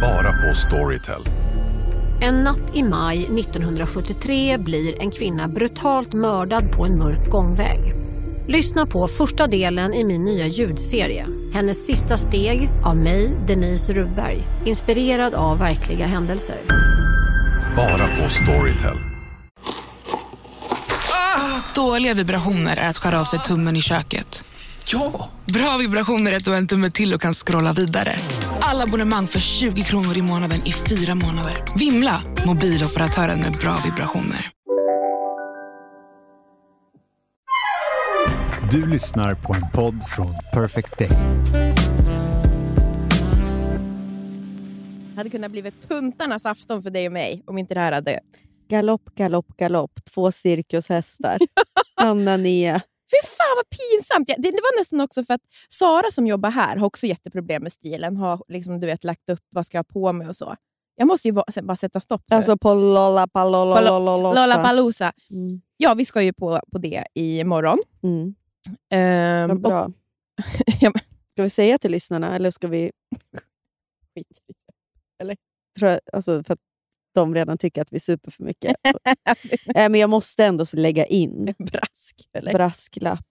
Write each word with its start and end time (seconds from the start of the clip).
Bara 0.00 0.32
på 0.32 0.54
Storytel. 0.54 1.22
En 2.20 2.34
natt 2.34 2.76
i 2.76 2.82
maj 2.82 3.18
1973 3.18 4.58
blir 4.58 5.02
en 5.02 5.10
kvinna 5.10 5.48
brutalt 5.48 6.12
mördad 6.12 6.72
på 6.72 6.84
en 6.84 6.98
mörk 6.98 7.30
gångväg. 7.30 7.94
Lyssna 8.48 8.86
på 8.86 9.08
första 9.08 9.46
delen 9.46 9.94
i 9.94 10.04
min 10.04 10.24
nya 10.24 10.46
ljudserie. 10.46 11.26
Hennes 11.52 11.86
sista 11.86 12.16
steg 12.16 12.70
av 12.84 12.96
mig, 12.96 13.36
Denise 13.46 13.92
Rubberg. 13.92 14.42
Inspirerad 14.64 15.34
av 15.34 15.58
verkliga 15.58 16.06
händelser. 16.06 16.56
Bara 17.76 18.16
på 18.16 18.28
Storytel. 18.28 18.96
Dåliga 21.74 22.14
vibrationer 22.14 22.76
är 22.76 22.88
att 22.88 22.98
skära 22.98 23.20
av 23.20 23.24
sig 23.24 23.38
tummen 23.38 23.76
i 23.76 23.80
köket. 23.80 24.44
Ja! 24.86 25.30
Bra 25.44 25.76
vibrationer 25.76 26.32
är 26.32 26.36
att 26.36 26.44
du 26.44 26.50
har 26.50 26.58
en 26.58 26.66
tumme 26.66 26.90
till 26.90 27.14
och 27.14 27.20
kan 27.20 27.34
scrolla 27.34 27.72
vidare. 27.72 28.16
Alla 28.68 28.84
abonnemang 28.84 29.26
för 29.26 29.38
20 29.38 29.82
kronor 29.82 30.16
i 30.16 30.22
månaden 30.22 30.60
i 30.66 30.72
fyra 30.72 31.14
månader. 31.14 31.64
Vimla! 31.78 32.22
Mobiloperatören 32.46 33.40
med 33.40 33.52
bra 33.52 33.78
vibrationer. 33.84 34.50
Du 38.70 38.86
lyssnar 38.86 39.34
på 39.34 39.54
en 39.54 39.70
podd 39.74 40.02
från 40.08 40.34
Perfect 40.52 40.98
Day. 40.98 41.10
hade 45.16 45.30
kunnat 45.30 45.50
bli 45.50 45.70
tuntarnas 45.70 46.46
afton 46.46 46.82
för 46.82 46.90
dig 46.90 47.06
och 47.06 47.12
mig 47.12 47.42
om 47.46 47.58
inte 47.58 47.74
det 47.74 47.80
här 47.80 47.92
hade... 47.92 48.20
Galopp, 48.68 49.14
galopp, 49.14 49.56
galopp. 49.56 50.04
Två 50.14 50.32
cirkushästar. 50.32 51.38
Anna 51.94 52.36
Nia. 52.36 52.80
Fy 53.10 53.26
fan 53.28 53.56
vad 53.56 53.66
pinsamt! 53.78 54.42
Det, 54.42 54.50
var 54.50 54.80
nästan 54.80 55.00
också 55.00 55.24
för 55.24 55.34
att 55.34 55.40
Sara 55.68 56.10
som 56.12 56.26
jobbar 56.26 56.50
här 56.50 56.76
har 56.76 56.86
också 56.86 57.06
jätteproblem 57.06 57.62
med 57.62 57.72
stilen. 57.72 58.16
Har 58.16 58.42
liksom, 58.48 58.80
du 58.80 58.86
vet, 58.86 59.04
lagt 59.04 59.30
upp 59.30 59.40
vad 59.50 59.66
ska 59.66 59.78
jag 59.78 59.84
ha 59.84 59.92
på 59.92 60.12
mig 60.12 60.28
och 60.28 60.36
så. 60.36 60.56
Jag 60.96 61.08
måste 61.08 61.28
ju 61.28 61.32
bara 61.62 61.76
sätta 61.76 62.00
stopp 62.00 62.22
nu. 62.30 62.36
Alltså 62.36 62.56
på 62.58 62.74
Lollapalooza. 64.40 65.12
Mm. 65.30 65.60
Ja, 65.76 65.94
vi 65.94 66.04
ska 66.04 66.22
ju 66.22 66.32
på, 66.32 66.60
på 66.72 66.78
det 66.78 67.04
imorgon. 67.14 67.78
Mm. 68.02 68.34
Ehm, 68.90 69.48
Vad 69.48 69.60
bra. 69.60 69.84
och- 69.84 69.92
Ja, 70.80 70.90
men- 70.94 71.02
Ska 71.32 71.42
vi 71.42 71.50
säga 71.50 71.78
till 71.78 71.90
lyssnarna 71.90 72.36
eller 72.36 72.50
ska 72.50 72.68
vi... 72.68 72.92
Skit 74.14 74.38
i 74.48 74.52
Tror 75.78 75.90
jag, 75.90 76.00
alltså 76.12 76.44
för 76.44 76.56
de 77.16 77.34
redan 77.34 77.58
tycker 77.58 77.82
att 77.82 77.92
vi 77.92 78.00
super 78.00 78.30
för 78.30 78.44
mycket. 78.44 78.76
äh, 79.74 79.88
men 79.88 79.94
jag 79.94 80.10
måste 80.10 80.44
ändå 80.44 80.64
lägga 80.72 81.06
in. 81.06 81.54
Brask. 81.58 82.28
Eller? 82.32 82.52
brasklapp 82.52 83.26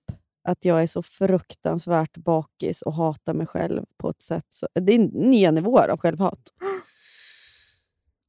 att 0.48 0.66
jag 0.66 0.84
är 0.84 0.88
så 0.88 1.04
fruktansvärt 1.04 2.18
bakis 2.18 2.82
och 2.82 2.94
hatar 2.94 3.34
mig 3.34 3.48
själv 3.48 3.84
på 3.98 4.10
ett 4.10 4.22
sätt. 4.22 4.46
Så, 4.50 4.68
det 4.74 4.94
är 4.94 5.00
nya 5.00 5.52
nivåer 5.52 5.90
av 5.90 5.98
självhat. 5.98 6.40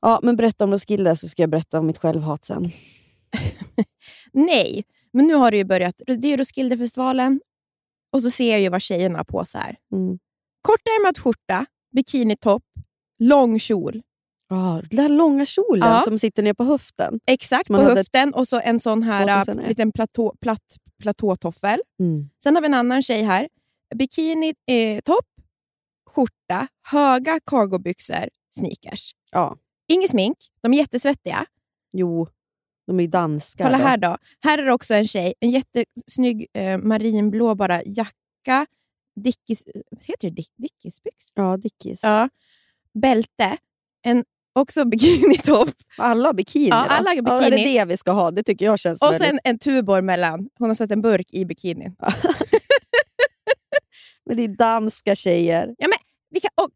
Ja, 0.01 0.21
men 0.23 0.37
berätta 0.37 0.65
om 0.65 0.73
Roskilde 0.73 1.17
så 1.17 1.29
ska 1.29 1.43
jag 1.43 1.51
berätta 1.51 1.79
om 1.79 1.87
mitt 1.87 1.98
självhat 1.98 2.45
sen. 2.45 2.70
Nej, 4.33 4.85
men 5.13 5.27
nu 5.27 5.35
har 5.35 5.51
det 5.51 5.57
ju 5.57 5.65
börjat. 5.65 6.03
Det 6.07 6.33
är 6.33 6.39
Roskildefestivalen 6.39 7.41
och 8.13 8.23
så 8.23 8.31
ser 8.31 8.51
jag 8.51 8.61
ju 8.61 8.69
vad 8.69 8.83
tjejerna 8.83 9.19
har 9.19 9.25
på 9.25 9.45
sig. 9.45 9.77
Mm. 9.93 10.19
Kortärmad 10.63 11.19
skjorta, 11.19 11.67
bikinitopp, 11.95 12.65
lång 13.19 13.59
kjol. 13.59 14.03
Ah, 14.48 14.80
den 14.91 14.97
där 14.97 15.08
långa 15.08 15.47
kjolen 15.47 15.89
Ja. 15.89 16.02
som 16.02 16.19
sitter 16.19 16.42
ner 16.42 16.55
på 16.55 16.64
höften. 16.64 17.20
Exakt, 17.27 17.66
på 17.69 17.77
höften 17.77 18.34
och 18.34 18.48
så 18.48 18.61
en 18.61 18.80
sån 18.80 19.02
här 19.02 19.27
2001. 19.44 19.58
äh, 19.64 19.69
liten 19.69 19.92
platå, 19.92 20.34
platt, 20.41 20.77
platåtoffel. 21.02 21.80
Mm. 22.00 22.30
Sen 22.42 22.55
har 22.55 22.62
vi 22.62 22.67
en 22.67 22.74
annan 22.74 23.02
tjej 23.02 23.22
här. 23.22 23.48
Bikini, 23.94 24.55
eh, 24.67 25.00
topp, 25.00 25.27
skjorta, 26.11 26.69
höga 26.83 27.41
cargobyxor, 27.47 28.28
sneakers. 28.50 29.12
Ja. 29.30 29.56
Inget 29.89 30.11
smink, 30.11 30.36
de 30.61 30.72
är 30.74 30.78
jättesvettiga. 30.78 31.47
Jo, 31.92 32.28
de 32.86 32.98
är 32.98 33.02
ju 33.05 33.08
danskar. 33.08 33.64
Kolla 33.64 33.78
då. 33.78 33.84
här 33.84 33.97
då. 33.97 34.17
Här 34.44 34.58
är 34.58 34.62
det 34.62 34.72
också 34.72 34.94
en 34.94 35.06
tjej, 35.08 35.34
en 35.41 35.50
jättesnygg 35.50 36.46
eh, 36.55 36.79
marinblå 36.79 37.55
bara 37.55 37.83
jacka, 37.85 38.67
Dickies, 39.20 39.64
heter 40.06 40.30
det 40.30 40.36
Dick, 40.36 40.52
Dickiesbyxor? 40.56 41.33
Ja, 41.35 41.56
Dickies. 41.56 42.01
Ja. 42.02 42.29
Bälte, 42.95 43.56
en 44.02 44.24
också 44.56 44.84
bikinitopp 44.84 45.70
Alla 45.98 46.33
bikini. 46.33 46.68
Ja, 46.68 46.86
alla 46.89 47.11
har 47.11 47.17
Ja, 47.17 47.42
är 47.42 47.50
det 47.50 47.56
bikini. 47.56 47.78
det 47.78 47.84
vi 47.84 47.96
ska 47.96 48.11
ha? 48.11 48.30
Det 48.30 48.42
tycker 48.42 48.64
jag 48.64 48.78
känns 48.78 49.02
och 49.02 49.08
väldigt... 49.08 49.28
sen 49.28 49.39
en 49.44 49.58
tubor 49.58 50.00
mellan. 50.00 50.48
Hon 50.58 50.68
har 50.68 50.74
satt 50.74 50.90
en 50.90 51.02
burk 51.02 51.34
i 51.34 51.44
bikinin. 51.44 51.96
Men 54.27 54.36
det 54.36 54.44
är 54.44 54.48
danska 54.48 55.14
tjejer. 55.14 55.74
Vi 56.30 56.40
kan, 56.40 56.50
och 56.64 56.70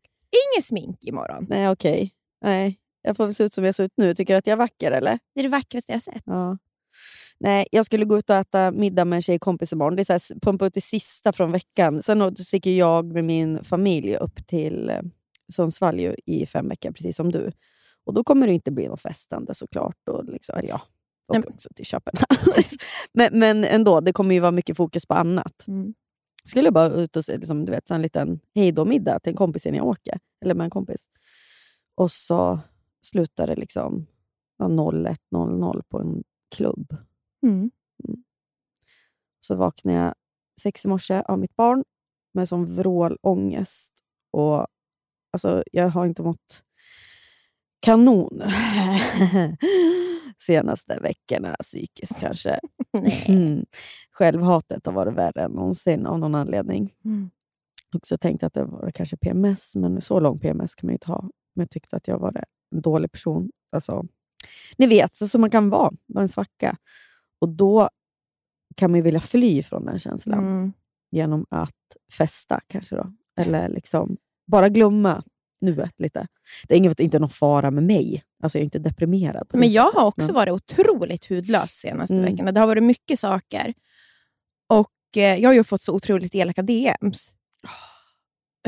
inget 0.54 0.64
smink 0.64 1.04
imorgon. 1.04 1.46
Nej, 1.48 1.68
okej. 1.68 2.10
Nej, 2.44 2.78
jag 3.02 3.16
får 3.16 3.24
väl 3.24 3.34
se 3.34 3.44
ut 3.44 3.52
som 3.52 3.64
jag 3.64 3.74
ser 3.74 3.84
ut 3.84 3.92
nu. 3.97 4.14
Tycker 4.14 4.34
du 4.34 4.38
att 4.38 4.47
jag 4.47 4.52
är 4.52 4.58
vacker, 4.58 4.91
eller? 4.91 5.18
Det 5.34 5.41
är 5.41 5.42
det 5.42 5.48
vackraste 5.48 5.92
jag 5.92 6.02
sett. 6.02 6.22
Ja. 6.26 6.58
Nej, 7.41 7.66
jag 7.72 7.86
skulle 7.86 8.04
gå 8.04 8.18
ut 8.18 8.30
och 8.30 8.36
äta 8.36 8.70
middag 8.70 9.04
med 9.04 9.16
en 9.16 9.22
tjejkompis 9.22 9.72
imorgon. 9.72 9.97
Det 9.97 10.02
är 10.02 10.04
så 10.04 10.12
här, 10.12 10.41
pumpa 10.41 10.66
ut 10.66 10.74
det 10.74 10.80
sista 10.80 11.32
från 11.32 11.52
veckan. 11.52 12.02
Sen 12.02 12.36
sticker 12.36 12.70
jag 12.70 13.12
med 13.12 13.24
min 13.24 13.64
familj 13.64 14.16
upp 14.16 14.47
till 14.47 14.91
eh, 14.91 15.00
Sundsvall 15.52 16.14
i 16.26 16.47
fem 16.47 16.68
veckor, 16.68 16.92
precis 16.92 17.16
som 17.16 17.32
du. 17.32 17.52
Och 18.05 18.15
då 18.15 18.25
kommer 18.25 18.47
det 18.47 18.53
inte 18.53 18.71
bli 18.71 18.88
något 18.88 19.00
festande 19.00 19.55
såklart. 19.55 20.09
Och 20.11 20.25
liksom, 20.25 20.59
eller 20.59 20.69
ja, 20.69 20.83
och 21.31 21.34
Nej, 21.34 21.44
också 21.49 21.69
till 21.75 21.87
Köpenhamn. 21.87 22.27
men, 23.12 23.38
men 23.38 23.65
ändå, 23.65 24.00
det 24.00 24.12
kommer 24.12 24.34
ju 24.34 24.41
vara 24.41 24.50
mycket 24.50 24.77
fokus 24.77 25.06
på 25.06 25.15
annat. 25.15 25.69
Mm. 25.69 25.94
Skulle 26.44 26.66
jag 26.66 26.75
bara 26.75 26.89
ut 26.89 27.16
och 27.16 27.25
se 27.25 27.37
liksom, 27.37 27.65
du 27.65 27.72
vet, 27.72 27.91
en 27.91 28.03
liten 28.03 28.41
hejdå-middag 28.55 29.21
till 29.21 29.31
en 29.31 29.37
kompis 29.37 29.66
innan 29.66 29.77
jag 29.77 29.87
åker. 29.87 30.19
Eller 30.44 30.55
med 30.55 30.65
en 30.65 30.71
kompis. 30.71 31.09
Och 31.94 32.12
så 32.12 32.60
slutar 33.03 33.47
det 33.47 33.56
liksom 33.56 34.06
ja, 34.59 34.65
01.00 34.65 35.83
på 35.89 35.99
en 35.99 36.22
klubb. 36.56 36.97
Mm. 37.43 37.71
Så 39.41 39.55
vaknade 39.55 39.99
jag 39.99 40.15
sex 40.62 40.84
i 40.84 40.89
morse 40.89 41.22
av 41.22 41.39
mitt 41.39 41.56
barn 41.56 41.84
med 42.34 42.49
sån 42.49 42.77
vrålångest. 42.77 43.93
Och, 44.31 44.66
alltså, 45.33 45.62
jag 45.72 45.89
har 45.89 46.06
inte 46.06 46.22
mått 46.22 46.65
kanon 47.80 48.42
senaste 50.38 50.98
veckorna, 51.02 51.56
psykiskt 51.60 52.20
kanske. 52.20 52.58
Mm. 53.28 53.64
Självhatet 54.12 54.86
har 54.86 54.92
varit 54.92 55.14
värre 55.14 55.42
än 55.42 55.50
någonsin 55.50 56.06
av 56.06 56.18
någon 56.18 56.34
anledning. 56.34 56.92
Mm. 57.04 57.30
Och 57.94 58.06
så 58.06 58.16
tänkte 58.16 58.46
att 58.46 58.52
det 58.54 58.64
var 58.64 58.91
kanske 58.94 59.16
PMS, 59.16 59.76
men 59.76 60.00
så 60.00 60.20
lång 60.20 60.38
PMS 60.38 60.74
kan 60.74 60.86
man 60.86 60.92
ju 60.92 60.94
inte 60.94 61.06
ha. 61.06 61.20
Men 61.54 61.62
jag 61.62 61.70
tyckte 61.70 61.96
att 61.96 62.08
jag 62.08 62.18
var 62.18 62.44
en 62.74 62.80
dålig 62.80 63.12
person. 63.12 63.50
Alltså, 63.72 64.04
ni 64.78 64.86
vet, 64.86 65.16
så 65.16 65.28
som 65.28 65.41
man 65.41 65.50
kan 65.50 65.70
vara, 65.70 65.91
vara 66.06 66.22
en 66.22 66.28
svacka. 66.28 66.76
Och 67.41 67.48
då 67.48 67.88
kan 68.76 68.91
man 68.91 68.98
ju 68.98 69.02
vilja 69.04 69.20
fly 69.20 69.62
från 69.62 69.84
den 69.86 69.98
känslan 69.98 70.38
Mm. 70.38 70.72
genom 71.10 71.47
att 71.50 71.97
festa 72.18 72.60
kanske. 72.66 72.97
då. 72.97 73.12
Eller 73.36 73.68
liksom 73.68 74.16
bara 74.47 74.68
glömma 74.68 75.22
nuet 75.60 76.00
lite. 76.00 76.26
Det 76.69 76.75
är 76.75 76.78
inget, 76.78 77.00
inte 77.00 77.19
någon 77.19 77.31
fara 77.31 77.71
med 77.71 77.82
mig. 77.84 78.22
Alltså 78.43 78.59
jag 78.59 78.60
är 78.60 78.65
inte 78.65 78.78
deprimerad. 78.78 79.47
Men 79.53 79.72
jag 79.72 79.91
har 79.91 80.04
också 80.04 80.26
men- 80.26 80.34
varit 80.34 80.53
otroligt 80.53 81.26
hudlös 81.28 81.71
senaste 81.71 82.15
Mm. 82.15 82.31
veckorna. 82.31 82.53
Det 82.53 82.60
har 82.60 82.66
varit 82.66 82.82
mycket 82.82 83.19
saker. 83.19 83.75
Och 84.72 84.91
eh, 85.16 85.37
Jag 85.37 85.48
har 85.48 85.54
ju 85.54 85.65
fått 85.65 85.82
så 85.82 85.93
otroligt 85.94 86.34
elaka 86.34 86.62
DMs. 86.62 87.34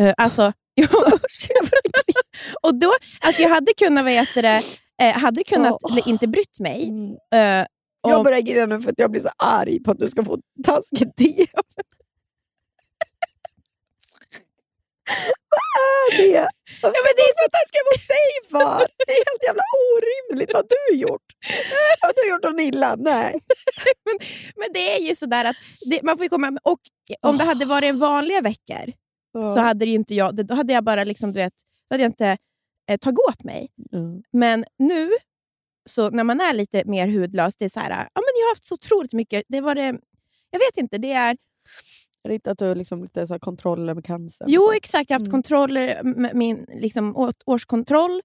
Uh, 0.00 0.12
alltså, 0.16 0.42
jag, 0.74 0.88
och 2.62 2.74
då, 2.74 2.92
alltså 3.26 3.42
jag 3.42 3.48
hade 3.48 3.72
kunnat, 3.76 4.08
heter 4.08 4.42
det, 4.42 4.62
eh, 5.02 5.18
hade 5.18 5.44
kunnat 5.44 5.76
Åh. 5.82 5.98
inte 6.08 6.28
brytt 6.28 6.60
mig. 6.60 6.88
Mm. 6.88 7.10
eh, 7.34 7.66
Jag 8.08 8.24
börjar 8.24 8.40
grina 8.40 8.66
nu 8.66 8.80
för 8.82 8.90
att 8.90 8.98
jag 8.98 9.10
blir 9.10 9.20
så 9.20 9.28
arg 9.38 9.82
på 9.82 9.90
att 9.90 9.98
du 9.98 10.10
ska 10.10 10.24
få 10.24 10.38
taskigt 10.64 11.16
DM. 11.16 11.46
Vad 15.52 15.68
är 15.84 16.18
det? 16.18 16.48
Varför 16.82 16.96
ja, 16.96 17.02
men 17.06 17.14
det 17.18 17.24
är 17.30 17.34
så 17.42 17.46
taskigt 17.56 17.86
mot 17.90 18.04
dig 18.16 18.30
för? 18.52 18.86
Det 19.06 19.12
är 19.12 19.24
helt 19.30 19.44
jävla 19.48 19.66
orimligt. 19.92 20.52
Vad 20.52 20.62
har 20.62 20.68
du 20.90 20.96
gjort? 20.98 21.26
Har 22.00 22.12
du 22.16 22.30
gjort 22.30 22.42
något 22.42 22.60
illa? 22.60 22.96
Nej. 22.96 23.40
Men 24.56 24.68
det 24.72 24.96
är 24.96 25.00
ju 25.00 25.14
sådär 25.14 25.44
att 25.44 25.56
det, 25.90 26.02
man 26.02 26.18
får 26.18 26.28
komma... 26.28 26.58
Och 26.62 26.80
om 27.20 27.38
det 27.38 27.44
hade 27.44 27.64
varit 27.66 27.88
en 27.88 27.98
vanliga 27.98 28.40
veckor 28.40 28.92
så 29.54 29.60
hade 29.60 29.84
det 29.84 29.90
inte 29.90 30.14
jag... 30.14 30.46
Då 30.46 30.54
hade 30.54 30.72
jag 30.72 30.84
bara 30.84 31.04
liksom, 31.04 31.32
du 31.32 31.40
vet, 31.40 31.54
då 31.88 31.94
hade 31.94 32.02
jag 32.02 32.10
inte 32.10 32.36
eh, 32.90 32.98
tagit 32.98 33.18
åt 33.28 33.44
mig. 33.44 33.68
Mm. 33.92 34.22
Men 34.32 34.64
nu, 34.78 35.10
så 35.88 36.10
när 36.10 36.24
man 36.24 36.40
är 36.40 36.52
lite 36.52 36.82
mer 36.84 37.06
hudlös, 37.06 37.54
det 37.56 37.64
är 37.64 37.68
så 37.68 37.80
här, 37.80 37.90
ja, 37.90 38.20
men 38.20 38.32
jag 38.38 38.46
har 38.46 38.50
haft 38.50 38.66
så 38.66 38.74
otroligt 38.74 39.12
mycket... 39.12 39.42
Det 39.48 39.60
var 39.60 39.74
det, 39.74 39.98
jag 40.50 40.58
vet 40.58 40.76
inte, 40.76 40.98
det 40.98 41.12
är... 41.12 41.36
Det 42.24 42.34
inte 42.34 42.50
att 42.50 42.58
du 42.58 42.64
har 42.64 42.74
liksom 42.74 43.02
lite 43.02 43.26
så 43.26 43.38
kontroller 43.38 43.94
med 43.94 44.04
cancer? 44.04 44.46
Jo, 44.48 44.72
exakt. 44.76 45.10
Jag 45.10 45.14
har 45.14 45.20
haft 45.20 45.28
Mm. 45.28 45.42
kontroller, 45.42 46.02
min 46.34 46.66
liksom, 46.74 47.30
årskontroll. 47.46 48.20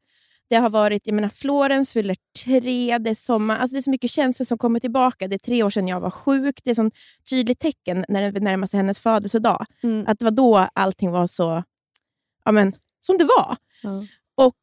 Det 0.50 0.56
har 0.56 0.70
varit, 0.70 1.08
jag 1.08 1.14
menar, 1.14 1.30
Florens 1.30 1.94
fyller 1.94 2.16
tre, 2.46 2.98
det 2.98 3.10
är 3.10 3.16
sommar. 3.16 3.58
Alltså, 3.58 3.74
det 3.74 3.80
är 3.80 3.82
så 3.82 3.90
mycket 3.90 4.12
känslor 4.12 4.46
som 4.46 4.58
kommer 4.58 4.80
tillbaka. 4.80 5.28
Det 5.28 5.36
är 5.36 5.40
tre 5.40 5.64
år 5.64 5.70
sedan 5.70 5.88
jag 5.88 6.00
var 6.00 6.12
sjuk. 6.12 6.60
Det 6.64 6.78
är 6.78 6.86
ett 6.88 6.94
tydligt 7.30 7.60
tecken 7.60 8.06
när 8.10 8.32
det 8.32 8.40
närmar 8.40 8.68
sig 8.68 8.78
hennes 8.78 9.00
födelsedag. 9.00 9.66
Mm. 9.84 10.06
Att 10.08 10.20
det 10.20 10.26
var 10.26 10.32
då 10.32 10.68
allting 10.74 11.12
var 11.12 11.28
så 11.28 11.64
ja, 12.46 12.52
men, 12.52 12.74
som 13.00 13.18
det 13.18 13.24
var. 13.24 13.58
Ja. 13.84 14.04
Och 14.46 14.58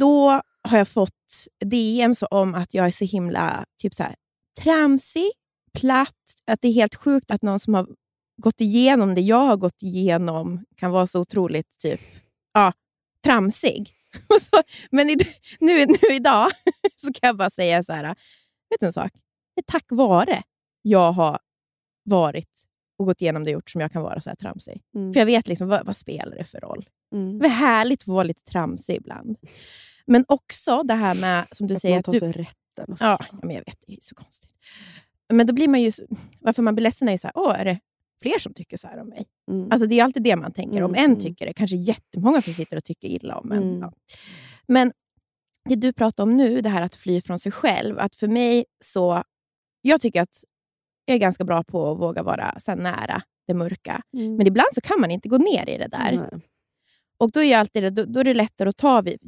då 0.00 0.40
har 0.68 0.78
jag 0.78 0.88
fått 0.88 1.46
DMs 1.64 2.24
om 2.30 2.54
att 2.54 2.74
jag 2.74 2.86
är 2.86 2.90
så 2.90 3.04
himla 3.04 3.64
typ 3.82 3.94
så 3.94 4.02
här, 4.02 4.14
tramsig, 4.62 5.30
platt. 5.78 6.14
Att 6.46 6.60
det 6.62 6.68
är 6.68 6.72
helt 6.72 6.94
sjukt 6.94 7.30
att 7.30 7.42
någon 7.42 7.58
som 7.58 7.74
har 7.74 7.86
gått 8.38 8.60
igenom 8.60 9.14
det 9.14 9.20
jag 9.20 9.44
har 9.44 9.56
gått 9.56 9.82
igenom 9.82 10.64
kan 10.76 10.90
vara 10.90 11.06
så 11.06 11.20
otroligt 11.20 11.78
typ, 11.78 12.00
ja, 12.54 12.72
tramsig. 13.24 13.94
Så, 14.40 14.62
men 14.90 15.10
i, 15.10 15.16
nu, 15.60 15.86
nu 15.86 16.14
idag 16.14 16.50
så 16.96 17.12
kan 17.12 17.26
jag 17.26 17.36
bara 17.36 17.50
säga 17.50 17.84
så 17.84 17.92
här, 17.92 18.04
vet 18.04 18.80
du 18.80 18.86
en 18.86 18.92
sak? 18.92 19.12
Det 19.54 19.60
är 19.60 19.72
tack 19.72 19.84
vare 19.88 20.42
jag 20.82 21.12
har 21.12 21.38
varit 22.04 22.64
och 22.98 23.06
gått 23.06 23.22
igenom 23.22 23.44
det 23.44 23.50
och 23.50 23.52
gjort 23.52 23.70
som 23.70 23.80
jag 23.80 23.92
kan 23.92 24.02
vara 24.02 24.20
så 24.20 24.30
här 24.30 24.36
tramsig. 24.36 24.82
Mm. 24.94 25.12
För 25.12 25.20
jag 25.20 25.26
vet 25.26 25.48
liksom, 25.48 25.68
vad, 25.68 25.86
vad 25.86 25.96
spelar 25.96 26.36
det 26.36 26.44
för 26.44 26.60
roll? 26.60 26.88
Mm. 27.14 27.38
Det 27.38 27.46
är 27.46 27.50
härligt 27.50 28.02
att 28.02 28.08
vara 28.08 28.22
lite 28.22 28.42
tramsig 28.42 28.96
ibland. 28.96 29.38
Men 30.06 30.24
också 30.28 30.82
det 30.82 30.94
här 30.94 31.14
med, 31.14 31.46
som 31.52 31.66
du 31.66 31.74
Att 31.74 31.80
säger, 31.80 31.94
man 31.94 31.98
att 31.98 32.04
tar 32.04 32.12
du, 32.12 32.18
sig 32.18 32.32
rätten. 32.32 32.92
Och 32.92 32.98
så. 32.98 33.04
Ja, 33.04 33.18
men 33.42 33.50
jag 33.56 33.64
vet. 33.66 33.84
Det 33.86 33.92
är 33.92 33.98
så 34.00 34.14
konstigt. 34.14 34.54
Men 35.32 35.46
då 35.46 35.52
blir 35.52 35.68
man 35.68 35.82
ju... 35.82 35.92
Varför 36.40 36.62
man 36.62 36.74
blir 36.74 36.82
ledsen 36.82 37.08
är 37.08 37.12
ju 37.12 37.18
så 37.18 37.26
här, 37.26 37.32
åh, 37.36 37.60
är 37.60 37.64
det 37.64 37.78
fler 38.22 38.38
som 38.38 38.54
tycker 38.54 38.76
så 38.76 38.88
här 38.88 39.00
om 39.00 39.08
mig? 39.08 39.26
Mm. 39.50 39.72
Alltså, 39.72 39.86
det 39.86 40.00
är 40.00 40.04
alltid 40.04 40.22
det 40.22 40.36
man 40.36 40.52
tänker. 40.52 40.82
Om 40.82 40.90
Mm, 40.94 41.04
en 41.04 41.10
mm. 41.10 41.20
tycker 41.20 41.46
det, 41.46 41.52
kanske 41.52 41.76
jättemånga 41.76 42.42
som 42.42 42.52
sitter 42.52 42.76
och 42.76 42.84
tycker 42.84 43.08
illa 43.08 43.36
om 43.38 43.52
en. 43.52 43.62
Mm. 43.62 43.80
Ja. 43.80 43.92
Men 44.68 44.92
det 45.68 45.74
du 45.74 45.92
pratar 45.92 46.22
om 46.22 46.36
nu, 46.36 46.60
det 46.60 46.68
här 46.68 46.82
att 46.82 46.94
fly 46.94 47.20
från 47.20 47.38
sig 47.38 47.52
själv. 47.52 47.98
Att 47.98 48.14
för 48.14 48.28
mig 48.28 48.64
så... 48.84 49.22
Jag 49.82 50.00
tycker 50.00 50.22
att 50.22 50.44
jag 51.04 51.14
är 51.14 51.18
ganska 51.18 51.44
bra 51.44 51.64
på 51.64 51.90
att 51.92 51.98
våga 51.98 52.22
vara 52.22 52.54
så 52.60 52.74
nära 52.74 53.22
det 53.46 53.54
mörka. 53.54 54.02
Mm. 54.16 54.36
Men 54.36 54.46
ibland 54.46 54.68
så 54.72 54.80
kan 54.80 55.00
man 55.00 55.10
inte 55.10 55.28
gå 55.28 55.38
ner 55.38 55.68
i 55.68 55.78
det 55.78 55.88
där. 55.88 56.12
Nej. 56.12 56.40
Och 57.20 57.30
då 57.32 57.42
är, 57.42 57.58
alltid, 57.58 57.94
då, 57.94 58.04
då 58.04 58.20
är 58.20 58.24
det 58.24 58.34
lättare 58.34 58.68
att 58.68 58.76
ta 58.76 59.00
vid. 59.00 59.18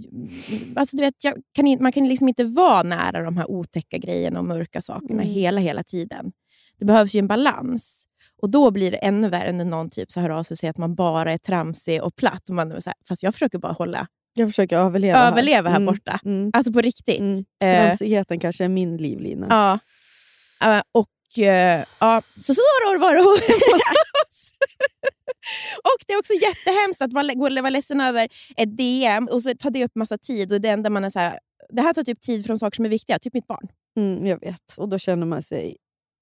Alltså 0.76 0.96
du 0.96 1.02
vet, 1.02 1.24
jag 1.24 1.34
kan 1.52 1.76
man 1.80 1.92
kan 1.92 2.08
liksom 2.08 2.28
inte 2.28 2.44
vara 2.44 2.82
nära 2.82 3.22
de 3.22 3.36
här 3.36 3.50
otäcka 3.50 3.98
grejerna 3.98 4.38
och 4.38 4.44
mörka 4.44 4.80
sakerna 4.80 5.22
Mm. 5.22 5.34
hela, 5.34 5.60
hela 5.60 5.82
tiden. 5.82 6.32
Det 6.80 6.84
behövs 6.86 7.14
ju 7.14 7.18
en 7.18 7.26
balans. 7.28 8.04
Och 8.42 8.50
då 8.50 8.70
blir 8.70 8.90
det 8.90 8.96
ännu 8.96 9.28
värre 9.28 9.52
när 9.52 9.64
någon 9.64 9.90
typ 9.90 10.12
så 10.12 10.20
hör 10.20 10.30
av 10.30 10.42
sig 10.42 10.54
och 10.54 10.58
säger 10.58 10.70
att 10.70 10.78
man 10.78 10.94
bara 10.94 11.32
är 11.32 11.38
tramsig 11.38 12.02
och 12.02 12.16
platt. 12.16 12.48
Och 12.48 12.54
man 12.54 12.72
är 12.72 12.80
så 12.80 12.90
här, 12.90 12.94
fast 13.08 13.22
jag 13.22 13.34
försöker 13.34 13.58
bara 13.58 13.72
hålla, 13.72 14.06
Jag 14.34 14.48
försöker 14.48 14.76
överleva 14.78 15.18
här. 15.18 15.32
överleva 15.32 15.70
här 15.70 15.76
Mm. 15.76 15.94
borta. 15.94 16.20
Mm. 16.24 16.50
Alltså 16.54 16.72
på 16.72 16.80
riktigt. 16.80 17.18
Mm. 17.20 17.44
Eh, 17.62 17.84
Tramsigheten 17.86 18.40
kanske 18.40 18.64
är 18.64 18.68
min 18.68 18.96
livlina. 18.96 19.46
ja. 19.50 19.78
Eh, 20.76 20.82
och 20.92 21.38
eh, 21.44 21.84
ja, 22.00 22.22
så 22.40 22.54
så 22.54 22.60
har 22.60 22.92
det 22.94 23.00
varit 23.00 23.24
hos. 23.24 23.40
Och 25.82 26.04
det 26.06 26.12
är 26.12 26.18
också 26.18 26.32
jättehemskt 26.32 27.02
att 27.02 27.12
vara 27.12 27.70
ledsen 27.70 28.00
över 28.00 28.28
ett 28.56 28.76
DM 28.76 29.26
och 29.28 29.42
så 29.42 29.54
tar 29.54 29.70
det 29.70 29.84
upp 29.84 29.94
massa 29.94 30.18
tid. 30.18 30.52
Och 30.52 30.60
det 30.60 30.68
enda 30.68 30.90
man 30.90 31.04
är 31.04 31.10
så 31.10 31.18
här, 31.18 31.38
det 31.70 31.82
här 31.82 31.92
tar 31.92 32.02
typ 32.02 32.20
tid 32.20 32.46
från 32.46 32.58
saker 32.58 32.76
som 32.76 32.84
är 32.84 32.88
viktiga, 32.88 33.18
typ 33.18 33.34
mitt 33.34 33.46
barn. 33.46 33.68
Mm, 33.98 34.26
jag 34.26 34.40
vet. 34.40 34.74
Och 34.76 34.88
då 34.88 34.98
känner 34.98 35.26
man 35.26 35.42
sig 35.42 35.76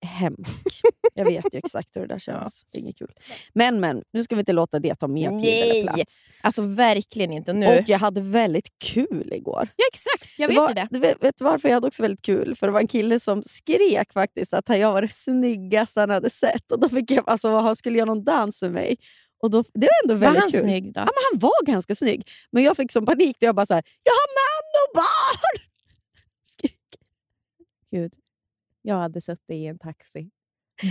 hemsk. 0.07 0.67
Jag 1.15 1.25
vet 1.25 1.45
ju 1.55 1.59
exakt 1.59 1.97
hur 1.97 2.01
det 2.01 2.07
där 2.07 2.19
känns. 2.19 2.65
Det 2.73 2.79
är 2.79 2.81
inget 2.81 2.99
kul. 2.99 3.13
Men, 3.53 3.81
men, 3.81 4.03
nu 4.13 4.25
ska 4.25 4.35
vi 4.35 4.41
inte 4.41 4.53
låta 4.53 4.79
det 4.79 4.95
ta 4.95 5.09
mer 5.09 5.31
tid 5.43 5.71
eller 5.77 5.93
plats. 5.95 6.23
Alltså 6.41 6.63
verkligen 6.63 7.33
inte. 7.37 7.53
Nu, 7.53 7.67
Och 7.79 7.89
jag 7.89 7.99
hade 7.99 8.21
väldigt 8.21 8.69
kul 8.85 9.33
igår. 9.33 9.69
ja 9.77 9.85
exakt, 9.93 10.39
jag 10.39 10.51
Det 10.51 10.53
vet 10.55 10.61
var, 10.61 10.69
ju 10.69 10.75
det. 10.75 10.99
Vet, 10.99 11.25
vet 11.25 11.41
varför 11.41 11.69
jag 11.69 11.75
hade 11.77 11.87
också 11.87 12.03
väldigt 12.03 12.23
kul? 12.23 12.55
För 12.57 12.67
det 12.67 12.73
var 12.73 12.81
en 12.81 12.87
kille 12.87 13.21
som 13.21 13.43
skrek 13.43 14.13
faktiskt 14.13 14.55
att 14.55 14.69
jag 14.69 14.93
var 14.93 15.03
det 15.03 15.13
snyggaste 15.13 16.01
han 16.01 16.11
hade 16.11 16.31
sett. 16.31 16.73
Och 16.73 16.81
då 16.81 16.89
fick 16.89 17.11
jag, 17.11 17.25
alltså, 17.31 17.51
han 17.59 17.77
skulle 17.77 17.99
göra 17.99 18.07
någon 18.15 18.25
dans 18.25 18.63
med 18.63 18.73
mig. 18.73 18.97
Och 19.43 19.51
då, 19.51 19.63
det 19.75 19.87
var 19.87 20.03
ändå 20.05 20.15
Var 20.15 20.21
väldigt 20.21 20.43
han 20.43 20.51
kul. 20.51 20.61
snygg 20.61 20.85
då? 20.95 21.01
Ja, 21.01 21.05
men 21.05 21.25
han 21.33 21.39
var 21.41 21.67
ganska 21.67 21.95
snygg. 21.95 22.29
Men 22.51 22.63
jag 22.63 22.77
fick 22.77 22.93
som 22.93 23.07
panik 23.07 23.37
och 23.37 23.43
jag 23.43 23.55
bara 23.55 23.67
så 23.67 23.75
här, 23.75 23.83
jag 24.03 24.13
har 24.13 24.29
man 24.29 24.65
och 24.83 24.95
barn! 24.95 25.65
Gud, 27.91 28.13
jag 28.83 28.97
hade 28.97 29.21
suttit 29.21 29.51
i 29.51 29.67
en 29.67 29.79
taxi. 29.79 30.31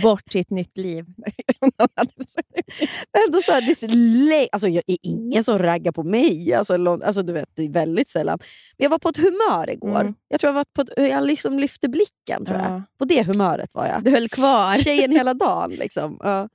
Bort 0.02 0.24
till 0.24 0.40
ett 0.40 0.50
nytt 0.50 0.76
liv. 0.76 1.04
Suttit- 2.26 2.88
Ändå 3.26 3.42
så 3.42 3.52
här, 3.52 3.60
det 3.60 4.48
alltså, 4.52 4.68
jag 4.68 4.82
är 4.86 4.96
ingen 5.02 5.44
som 5.44 5.58
raggar 5.58 5.92
på 5.92 6.02
mig. 6.02 6.54
Alltså, 6.54 6.74
alltså, 6.74 7.22
du 7.22 7.32
vet, 7.32 7.48
det 7.54 7.62
är 7.62 7.70
väldigt 7.70 8.08
sällan. 8.08 8.38
Men 8.78 8.84
jag 8.84 8.90
var 8.90 8.98
på 8.98 9.08
ett 9.08 9.16
humör 9.16 9.70
igår. 9.70 10.00
Mm. 10.00 10.14
Jag 10.28 10.40
tror 10.40 10.48
jag, 10.48 10.54
var 10.54 10.64
på 10.74 10.82
ett, 10.82 10.88
jag 11.10 11.24
liksom 11.26 11.58
lyfte 11.58 11.88
blicken. 11.88 12.44
Tror 12.44 12.58
jag. 12.58 12.70
Ja. 12.70 12.82
På 12.98 13.04
det 13.04 13.22
humöret 13.22 13.74
var 13.74 13.86
jag. 13.86 14.04
Du 14.04 14.10
höll 14.10 14.28
kvar. 14.28 14.76
Tjejen 14.76 15.12
hela 15.12 15.34
dagen. 15.34 15.70
Liksom. 15.70 16.18
Ja. 16.22 16.48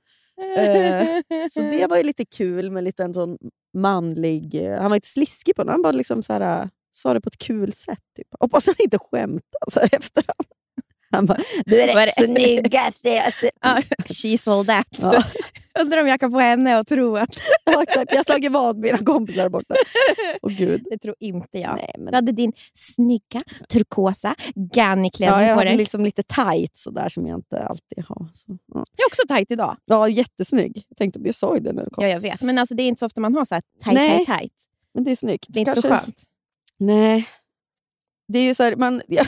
Eh, 0.56 1.06
Så 1.52 1.60
det 1.60 1.86
var 1.90 1.96
ju 1.96 2.02
lite 2.02 2.24
kul 2.24 2.70
med 2.70 2.84
lite 2.84 3.04
en 3.04 3.14
sån 3.14 3.38
manlig... 3.76 4.54
eh, 4.54 4.80
Han 4.80 4.90
var 4.90 4.94
inte 4.96 5.08
sliskig 5.08 5.56
på 5.56 5.64
det. 5.64 5.70
Han 5.70 5.82
bara 5.82 5.92
liksom 5.92 6.22
så 6.22 6.32
här, 6.32 6.68
sa 6.92 7.14
det 7.14 7.20
på 7.20 7.28
ett 7.28 7.38
kul 7.38 7.72
sätt. 7.72 7.98
Typ. 8.16 8.26
Hoppas 8.40 8.66
han 8.66 8.74
inte 8.78 8.98
skämtade 8.98 9.70
så 9.70 9.80
här 9.80 9.94
efterhand. 9.94 10.48
Han 11.14 11.26
bara, 11.26 11.38
du 11.66 11.80
är 11.80 11.86
det 12.06 12.12
snyggaste 12.24 13.08
jag 13.08 13.32
sett. 13.34 13.50
Ja, 13.60 13.82
She's 14.06 14.50
all 14.52 14.66
that. 14.66 14.86
Ja. 15.02 15.24
Undrar 15.80 16.00
om 16.00 16.08
jag 16.08 16.20
kan 16.20 16.30
få 16.32 16.38
henne 16.38 16.78
att 16.78 16.86
tro 16.88 17.16
att... 17.16 17.28
Ja, 17.64 17.82
exakt. 17.82 18.12
Jag 18.12 18.18
har 18.18 18.24
slagit 18.24 18.52
vad 18.52 18.76
med 18.76 18.82
mina 18.92 18.98
kompisar 19.04 19.42
där 19.42 19.48
borta. 19.48 19.74
Åh 20.42 20.52
gud. 20.52 20.84
Det 20.90 20.98
tror 20.98 21.14
inte 21.20 21.58
jag. 21.58 21.76
Nej, 21.76 21.90
men... 21.98 22.06
Du 22.06 22.14
hade 22.14 22.32
din 22.32 22.52
snygga 22.74 23.40
turkosa 23.68 24.34
Ja, 24.38 24.52
Ganni-klänning 24.54 25.46
jag 25.48 25.58
på 25.58 25.64
dig. 25.64 25.76
liksom 25.76 26.04
lite 26.04 26.22
tight 26.22 26.76
sådär 26.76 27.08
som 27.08 27.26
jag 27.26 27.38
inte 27.38 27.62
alltid 27.62 28.04
har. 28.08 28.28
Så, 28.32 28.46
ja. 28.74 28.84
Jag 28.96 29.04
är 29.04 29.08
också 29.08 29.22
tajt 29.28 29.50
idag. 29.50 29.76
ja, 29.84 30.08
jättesnygg. 30.08 30.82
Jag 30.88 30.96
tänkte, 30.98 31.20
jag 31.24 31.54
ju 31.56 31.60
det 31.62 31.72
när 31.72 31.84
du 31.84 31.90
kom. 31.90 32.04
Ja, 32.04 32.10
jag 32.10 32.20
vet. 32.20 32.42
Men 32.42 32.58
alltså, 32.58 32.74
det 32.74 32.82
är 32.82 32.88
inte 32.88 33.00
så 33.00 33.06
ofta 33.06 33.20
man 33.20 33.34
har 33.34 33.44
så 33.44 33.54
här 33.54 33.62
Nej. 33.86 34.08
tajt, 34.16 34.26
tajt. 34.26 34.52
Men 34.94 35.04
det 35.04 35.10
är 35.10 35.16
snyggt. 35.16 35.46
Det 35.48 35.58
är 35.58 35.60
inte 35.60 35.74
så 35.74 35.82
Kanske- 35.82 36.00
skönt. 36.04 36.22
Nej. 36.78 37.26
Det 38.28 38.38
är 38.38 38.42
ju 38.42 38.54
så 38.54 38.62
här, 38.62 38.76
man, 38.76 39.02
ja, 39.08 39.24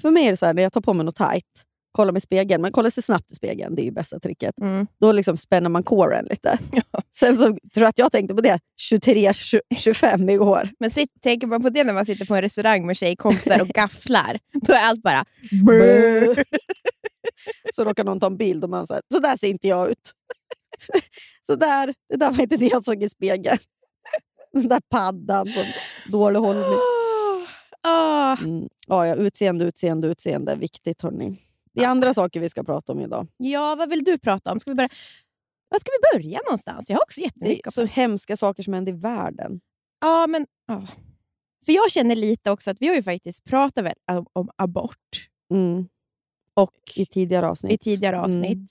för 0.00 0.10
mig 0.10 0.26
är 0.26 0.30
det 0.30 0.36
så 0.36 0.46
här, 0.46 0.54
när 0.54 0.62
jag 0.62 0.72
tar 0.72 0.80
på 0.80 0.94
mig 0.94 1.06
något 1.06 1.16
tight, 1.16 1.64
kollar 1.92 2.12
mig 2.12 2.18
i 2.18 2.20
spegeln, 2.20 2.62
man 2.62 2.72
kollar 2.72 2.90
sig 2.90 3.02
snabbt 3.02 3.32
i 3.32 3.34
spegeln, 3.34 3.74
det 3.74 3.82
är 3.82 3.84
ju 3.84 3.90
bästa 3.90 4.20
tricket. 4.20 4.60
Mm. 4.60 4.86
Då 5.00 5.12
liksom 5.12 5.36
spänner 5.36 5.70
man 5.70 5.82
coren 5.82 6.26
lite. 6.30 6.58
Sen 7.14 7.38
så 7.38 7.44
tror 7.44 7.58
jag 7.74 7.88
att 7.88 7.98
jag 7.98 8.12
tänkte 8.12 8.34
på 8.34 8.40
det 8.40 8.58
23-25 8.92 10.30
igår. 10.30 10.68
Men 10.78 10.90
sitt, 10.90 11.10
tänker 11.22 11.46
man 11.46 11.62
på 11.62 11.68
det 11.68 11.84
när 11.84 11.92
man 11.92 12.06
sitter 12.06 12.24
på 12.24 12.34
en 12.34 12.42
restaurang 12.42 12.86
med 12.86 12.96
tjejkompisar 12.96 13.62
och 13.62 13.68
gafflar, 13.74 14.38
då 14.52 14.72
är 14.72 14.88
allt 14.88 15.02
bara... 15.02 15.24
så 17.74 17.84
råkar 17.84 18.04
någon 18.04 18.20
ta 18.20 18.26
en 18.26 18.36
bild 18.36 18.64
och 18.64 18.70
man 18.70 18.86
säger 18.86 19.02
så 19.14 19.20
där 19.20 19.36
ser 19.36 19.48
inte 19.48 19.68
jag 19.68 19.90
ut. 19.90 20.12
så 21.46 21.54
där, 21.54 21.94
det 22.08 22.16
där 22.16 22.30
var 22.30 22.42
inte 22.42 22.56
det 22.56 22.66
jag 22.66 22.84
såg 22.84 23.02
i 23.02 23.10
spegeln. 23.10 23.58
Den 24.52 24.68
där 24.68 24.80
paddan 24.90 25.48
som 25.48 25.64
dålig 26.12 26.40
hållning. 26.40 26.78
Ah. 27.84 28.36
Mm. 28.44 28.68
Ja, 28.86 29.06
ja, 29.06 29.14
utseende, 29.14 29.64
utseende, 29.64 30.08
utseende. 30.08 30.56
Viktigt 30.56 31.02
hörni. 31.02 31.36
Det 31.72 31.84
är 31.84 31.88
andra 31.88 32.14
saker 32.14 32.40
vi 32.40 32.48
ska 32.48 32.62
prata 32.64 32.92
om 32.92 33.00
idag. 33.00 33.26
Ja, 33.36 33.74
vad 33.74 33.88
vill 33.90 34.04
du 34.04 34.18
prata 34.18 34.52
om? 34.52 34.60
Ska 34.60 34.70
vi 34.70 34.74
börja... 34.74 34.88
Var 35.68 35.78
ska 35.78 35.90
vi 35.90 36.18
börja 36.18 36.40
någonstans? 36.46 36.90
Jag 36.90 36.96
har 36.96 37.02
också 37.02 37.20
Det 37.20 37.24
är 37.24 37.26
jättemycket. 37.26 37.74
så 37.74 37.84
hemska 37.84 38.36
saker 38.36 38.62
som 38.62 38.74
händer 38.74 38.92
i 38.92 38.96
världen. 38.96 39.60
Ja, 40.00 40.26
men... 40.26 40.46
ja. 40.66 40.82
För 41.66 41.72
jag 41.72 41.90
känner 41.90 42.16
lite 42.16 42.50
också 42.50 42.70
att 42.70 42.76
vi 42.80 42.88
har 42.88 42.94
ju 42.94 43.02
faktiskt 43.02 43.44
pratat 43.44 43.84
väl 43.84 43.94
om, 44.12 44.26
om 44.32 44.48
abort 44.56 45.28
Mm. 45.54 45.88
och 46.54 46.72
I 46.96 47.06
tidigare 47.06 47.48
avsnitt. 47.48 47.72
i 47.72 47.78
tidigare 47.78 48.20
avsnitt. 48.20 48.52
Mm. 48.52 48.66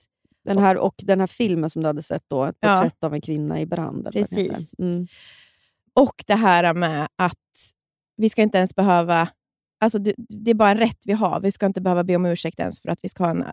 Den 0.45 0.57
här, 0.57 0.77
och 0.77 0.95
den 0.97 1.19
här 1.19 1.27
filmen 1.27 1.69
som 1.69 1.81
du 1.81 1.87
hade 1.87 2.01
sett 2.03 2.23
då, 2.27 2.43
Ett 2.43 2.55
Ja. 2.59 2.75
porträtt 2.81 3.03
av 3.03 3.13
en 3.13 3.21
kvinna 3.21 3.61
i 3.61 3.65
brand. 3.65 4.09
Precis. 4.11 4.75
Mm. 4.79 5.07
Och 5.93 6.23
det 6.27 6.35
här 6.35 6.73
med 6.73 7.07
att 7.15 7.37
vi 8.17 8.29
ska 8.29 8.41
inte 8.41 8.57
ens 8.57 8.75
behöva... 8.75 9.27
Alltså 9.83 9.99
det, 9.99 10.13
det 10.17 10.51
är 10.51 10.55
bara 10.55 10.71
en 10.71 10.77
rätt 10.77 10.99
vi 11.05 11.13
har. 11.13 11.39
Vi 11.39 11.51
ska 11.51 11.65
inte 11.65 11.81
behöva 11.81 12.03
be 12.03 12.15
om 12.15 12.25
ursäkt 12.25 12.59
ens 12.59 12.81
för 12.81 12.89
att 12.89 12.99
vi 13.01 13.09
ska 13.09 13.25
en, 13.25 13.43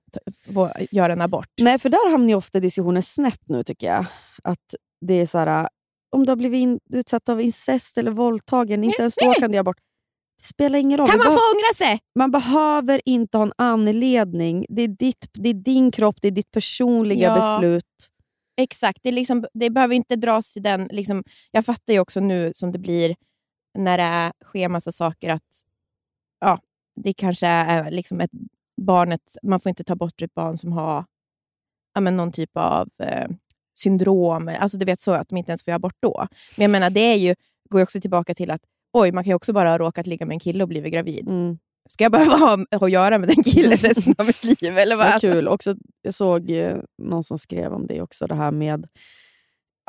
få 0.55 0.71
göra 0.91 1.13
en 1.13 1.21
abort. 1.21 1.49
Nej, 1.61 1.79
för 1.79 1.89
där 1.89 2.11
hamnar 2.11 2.29
ju 2.29 2.35
ofta 2.35 2.61
diskussionen 2.61 3.03
snett 3.03 3.41
nu 3.49 3.65
tycker 3.65 3.87
jag. 3.87 4.05
Att 4.45 4.75
det 5.07 5.15
är 5.15 5.27
så 5.27 5.39
här, 5.39 5.69
om 6.17 6.25
du 6.27 6.31
har 6.31 6.37
blivit 6.37 6.59
in, 6.59 6.79
utsatt 6.93 7.29
av 7.29 7.41
incest 7.41 7.99
eller 7.99 8.11
våldtagen, 8.11 8.85
inte 8.85 9.01
ens 9.03 9.17
då 9.17 9.33
kan 9.33 9.51
du 9.51 9.55
göra 9.57 9.61
abort. 9.61 9.77
Det 10.41 10.47
spelar 10.47 10.79
ingen 10.79 10.99
roll. 10.99 11.07
Kan 11.09 11.19
man 11.19 11.27
få 11.27 11.33
ångra 11.33 11.75
sig? 11.77 11.99
man 12.19 12.31
behöver 12.31 13.01
inte 13.05 13.39
ha 13.39 13.45
en 13.45 13.53
anledning. 13.59 14.67
Det 14.69 14.83
är, 14.83 14.89
ditt, 14.89 15.27
det 15.33 15.49
är 15.49 15.55
din 15.55 15.91
kropp, 15.91 16.17
det 16.23 16.29
är 16.29 16.33
ditt 16.33 16.51
personliga 16.51 17.29
Ja. 17.29 17.35
beslut. 17.35 18.09
Exakt. 18.61 18.99
Det, 19.03 19.13
liksom, 19.13 19.45
det 19.55 19.71
behöver 19.71 19.95
inte 19.95 20.17
dras 20.17 20.57
i 20.57 20.61
den... 20.61 20.89
Liksom, 20.93 21.25
jag 21.51 21.67
fattar 21.67 21.93
ju 21.93 22.01
också 22.01 22.21
nu 22.21 22.53
som 22.55 22.73
det 22.73 22.79
blir 22.79 23.15
när 23.79 23.99
det 23.99 24.05
är, 24.05 24.33
sker 24.45 24.69
massa 24.69 24.93
saker 24.93 25.29
att 25.29 25.63
ja, 26.41 26.59
det 26.97 27.13
kanske 27.13 27.47
är 27.47 27.91
liksom 27.91 28.21
ett 28.21 28.31
barnet... 28.83 29.37
Man 29.43 29.61
får 29.61 29.71
inte 29.71 29.85
ta 29.85 29.97
bort 29.97 30.23
ett 30.23 30.35
barn 30.35 30.57
som 30.57 30.73
har 30.73 31.05
ja, 31.95 32.01
men 32.01 32.17
någon 32.17 32.33
typ 32.33 32.51
av 32.55 32.89
eh, 33.03 33.29
syndrom. 33.79 34.57
Alltså 34.61 34.79
du 34.79 34.85
vet 34.85 35.01
så 35.01 35.13
att 35.13 35.29
de 35.29 35.37
inte 35.37 35.51
ens 35.51 35.65
får 35.65 35.71
göra 35.71 35.77
abort 35.77 35.97
då. 36.01 36.27
Men 36.57 36.63
jag 36.63 36.71
menar, 36.71 36.91
det 36.91 37.01
är 37.01 37.17
ju, 37.17 37.35
går 37.71 37.81
ju 37.81 37.83
också 37.83 38.01
tillbaka 38.01 38.35
till 38.35 38.51
att 38.51 38.63
oj, 38.93 39.13
man 39.13 39.25
kan 39.25 39.31
ju 39.31 39.35
också 39.35 39.53
bara 39.53 39.71
ha 39.71 39.79
råkat 39.79 40.07
ligga 40.07 40.27
med 40.27 40.35
en 40.35 40.41
kille 40.41 40.63
och 40.63 40.69
blivit 40.69 40.93
gravid. 40.93 41.31
Mm. 41.31 41.59
Ska 41.89 42.05
jag 42.05 42.13
behöva 42.13 42.37
ha 42.37 42.57
ha 42.57 42.87
att 42.87 42.91
göra 42.91 43.19
med 43.19 43.29
den 43.29 43.43
killen 43.45 43.79
resten 43.79 44.15
av 44.19 44.27
mitt 44.27 44.45
liv? 44.45 44.79
Eller 44.79 44.97
vad? 44.97 45.07
Vad 45.07 45.15
Alltså, 45.15 45.33
kul. 45.33 45.49
Också, 45.49 45.75
jag 46.03 46.15
såg 46.15 46.51
någon 47.03 47.25
som 47.25 47.39
skrev 47.39 47.73
om 47.73 47.87
det 47.87 48.03
också, 48.03 48.27
det 48.27 48.35
här 48.35 48.51
med 48.51 48.87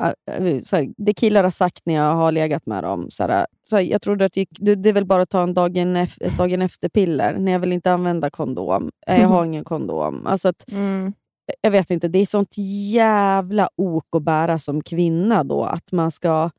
här, 0.02 1.04
det 1.04 1.14
killar 1.14 1.42
har 1.44 1.50
sagt 1.50 1.80
när 1.84 1.94
jag 1.94 2.14
har 2.14 2.32
legat 2.32 2.66
med 2.66 2.84
dem. 2.84 3.06
Så 3.10 3.22
här, 3.26 3.46
så 3.62 3.76
här, 3.76 3.82
jag 3.82 4.02
trodde 4.02 4.24
att 4.24 4.32
det, 4.32 4.40
gick, 4.40 4.48
det, 4.60 4.74
det 4.74 4.88
är 4.88 4.92
väl 4.92 5.04
bara 5.06 5.22
att 5.22 5.30
ta 5.30 5.42
en 5.42 5.54
dagen, 5.54 5.96
ett 5.96 6.38
dagen 6.38 6.62
efter-piller. 6.62 7.36
Nej, 7.38 7.52
jag 7.52 7.60
vill 7.60 7.72
inte 7.72 7.92
använda 7.92 8.30
kondom. 8.30 8.90
Nej, 9.08 9.20
jag 9.20 9.28
har 9.28 9.44
ingen 9.44 9.64
kondom. 9.64 10.26
Alltså 10.26 10.48
att, 10.48 10.72
Mm. 10.72 11.12
jag 11.60 11.70
vet 11.70 11.90
inte, 11.90 12.08
det 12.08 12.18
är 12.18 12.26
sånt 12.26 12.54
jävla 12.92 13.68
ok 13.76 14.04
att 14.16 14.22
bära 14.22 14.58
som 14.58 14.82
kvinna 14.82 15.44
då. 15.44 15.64
Att 15.64 15.92
man 15.92 16.10
ska... 16.10 16.50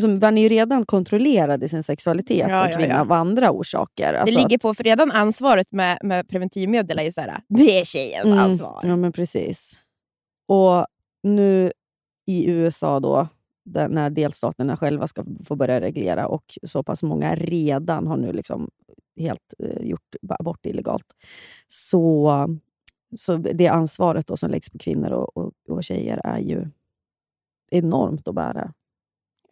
Som, 0.00 0.18
man 0.18 0.38
är 0.38 0.42
ju 0.42 0.48
redan 0.48 0.86
kontrollerad 0.86 1.62
i 1.64 1.68
sin 1.68 1.82
sexualitet 1.82 2.46
Ja, 2.48 2.56
som 2.56 2.70
ja, 2.70 2.76
kvinna 2.78 2.94
ja. 2.94 3.00
av 3.00 3.12
andra 3.12 3.50
orsaker. 3.50 4.12
Det 4.12 4.20
Alltså 4.20 4.38
ligger 4.38 4.56
att- 4.56 4.62
på, 4.62 4.74
för 4.74 4.84
redan 4.84 5.10
ansvaret 5.10 5.72
med, 5.72 5.98
med 6.02 6.28
preventivmedel 6.28 6.98
är 6.98 7.02
ju 7.02 7.12
såhär, 7.12 7.36
det 7.48 7.80
är 7.80 7.84
tjejens 7.84 8.24
Mm, 8.24 8.38
ansvar. 8.38 8.80
Ja, 8.82 8.96
men 8.96 9.12
precis. 9.12 9.74
Och 10.48 10.86
nu 11.22 11.72
i 12.26 12.50
USA 12.50 13.00
då, 13.00 13.28
där, 13.64 13.88
när 13.88 14.10
delstaterna 14.10 14.76
själva 14.76 15.06
ska 15.08 15.24
få 15.44 15.56
börja 15.56 15.80
reglera 15.80 16.26
och 16.28 16.58
så 16.62 16.82
pass 16.82 17.02
många 17.02 17.34
redan 17.34 18.06
har 18.06 18.16
nu 18.16 18.32
liksom 18.32 18.70
helt 19.20 19.54
eh, 19.58 19.82
gjort 19.82 20.16
abort 20.28 20.66
illegalt. 20.66 21.06
Så, 21.68 22.46
så 23.16 23.36
det 23.36 23.68
ansvaret 23.68 24.26
då 24.26 24.36
som 24.36 24.50
läggs 24.50 24.70
på 24.70 24.78
kvinnor 24.78 25.10
och, 25.10 25.36
och, 25.36 25.52
och 25.68 25.84
tjejer 25.84 26.20
är 26.24 26.38
ju 26.38 26.66
enormt 27.70 28.28
att 28.28 28.34
bära. 28.34 28.72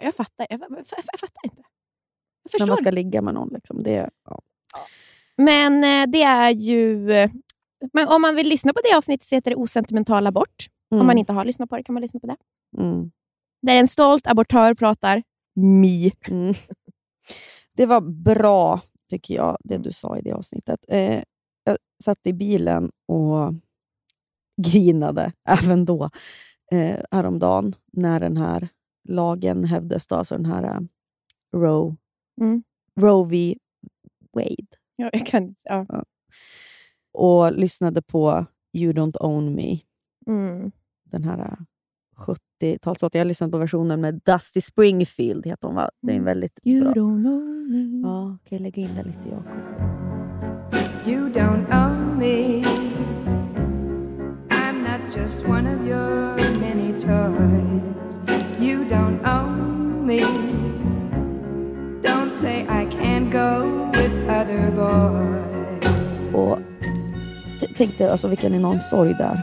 Jag 0.02 0.14
fattar, 0.14 0.46
jag, 0.50 0.60
jag, 0.60 0.70
jag, 1.12 1.20
fattar 1.20 1.44
inte. 1.44 1.62
Jag 1.62 1.64
När 2.44 2.50
förstår 2.50 2.66
man 2.66 2.76
ska 2.76 2.90
ligga 2.90 3.22
med 3.22 3.34
någon. 3.34 3.48
Liksom. 3.48 3.82
Det, 3.82 4.10
ja. 4.24 4.40
Men 5.36 5.84
eh, 5.84 6.10
det 6.12 6.22
är 6.22 6.50
ju... 6.50 7.12
eh, 7.12 7.30
Men 7.92 8.08
om 8.08 8.22
man 8.22 8.36
vill 8.36 8.48
lyssna 8.48 8.72
på 8.72 8.80
det 8.90 8.96
avsnittet 8.96 9.24
så 9.24 9.34
heter 9.34 9.50
det 9.50 9.56
Osentimental 9.56 10.26
abort. 10.26 10.66
Mm, 10.90 11.00
Om 11.00 11.06
man 11.06 11.18
inte 11.18 11.32
har 11.32 11.44
lyssnat 11.44 11.68
på 11.70 11.76
det 11.76 11.82
kan 11.82 11.92
man 11.94 12.02
lyssna 12.02 12.20
på 12.20 12.26
det. 12.26 12.36
mm. 12.78 13.10
Där 13.62 13.76
en 13.76 13.88
stolt 13.88 14.26
abortör 14.26 14.74
pratar 14.74 15.22
mi. 15.56 16.12
Mm. 16.28 16.54
Det 17.76 17.86
var 17.86 18.00
bra, 18.00 18.80
tycker 19.10 19.34
jag, 19.34 19.56
det 19.64 19.78
du 19.78 19.92
sa 19.92 20.18
i 20.18 20.22
det 20.22 20.32
avsnittet. 20.32 20.84
Eh, 20.88 21.22
jag 21.64 21.76
satt 22.04 22.26
i 22.26 22.32
bilen 22.32 22.90
och 23.08 23.54
grinade 24.62 25.32
även 25.48 25.84
då 25.84 26.10
eh, 26.72 27.00
häromdagen 27.10 27.74
när 27.92 28.20
den 28.20 28.36
här 28.36 28.68
lagen 29.08 29.64
hävdes. 29.64 30.06
Då, 30.06 30.14
alltså 30.14 30.36
den 30.36 30.46
här 30.46 30.62
eh, 30.64 30.80
Roe, 31.56 31.96
Mm. 32.40 32.62
Roe 33.00 33.28
v. 33.28 33.56
Wade. 34.32 34.76
Ja, 34.96 35.10
jag 35.12 35.26
kan, 35.26 35.54
ja. 35.64 35.86
Och 37.12 37.52
lyssnade 37.52 38.02
på 38.02 38.44
You 38.76 38.92
Don't 38.92 39.16
Own 39.20 39.54
Me. 39.54 39.78
Mm. 40.26 40.72
Den 41.10 41.24
här 41.24 41.38
eh, 41.38 41.64
70-talslåten. 42.62 43.18
Jag 43.18 43.26
lyssnade 43.26 43.50
på 43.50 43.58
versionen 43.58 44.00
med 44.00 44.20
Dusty 44.24 44.60
Springfield. 44.60 45.46
Heter 45.46 45.68
hon, 45.68 45.74
va? 45.76 45.90
Det 46.02 46.12
är 46.12 46.16
en 46.16 46.24
väldigt 46.24 46.60
You 46.64 46.80
bra. 46.84 46.92
don't 46.92 47.22
know 47.22 47.40
me. 47.70 48.08
Ja, 48.08 48.38
kan 48.44 48.58
jag 48.58 48.60
lägga 48.62 48.82
in 48.82 48.94
den 48.94 49.06
lite, 49.06 49.28
Jakob? 49.28 49.60
You 51.06 51.28
don't 51.28 51.66
own 51.72 52.18
me. 52.18 52.62
I'm 54.48 54.82
not 54.82 55.16
just 55.16 55.48
one 55.48 55.74
of 55.74 55.86
your 55.88 56.36
many 56.60 56.92
toys. 56.92 58.18
You 58.60 58.84
don't 58.84 59.20
own 59.26 60.06
me. 60.06 60.20
Don't 62.02 62.34
say 62.36 62.62
I 62.62 62.86
can't 62.86 63.30
go 63.32 63.66
with 63.92 64.12
other 64.28 64.70
boys. 64.76 66.34
Och 66.34 66.58
t- 67.60 67.72
tänk 67.76 67.98
dig 67.98 68.08
alltså, 68.08 68.28
vilken 68.28 68.54
enorm 68.54 68.80
sorg 68.80 69.14
där. 69.14 69.42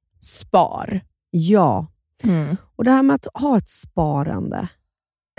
spar. 0.21 1.01
Ja, 1.29 1.87
och 2.75 2.83
det 2.83 2.91
här 2.91 3.03
med 3.03 3.15
att 3.15 3.27
ha 3.33 3.57
ett 3.57 3.69
sparande, 3.69 4.67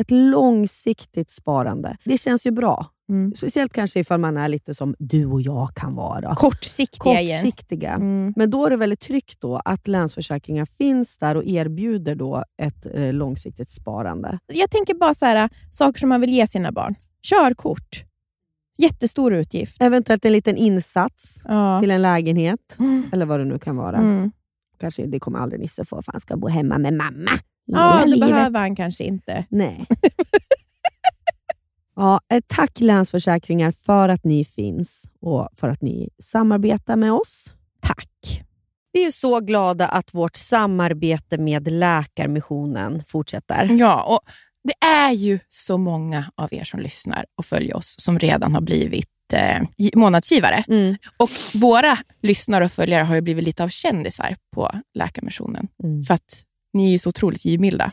ett 0.00 0.10
långsiktigt 0.10 1.30
sparande, 1.30 1.96
det 2.04 2.18
känns 2.18 2.46
ju 2.46 2.50
bra. 2.50 2.86
Mm. 3.08 3.34
Speciellt 3.34 3.72
kanske 3.72 4.00
ifall 4.00 4.20
man 4.20 4.36
är 4.36 4.48
lite 4.48 4.74
som 4.74 4.94
du 4.98 5.26
och 5.26 5.42
jag 5.42 5.74
kan 5.74 5.94
vara. 5.94 6.34
Kortsiktiga. 6.34 7.02
Kortsiktiga. 7.38 7.90
Mm. 7.92 8.32
Men 8.36 8.50
då 8.50 8.66
är 8.66 8.70
det 8.70 8.76
väldigt 8.76 9.00
tryggt 9.00 9.40
då 9.40 9.56
att 9.56 9.88
Länsförsäkringar 9.88 10.64
finns 10.66 11.18
där 11.18 11.34
och 11.36 11.44
erbjuder 11.44 12.14
då 12.14 12.44
ett 12.62 12.86
eh, 12.94 13.12
långsiktigt 13.12 13.70
sparande. 13.70 14.38
Jag 14.46 14.70
tänker 14.70 14.94
bara 14.94 15.14
så 15.14 15.26
här, 15.26 15.48
saker 15.70 16.00
som 16.00 16.08
man 16.08 16.20
vill 16.20 16.30
ge 16.32 16.46
sina 16.46 16.72
barn. 16.72 16.94
Körkort. 17.22 18.04
Jättestor 18.78 19.32
utgift. 19.34 19.82
Eventuellt 19.82 20.24
en 20.24 20.32
liten 20.32 20.56
insats 20.56 21.40
Ja. 21.44 21.80
till 21.80 21.90
en 21.90 22.02
lägenhet, 22.02 22.76
Mm. 22.78 23.02
eller 23.12 23.26
vad 23.26 23.40
det 23.40 23.44
nu 23.44 23.58
kan 23.58 23.76
vara. 23.76 24.30
Kanske, 24.82 25.06
det 25.06 25.20
kommer 25.20 25.38
aldrig 25.38 25.60
Nisse 25.60 25.84
få, 25.84 26.02
för 26.02 26.12
han 26.12 26.20
ska 26.20 26.36
bo 26.36 26.48
hemma 26.48 26.78
med 26.78 26.94
mamma. 26.94 27.30
Ja, 27.64 28.00
det 28.04 28.10
livet. 28.10 28.28
behöver 28.28 28.60
han 28.60 28.76
kanske 28.76 29.04
inte. 29.04 29.44
Nej. 29.48 29.86
ja, 31.96 32.20
tack 32.46 32.80
Länsförsäkringar 32.80 33.70
för 33.70 34.08
att 34.08 34.24
ni 34.24 34.44
finns 34.44 35.10
och 35.20 35.48
för 35.56 35.68
att 35.68 35.82
ni 35.82 36.08
samarbetar 36.18 36.96
med 36.96 37.12
oss. 37.12 37.54
Tack. 37.80 38.42
Vi 38.92 39.06
är 39.06 39.10
så 39.10 39.40
glada 39.40 39.88
att 39.88 40.14
vårt 40.14 40.36
samarbete 40.36 41.38
med 41.38 41.68
Läkarmissionen 41.68 43.04
fortsätter. 43.04 43.76
Ja, 43.78 44.04
och 44.04 44.20
det 44.64 44.86
är 44.86 45.12
ju 45.12 45.38
så 45.48 45.78
många 45.78 46.24
av 46.34 46.54
er 46.54 46.64
som 46.64 46.80
lyssnar 46.80 47.24
och 47.34 47.44
följer 47.44 47.76
oss 47.76 47.94
som 47.98 48.18
redan 48.18 48.54
har 48.54 48.60
blivit 48.60 49.08
eh, 49.32 49.62
gi- 49.78 49.96
månadsgivare. 49.96 50.64
Mm. 50.68 50.96
Och 51.16 51.30
våra 51.54 51.98
lyssnare 52.22 52.64
och 52.64 52.72
följare 52.72 53.02
har 53.04 53.14
ju 53.14 53.20
blivit 53.20 53.44
lite 53.44 53.64
av 53.64 53.68
kändisar 53.68 54.36
på 54.54 54.70
Läkarmissionen. 54.94 55.68
Mm. 55.84 56.02
För 56.02 56.14
att 56.14 56.42
ni 56.72 56.86
är 56.86 56.90
ju 56.90 56.98
så 56.98 57.08
otroligt 57.08 57.44
givmilda. 57.44 57.92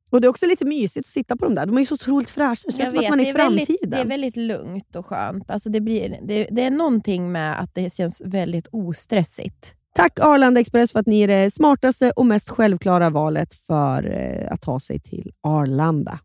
Och 0.11 0.21
Det 0.21 0.27
är 0.27 0.29
också 0.29 0.45
lite 0.45 0.65
mysigt 0.65 1.05
att 1.05 1.11
sitta 1.11 1.35
på 1.35 1.45
dem 1.45 1.55
där. 1.55 1.65
De 1.65 1.77
är 1.77 1.85
så 1.85 1.93
otroligt 1.93 2.29
fräscha. 2.29 2.63
Det 2.67 2.73
känns 2.73 2.89
som 2.89 2.99
att 2.99 3.09
man 3.09 3.19
är 3.19 3.25
i 3.25 3.29
är, 3.29 3.33
väldigt, 3.33 3.67
framtiden. 3.67 3.89
det 3.89 3.97
är 3.97 4.05
väldigt 4.05 4.37
lugnt 4.37 4.95
och 4.95 5.05
skönt. 5.05 5.51
Alltså 5.51 5.69
det, 5.69 5.81
blir, 5.81 6.19
det, 6.23 6.47
det 6.51 6.63
är 6.63 6.71
någonting 6.71 7.31
med 7.31 7.59
att 7.59 7.75
det 7.75 7.93
känns 7.93 8.21
väldigt 8.25 8.67
ostressigt. 8.71 9.75
Tack 9.95 10.19
Arlanda 10.19 10.59
Express 10.61 10.91
för 10.91 10.99
att 10.99 11.05
ni 11.05 11.21
är 11.21 11.27
det 11.27 11.51
smartaste 11.51 12.11
och 12.11 12.25
mest 12.25 12.49
självklara 12.49 13.09
valet 13.09 13.53
för 13.53 14.17
eh, 14.17 14.53
att 14.53 14.61
ta 14.61 14.79
sig 14.79 14.99
till 14.99 15.31
Arlanda. 15.41 16.19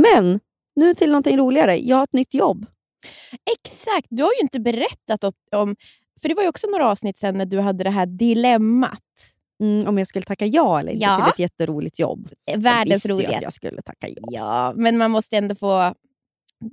Men 0.00 0.40
nu 0.76 0.94
till 0.94 1.10
någonting 1.10 1.38
roligare. 1.38 1.76
Jag 1.76 1.96
har 1.96 2.04
ett 2.04 2.12
nytt 2.12 2.34
jobb. 2.34 2.66
Exakt! 3.58 4.06
Du 4.10 4.22
har 4.22 4.30
ju 4.30 4.42
inte 4.42 4.60
berättat 4.60 5.24
om... 5.24 5.32
om 5.56 5.76
för 6.22 6.28
det 6.28 6.34
var 6.34 6.42
ju 6.42 6.48
också 6.48 6.66
några 6.66 6.90
avsnitt 6.90 7.16
sen 7.16 7.38
när 7.38 7.46
du 7.46 7.60
hade 7.60 7.84
det 7.84 7.90
här 7.90 8.06
dilemmat. 8.06 9.00
Mm, 9.62 9.88
om 9.88 9.98
jag 9.98 10.06
skulle 10.08 10.24
tacka 10.24 10.46
ja 10.46 10.80
eller 10.80 10.92
inte 10.92 11.04
Ja. 11.04 11.16
till 11.16 11.30
ett 11.32 11.38
jätteroligt 11.38 11.98
jobb. 11.98 12.28
Världens 12.56 12.64
jag 12.74 12.84
visste 12.94 13.08
ju 13.08 13.14
att 13.14 13.18
roligaste. 13.20 13.44
jag 13.44 13.52
skulle 13.52 13.82
tacka 13.82 14.08
ja. 14.08 14.16
Ja, 14.30 14.72
men 14.76 14.98
man 14.98 15.10
måste 15.10 15.36
ändå 15.36 15.54
få 15.54 15.94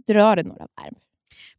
dra 0.07 0.35
det 0.35 0.43
några 0.43 0.67
varv. 0.81 0.93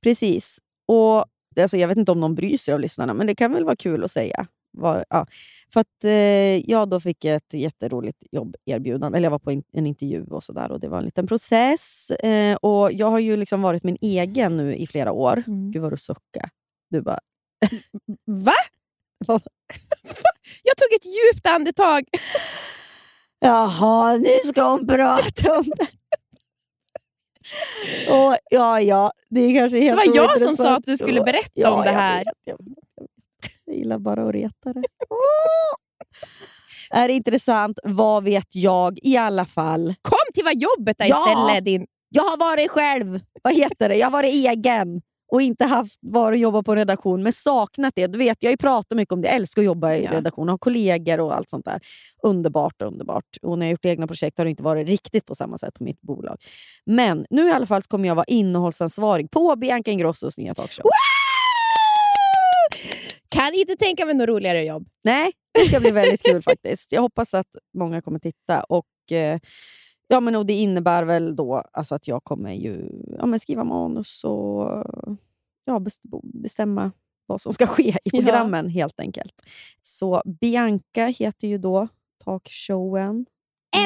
Precis. 0.02 0.58
Och, 0.88 1.24
alltså, 1.60 1.76
jag 1.76 1.88
vet 1.88 1.96
inte 1.98 2.12
om 2.12 2.20
någon 2.20 2.34
bryr 2.34 2.56
sig 2.56 2.74
av 2.74 2.80
lyssnarna, 2.80 3.14
men 3.14 3.26
det 3.26 3.34
kan 3.34 3.52
väl 3.52 3.64
vara 3.64 3.76
kul 3.76 4.04
att 4.04 4.10
säga. 4.10 4.46
Var, 4.72 5.04
ja. 5.10 5.26
För 5.72 5.80
att 5.80 6.04
eh, 6.04 6.70
jag 6.70 6.88
då 6.90 7.00
fick 7.00 7.24
ett 7.24 7.54
jätteroligt 7.54 8.18
jobberbjudande. 8.32 9.16
Eller 9.18 9.26
jag 9.26 9.30
var 9.30 9.38
på 9.38 9.50
en, 9.50 9.62
en 9.72 9.86
intervju 9.86 10.24
och 10.24 10.44
sådär 10.44 10.72
och 10.72 10.80
det 10.80 10.88
var 10.88 10.98
en 10.98 11.04
liten 11.04 11.26
process. 11.26 12.10
Eh, 12.10 12.56
och 12.56 12.92
Jag 12.92 13.10
har 13.10 13.18
ju 13.18 13.36
liksom 13.36 13.62
varit 13.62 13.84
min 13.84 13.96
egen 14.00 14.56
nu 14.56 14.74
i 14.76 14.86
flera 14.86 15.12
år. 15.12 15.42
Mm. 15.46 15.70
Gud 15.72 15.82
vad 15.82 15.92
du 15.92 15.96
suckar. 15.96 16.50
Du 16.90 17.00
bara... 17.02 17.18
Va? 18.26 18.52
Vad- 19.26 19.42
Jag 20.62 20.76
tog 20.76 20.92
ett 20.96 21.06
djupt 21.06 21.46
andetag. 21.46 22.04
Jaha, 23.40 24.16
nu 24.16 24.48
ska 24.48 24.62
hon 24.70 24.86
prata 24.86 25.58
om 25.58 25.64
det. 25.76 25.86
och, 28.12 28.36
ja, 28.50 28.80
ja, 28.80 29.12
det 29.30 29.40
är 29.40 29.54
kanske 29.60 29.76
Det 29.78 29.84
helt 29.84 29.96
var 30.06 30.16
jag 30.16 30.40
som 30.40 30.56
sa 30.56 30.76
att 30.76 30.84
du 30.86 30.96
skulle 30.96 31.20
berätta 31.22 31.50
Ja, 31.54 31.70
om 31.70 31.82
det 31.84 31.90
här. 31.90 32.16
jag, 32.18 32.24
vet, 32.24 32.34
jag, 32.44 32.58
vet. 32.58 32.78
jag 33.64 33.76
gillar 33.76 33.98
bara 33.98 34.24
att 34.28 34.34
reta 34.34 34.72
det. 34.72 34.82
är 36.90 37.08
det 37.08 37.14
intressant? 37.14 37.78
Vad 37.84 38.24
vet 38.24 38.54
jag? 38.54 38.98
I 39.02 39.16
alla 39.16 39.46
fall. 39.46 39.94
Kom 40.02 40.18
till 40.34 40.44
vad 40.44 40.54
jobbet 40.54 41.00
är 41.00 41.06
Ja. 41.08 41.26
istället. 41.28 41.64
Din... 41.64 41.86
Jag 42.08 42.22
har 42.22 42.36
varit 42.36 42.70
själv. 42.70 43.20
Vad 43.42 43.54
heter 43.54 43.88
det? 43.88 43.96
Jag 43.96 44.06
har 44.06 44.10
varit 44.12 44.32
egen 44.34 45.00
och 45.30 45.42
inte 45.42 45.64
haft 45.64 45.98
varit 46.00 46.36
och 46.36 46.40
jobbat 46.40 46.64
på 46.66 46.72
en 46.72 46.78
redaktion, 46.78 47.22
men 47.22 47.32
saknat 47.32 47.92
det. 47.96 48.06
Du 48.06 48.18
vet, 48.18 48.36
jag 48.40 48.48
har 48.48 48.52
ju 48.52 48.56
pratat 48.56 48.96
mycket 48.96 49.12
om 49.12 49.20
det. 49.20 49.28
Jag 49.28 49.36
älskar 49.36 49.62
att 49.62 49.66
jobba 49.66 49.94
i 49.94 50.04
Ja. 50.04 50.12
redaktion, 50.12 50.48
ha 50.48 50.58
kollegor 50.58 51.20
och 51.20 51.34
allt 51.36 51.50
sånt 51.50 51.64
där. 51.64 51.80
Underbart, 52.26 52.82
underbart. 52.82 53.24
Och 53.42 53.58
när 53.58 53.66
jag 53.66 53.70
gjort 53.70 53.84
egna 53.84 54.06
projekt 54.06 54.38
har 54.38 54.44
det 54.44 54.50
inte 54.50 54.62
varit 54.62 54.88
riktigt 54.88 55.26
på 55.26 55.34
samma 55.34 55.58
sätt 55.58 55.74
på 55.74 55.84
mitt 55.84 56.00
bolag. 56.00 56.36
Men 56.86 57.26
nu 57.30 57.48
i 57.48 57.52
alla 57.52 57.66
fall 57.66 57.82
kommer 57.82 58.08
jag 58.08 58.14
vara 58.14 58.24
innehållsansvarig 58.28 59.30
på 59.30 59.56
Bianca 59.56 59.90
Ingrossos 59.90 60.38
nya 60.38 60.54
talkshow. 60.54 60.86
Kan 63.34 63.54
inte 63.54 63.76
tänka 63.76 64.06
mig 64.06 64.14
något 64.14 64.28
roligare 64.28 64.64
jobb. 64.64 64.86
Nej, 65.04 65.32
det 65.54 65.60
ska 65.68 65.80
bli 65.80 65.90
väldigt 65.90 66.22
kul 66.22 66.42
faktiskt. 66.50 66.92
Jag 66.92 67.02
hoppas 67.02 67.34
att 67.34 67.46
många 67.78 68.02
kommer 68.02 68.18
titta. 68.18 68.62
Och, 68.68 69.12
eh, 69.16 69.38
ja, 70.10 70.20
men, 70.20 70.36
och 70.36 70.46
Det 70.46 70.52
innebär 70.52 71.02
väl 71.04 71.36
då 71.36 71.54
alltså 71.72 71.94
att 71.94 72.08
jag 72.08 72.24
kommer 72.24 72.52
ju 72.52 72.88
ja, 73.18 73.26
men 73.26 73.40
skriva 73.40 73.64
manus 73.64 74.24
och 74.24 74.84
ja, 75.64 75.78
best- 75.78 76.00
bestämma 76.42 76.92
vad 77.26 77.40
som 77.40 77.52
ska 77.52 77.66
ske 77.66 77.88
i 77.88 77.94
Ja. 78.04 78.10
programmen 78.18 78.68
helt 78.68 79.00
enkelt. 79.00 79.32
Så 79.82 80.22
Bianca 80.40 81.06
heter 81.06 81.48
ju 81.48 81.58
då 81.58 81.88
talkshowen. 82.24 83.26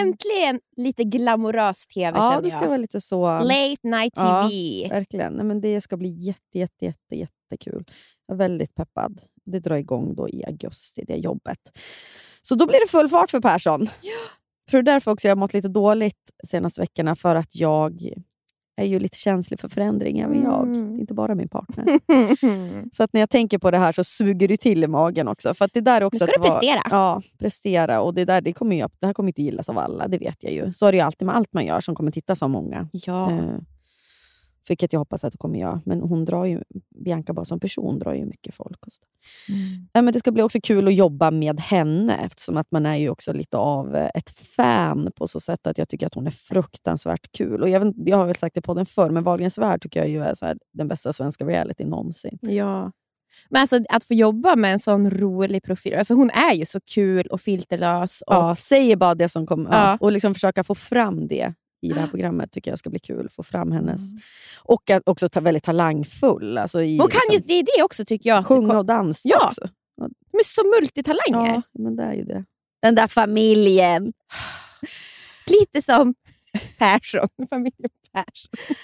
Äntligen 0.00 0.60
lite 0.76 1.04
glamorös 1.04 1.86
tv 1.86 2.18
Ja, 2.18 2.30
känner 2.30 2.42
det 2.42 2.50
ska 2.50 2.60
jag. 2.60 2.66
vara 2.68 2.76
lite 2.76 3.00
så. 3.00 3.24
Late 3.38 3.76
night 3.88 4.12
Ja. 4.16 4.48
TV. 4.50 4.88
Verkligen. 4.88 5.32
Nej, 5.32 5.44
men 5.44 5.60
det 5.60 5.80
ska 5.80 5.96
bli 5.96 6.08
jätte, 6.08 6.58
jätte, 6.58 6.84
jätte, 6.84 7.16
jättekul. 7.16 7.84
Jag 8.26 8.34
är 8.34 8.38
väldigt 8.38 8.74
peppad. 8.74 9.20
Det 9.44 9.58
drar 9.60 9.76
igång 9.76 10.14
då 10.14 10.28
i 10.28 10.44
augusti, 10.44 11.04
det 11.06 11.16
jobbet. 11.16 11.58
Så 12.42 12.54
då 12.54 12.66
blir 12.66 12.80
det 12.80 12.90
full 12.90 13.08
fart 13.08 13.30
för 13.30 13.40
Persson. 13.40 13.86
För 13.86 13.94
det 14.70 14.78
är 14.78 14.82
därför 14.82 15.10
också 15.10 15.28
jag 15.28 15.30
har 15.30 15.40
mått 15.40 15.54
lite 15.54 15.68
dåligt 15.68 16.30
de 16.42 16.46
senaste 16.46 16.80
veckorna. 16.80 17.16
För 17.16 17.34
att 17.34 17.56
jag 17.56 18.12
är 18.76 18.84
ju 18.84 18.98
lite 18.98 19.18
känslig 19.18 19.60
för 19.60 19.68
förändring, 19.68 20.18
även 20.18 20.42
jag. 20.42 20.72
Det 20.72 20.78
är 20.78 21.00
inte 21.00 21.14
bara 21.14 21.34
min 21.34 21.48
partner. 21.48 21.84
Så 22.96 23.02
att 23.02 23.12
när 23.12 23.20
jag 23.20 23.30
tänker 23.30 23.58
på 23.58 23.70
det 23.70 23.78
här 23.78 23.92
så 23.92 24.04
suger 24.04 24.48
det 24.48 24.56
till 24.56 24.84
i 24.84 24.86
magen 24.86 25.28
också. 25.28 25.54
För 25.54 25.64
att 25.64 25.72
det 25.72 25.80
där 25.80 26.00
är 26.00 26.04
också 26.04 26.24
Nu 26.24 26.28
ska 26.28 26.40
du 26.40 26.48
prestera. 26.48 26.80
Ja, 26.90 27.22
prestera. 27.38 28.00
Och 28.00 28.14
det, 28.14 28.24
där, 28.24 28.40
det, 28.40 28.52
kommer 28.52 28.76
ju, 28.76 28.88
det 29.00 29.06
här 29.06 29.14
kommer 29.14 29.28
inte 29.28 29.42
gillas 29.42 29.68
av 29.68 29.78
alla, 29.78 30.08
det 30.08 30.18
vet 30.18 30.36
jag 30.40 30.52
ju. 30.52 30.72
Så 30.72 30.86
är 30.86 30.92
det 30.92 30.98
ju 30.98 31.04
alltid 31.04 31.26
med 31.26 31.36
allt 31.36 31.52
man 31.52 31.66
gör 31.66 31.80
som 31.80 31.94
kommer 31.94 32.10
tittas 32.10 32.42
av 32.42 32.50
många. 32.50 32.88
Ja. 32.92 33.30
Eh, 33.30 33.58
vilket 34.68 34.92
jag 34.92 35.00
hoppas 35.00 35.24
att 35.24 35.32
det 35.32 35.38
kommer 35.38 35.58
göra. 35.58 35.82
Men 35.84 36.00
hon 36.00 36.24
drar 36.24 36.44
ju, 36.44 36.62
Bianca 37.04 37.32
bara 37.32 37.44
som 37.44 37.60
person 37.60 37.98
drar 37.98 38.14
ju 38.14 38.24
mycket 38.24 38.54
folk. 38.54 38.86
Och 38.86 38.92
så. 38.92 39.02
Mm. 39.48 40.04
Men 40.04 40.12
det 40.12 40.18
ska 40.18 40.32
bli 40.32 40.42
också 40.42 40.58
kul 40.62 40.88
att 40.88 40.94
jobba 40.94 41.30
med 41.30 41.60
henne 41.60 42.16
eftersom 42.16 42.56
att 42.56 42.70
man 42.70 42.86
är 42.86 42.96
ju 42.96 43.08
också 43.08 43.32
lite 43.32 43.56
av 43.56 43.96
eh, 43.96 44.10
ett 44.14 44.30
fan 44.30 45.10
på 45.16 45.28
så 45.28 45.40
sätt 45.40 45.66
att 45.66 45.78
jag 45.78 45.88
tycker 45.88 46.06
att 46.06 46.14
hon 46.14 46.26
är 46.26 46.30
fruktansvärt 46.30 47.32
kul. 47.32 47.62
Och 47.62 47.68
jag, 47.68 47.80
vet, 47.80 47.94
jag 47.96 48.16
har 48.16 48.26
väl 48.26 48.36
sagt 48.36 48.54
det 48.54 48.62
på 48.62 48.74
den 48.74 48.86
förr, 48.86 49.10
men 49.10 49.24
Wahlgrens 49.24 49.58
värld 49.58 49.82
tycker 49.82 50.00
jag 50.00 50.08
ju 50.08 50.22
är 50.22 50.34
så 50.34 50.46
här, 50.46 50.58
den 50.72 50.88
bästa 50.88 51.12
svenska 51.12 51.44
reality 51.44 51.84
någonsin. 51.84 52.38
Ja. 52.40 52.92
Men 53.50 53.60
alltså, 53.60 53.76
att 53.88 54.04
få 54.04 54.14
jobba 54.14 54.56
med 54.56 54.72
en 54.72 54.78
sån 54.78 55.10
rolig 55.10 55.62
profil. 55.62 55.94
Alltså, 55.94 56.14
hon 56.14 56.30
är 56.30 56.54
ju 56.54 56.66
så 56.66 56.80
kul 56.94 57.26
och 57.26 57.40
filterlös. 57.40 58.22
Och, 58.26 58.34
Ja, 58.34 58.56
säger 58.56 58.96
bara 58.96 59.14
det 59.14 59.28
som 59.28 59.46
kommer. 59.46 59.70
Ja. 59.70 59.90
Ja. 59.90 59.96
Och 60.00 60.12
liksom 60.12 60.34
försöka 60.34 60.64
få 60.64 60.74
fram 60.74 61.28
det 61.28 61.54
i 61.84 61.88
det 61.92 62.00
här 62.00 62.06
programmet 62.06 62.52
tycker 62.52 62.70
jag 62.70 62.78
ska 62.78 62.90
bli 62.90 62.98
kul. 62.98 63.28
Få 63.30 63.42
fram 63.42 63.72
hennes... 63.72 64.00
Och 64.62 64.90
att 64.90 65.02
också 65.08 65.28
ta, 65.28 65.40
väldigt 65.40 65.64
talangfull. 65.64 66.58
Alltså 66.58 66.82
i, 66.82 66.98
Hon 66.98 67.08
kan 67.08 67.20
liksom, 67.30 67.46
det 67.48 67.54
är 67.54 67.64
det 67.78 67.82
också 67.82 68.04
tycker 68.04 68.30
jag. 68.30 68.46
sjunga 68.46 68.78
och 68.78 68.86
dansa 68.86 69.28
Ja. 69.28 69.46
också. 69.46 69.68
De 70.32 70.38
är 70.38 70.44
så 70.44 70.62
multitalanger. 70.80 71.54
Ja, 71.54 71.62
men 71.82 71.96
det 71.96 72.02
är 72.02 72.12
ju 72.14 72.24
det. 72.24 72.44
Den 72.82 72.94
där 72.94 73.06
familjen. 73.06 74.12
Lite 75.46 75.82
som 75.82 76.14
Persson. 76.78 77.28
Familjen 77.50 77.90
Persson. 78.12 78.76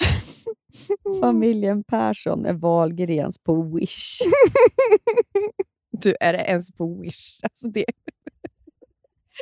Familjen 1.20 1.84
Persson 1.84 2.46
är 2.46 2.52
Wahlgrens 2.54 3.38
på 3.38 3.62
Wish. 3.62 4.18
Du, 6.02 6.16
är 6.20 6.32
det 6.32 6.38
ens 6.38 6.72
på 6.72 7.00
Wish? 7.00 7.40
Alltså 7.42 7.68
det, 7.68 7.84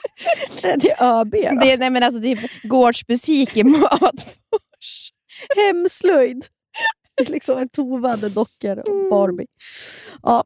det 0.62 0.90
är 0.90 1.20
ÖB 1.20 1.30
då. 1.32 1.38
det, 1.60 1.72
är- 1.72 1.78
nej, 1.78 1.90
men 1.90 2.02
alltså, 2.02 2.20
är 2.32 2.68
gårdsmusik 2.68 3.56
i 3.56 3.64
Matfors. 3.64 5.10
Hemslöjd. 5.56 6.46
Liksom 7.26 7.58
en 7.58 7.68
tovade 7.68 8.28
dockor 8.28 8.78
och 8.78 9.10
Barbie. 9.10 9.46
Ja. 10.22 10.44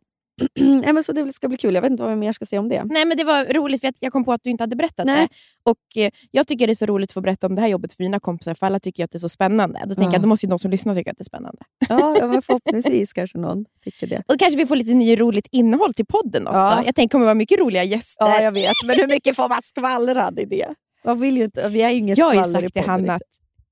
Nej, 0.60 0.92
men 0.92 1.04
så 1.04 1.12
det 1.12 1.32
ska 1.32 1.48
bli 1.48 1.56
kul. 1.58 1.74
Jag 1.74 1.82
vet 1.82 1.90
inte 1.90 2.02
vad 2.02 2.12
jag 2.12 2.18
mer 2.18 2.32
ska 2.32 2.46
säga 2.46 2.60
om 2.60 2.68
det. 2.68 2.84
Nej, 2.84 3.04
men 3.04 3.16
Det 3.16 3.24
var 3.24 3.54
roligt 3.54 3.80
för 3.80 3.88
att 3.88 3.94
jag 4.00 4.12
kom 4.12 4.24
på 4.24 4.32
att 4.32 4.40
du 4.44 4.50
inte 4.50 4.62
hade 4.62 4.76
berättat 4.76 5.06
Nej. 5.06 5.26
det. 5.30 5.70
Och 5.70 6.02
eh, 6.04 6.10
Jag 6.30 6.46
tycker 6.46 6.66
det 6.66 6.72
är 6.72 6.74
så 6.74 6.86
roligt 6.86 7.10
att 7.10 7.14
få 7.14 7.20
berätta 7.20 7.46
om 7.46 7.54
det 7.54 7.60
här 7.60 7.68
jobbet 7.68 7.92
för 7.92 8.02
mina 8.02 8.20
kompisar, 8.20 8.54
för 8.54 8.66
alla 8.66 8.80
tycker 8.80 9.04
att 9.04 9.10
det 9.10 9.16
är 9.16 9.20
så 9.20 9.28
spännande. 9.28 9.80
Då 9.86 9.94
tänker 9.94 10.02
Ja. 10.10 10.12
jag, 10.12 10.22
då 10.22 10.28
måste 10.28 10.46
ju 10.46 10.50
de 10.50 10.58
som 10.58 10.70
lyssnar 10.70 10.94
tycka 10.94 11.10
att 11.10 11.18
det 11.18 11.22
är 11.22 11.24
spännande. 11.24 11.62
Ja, 11.88 12.16
ja 12.20 12.42
förhoppningsvis 12.46 13.12
kanske 13.12 13.38
någon 13.38 13.64
tycker 13.84 14.06
det. 14.06 14.22
Och 14.28 14.38
kanske 14.38 14.56
vi 14.58 14.66
får 14.66 14.76
lite 14.76 14.94
ny 14.94 15.20
roligt 15.20 15.46
innehåll 15.50 15.94
till 15.94 16.06
podden 16.06 16.46
också. 16.46 16.58
Ja. 16.58 16.82
Jag 16.86 16.94
tänker 16.94 17.02
det 17.02 17.12
kommer 17.12 17.24
vara 17.24 17.34
mycket 17.34 17.60
roliga 17.60 17.84
gäster. 17.84 18.24
Ja, 18.26 18.42
jag 18.42 18.52
vet. 18.52 18.72
Men 18.86 18.96
hur 18.96 19.06
mycket 19.06 19.36
får 19.36 19.48
man 19.48 19.58
skvallra? 19.64 20.30
Det 20.30 20.42
är 20.42 20.46
det. 20.46 20.74
Man 21.04 21.20
vill 21.20 21.36
ju 21.36 21.44
inte, 21.44 21.68
vi 21.68 21.82
ju 21.82 21.92
ingen 21.98 22.16
jag 22.16 22.26
har 22.26 22.34
ju 22.34 22.40
i 22.40 22.44
sagt 22.44 22.72
till 22.72 22.82
Hanna 22.82 23.14
att 23.14 23.22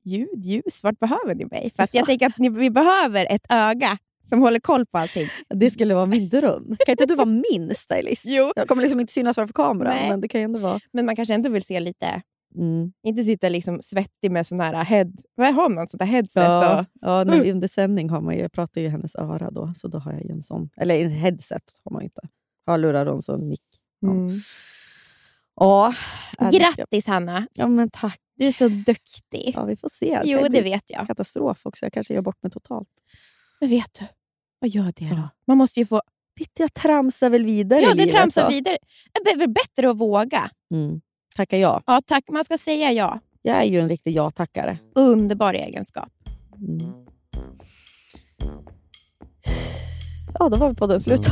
ljud, 0.04 0.44
ljus, 0.44 0.84
vart 0.84 0.98
behöver 0.98 1.34
ni 1.34 1.44
mig? 1.44 1.70
För 1.76 1.82
att 1.82 1.94
jag 1.94 2.06
tänker 2.06 2.26
att 2.26 2.38
ni, 2.38 2.48
vi 2.48 2.70
behöver 2.70 3.26
ett 3.34 3.46
öga 3.48 3.98
som 4.28 4.40
håller 4.40 4.60
koll 4.60 4.86
på 4.86 4.98
allting. 4.98 5.28
Det 5.54 5.70
skulle 5.70 5.94
vara 5.94 6.06
min 6.06 6.28
dröm. 6.28 6.76
Kan 6.86 6.92
inte 6.92 7.06
du 7.06 7.14
vara 7.14 7.26
min 7.28 7.74
stylist? 7.74 8.24
Jo. 8.26 8.52
Jag 8.56 8.68
kommer 8.68 8.82
liksom 8.82 9.00
inte 9.00 9.12
synas 9.12 9.34
framför 9.34 9.52
kameran, 9.54 9.94
Nej. 9.94 10.08
men 10.08 10.20
det 10.20 10.28
kan 10.28 10.40
ju 10.40 10.44
ändå 10.44 10.58
vara... 10.58 10.80
Men 10.92 11.06
man 11.06 11.16
kanske 11.16 11.34
ändå 11.34 11.50
vill 11.50 11.62
se 11.64 11.80
lite, 11.80 12.22
Mm. 12.54 12.92
inte 13.06 13.24
sitta 13.24 13.48
liksom 13.48 13.78
svettig 13.82 14.30
med 14.30 14.46
sån 14.46 14.60
här 14.60 14.84
head, 14.84 15.12
vad 15.34 15.54
har 15.54 15.68
man, 15.70 15.88
sånt 15.88 15.98
där 15.98 16.06
headset? 16.06 16.42
Ja, 16.42 16.80
Och, 16.80 16.86
ja 17.00 17.24
när, 17.24 17.50
under 17.50 17.68
sändning 17.68 18.10
har 18.10 18.20
man 18.20 18.34
ju, 18.34 18.40
jag 18.40 18.52
pratar 18.52 18.80
ju 18.80 18.86
i 18.86 18.90
hennes 18.90 19.16
öra 19.16 19.50
då, 19.50 19.72
så 19.76 19.88
då 19.88 19.98
har 19.98 20.12
jag 20.12 20.24
ju 20.24 20.30
en 20.30 20.42
sån. 20.42 20.70
Eller 20.76 20.94
en 21.04 21.10
headset 21.10 21.62
har 21.84 21.92
man 21.92 22.02
ju 22.02 22.04
inte. 22.06 22.20
Hörlurar 22.66 23.06
och 23.06 23.16
en 23.16 23.22
sån 23.22 23.48
mick. 23.48 23.60
Ja. 24.00 24.10
mm. 24.10 24.30
Ja, 25.60 25.94
äh, 26.40 26.50
det 26.50 26.58
Grattis 26.58 27.06
Hanna, 27.06 27.46
Ja, 27.54 27.66
men 27.66 27.90
tack. 27.90 28.18
du 28.36 28.46
är 28.46 28.52
så 28.52 28.68
duktig. 28.68 29.52
Ja, 29.54 29.64
vi 29.64 29.76
får 29.76 29.88
se. 29.88 30.10
kan 30.14 30.22
jo, 30.28 30.48
det 30.48 30.62
vet 30.62 30.84
jag. 30.86 31.06
Katastrof 31.06 31.66
också. 31.66 31.84
Jag 31.86 31.92
kanske 31.92 32.14
gör 32.14 32.22
bort 32.22 32.42
mig 32.42 32.52
totalt. 32.52 32.88
Men 33.60 33.70
vet 33.70 33.94
du, 34.00 34.04
vad 34.58 34.70
gör 34.70 34.92
det 34.96 35.08
då? 35.08 35.28
Man 35.46 35.58
måste 35.58 35.80
ju 35.80 35.86
få... 35.86 36.02
Jag 36.58 36.74
tramsar 36.74 37.30
väl 37.30 37.44
vidare 37.44 37.80
Ja, 37.80 37.88
det 37.88 37.94
livet 37.94 38.14
tramsar 38.14 38.42
då. 38.42 38.48
vidare. 38.48 38.76
Det 39.24 39.30
är 39.30 39.38
väl 39.38 39.48
bättre 39.50 39.90
att 39.90 39.96
våga. 39.98 40.50
Mm. 40.74 41.00
Tackar 41.36 41.56
jag. 41.56 41.82
Ja, 41.86 42.00
tack. 42.06 42.24
Man 42.32 42.44
ska 42.44 42.58
säga 42.58 42.92
ja. 42.92 43.20
Jag 43.42 43.56
är 43.56 43.64
ju 43.64 43.80
en 43.80 43.88
riktig 43.88 44.12
ja-tackare. 44.16 44.78
Underbar 44.94 45.54
egenskap. 45.54 46.08
Mm. 46.56 46.92
Ja, 50.38 50.48
då 50.48 50.56
var 50.56 50.68
vi 50.68 50.74
på 50.74 50.86
den 50.86 51.00
slut. 51.00 51.26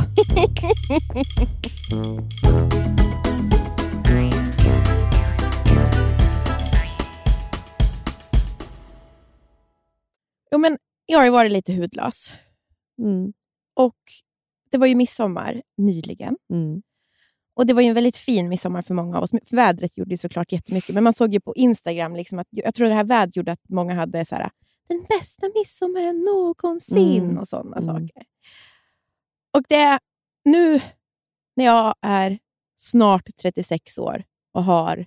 Jo, 10.51 10.59
men 10.59 10.79
jag 11.07 11.19
har 11.19 11.25
ju 11.25 11.31
varit 11.31 11.53
lite 11.53 11.73
hudlös. 11.73 12.33
Mm. 12.99 13.33
Och 13.75 13.97
det 14.71 14.79
var 14.79 14.87
ju 14.87 14.95
midsommar 14.95 15.63
nyligen. 15.77 16.37
Mm. 16.53 16.83
Och 17.55 17.67
Det 17.67 17.73
var 17.75 17.83
ju 17.83 17.89
en 17.89 17.95
väldigt 17.95 18.17
fin 18.17 18.49
midsommar 18.49 18.83
för 18.83 18.95
många 18.95 19.17
av 19.17 19.23
oss. 19.23 19.31
Vädret 19.51 19.99
gjorde 19.99 20.11
ju 20.11 20.17
såklart 20.17 20.53
jättemycket, 20.53 20.95
men 20.95 21.05
man 21.05 21.13
såg 21.13 21.35
ju 21.35 21.41
på 21.41 21.55
Instagram 21.55 22.17
liksom 22.17 22.39
att 22.39 22.47
jag 22.51 22.75
tror 22.75 22.89
det 22.89 22.95
här 22.95 23.05
vädret 23.05 23.37
gjorde 23.37 23.53
att 23.53 23.69
många 23.69 23.95
hade 23.95 24.25
så 24.25 24.35
här, 24.35 24.51
den 24.89 25.05
bästa 25.09 25.47
midsommaren 25.55 26.25
någonsin 26.25 27.23
Mm. 27.25 27.39
och 27.39 27.49
sådana 27.49 27.77
Mm. 27.77 27.85
saker. 27.85 28.23
Och 29.57 29.63
det 29.69 29.99
nu 30.45 30.81
när 31.57 31.65
jag 31.65 31.95
är 32.03 32.39
snart 32.77 33.29
36 33.43 33.99
år 33.99 34.25
och 34.53 34.65
har... 34.65 35.07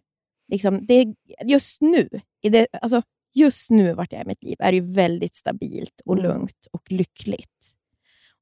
Liksom, 0.51 0.85
det 0.85 1.05
just 1.45 1.81
nu, 1.81 2.09
i 2.41 2.49
det, 2.49 2.67
alltså 2.81 3.01
just 3.35 3.69
nu 3.69 3.93
vart 3.93 4.11
jag 4.11 4.19
är 4.21 4.25
i 4.25 4.27
mitt 4.27 4.43
liv, 4.43 4.55
är 4.59 4.71
det 4.71 4.77
ju 4.77 4.93
väldigt 4.93 5.35
stabilt 5.35 6.01
och 6.05 6.17
Mm. 6.17 6.23
lugnt 6.31 6.67
och 6.71 6.91
lyckligt. 6.91 7.75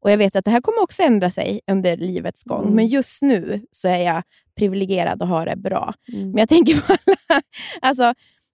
Och 0.02 0.12
Jag 0.12 0.18
vet 0.18 0.36
att 0.36 0.46
det 0.46 0.52
här 0.52 0.62
kommer 0.62 0.82
också 0.82 1.04
ändra 1.04 1.32
sig 1.32 1.62
under 1.72 1.98
livets 1.98 2.44
gång, 2.44 2.62
Mm. 2.64 2.76
men 2.76 2.88
just 2.88 3.22
nu 3.22 3.66
så 3.72 3.88
är 3.88 3.98
jag 3.98 4.24
privilegierad 4.56 5.22
och 5.22 5.28
har 5.28 5.46
det 5.46 5.56
bra. 5.56 5.94
Mm. 6.14 6.30
Men 6.32 6.38
jag 6.38 6.50
tänker 6.50 6.88
på 6.88 6.94
alla 6.94 7.42
alltså, 7.82 8.14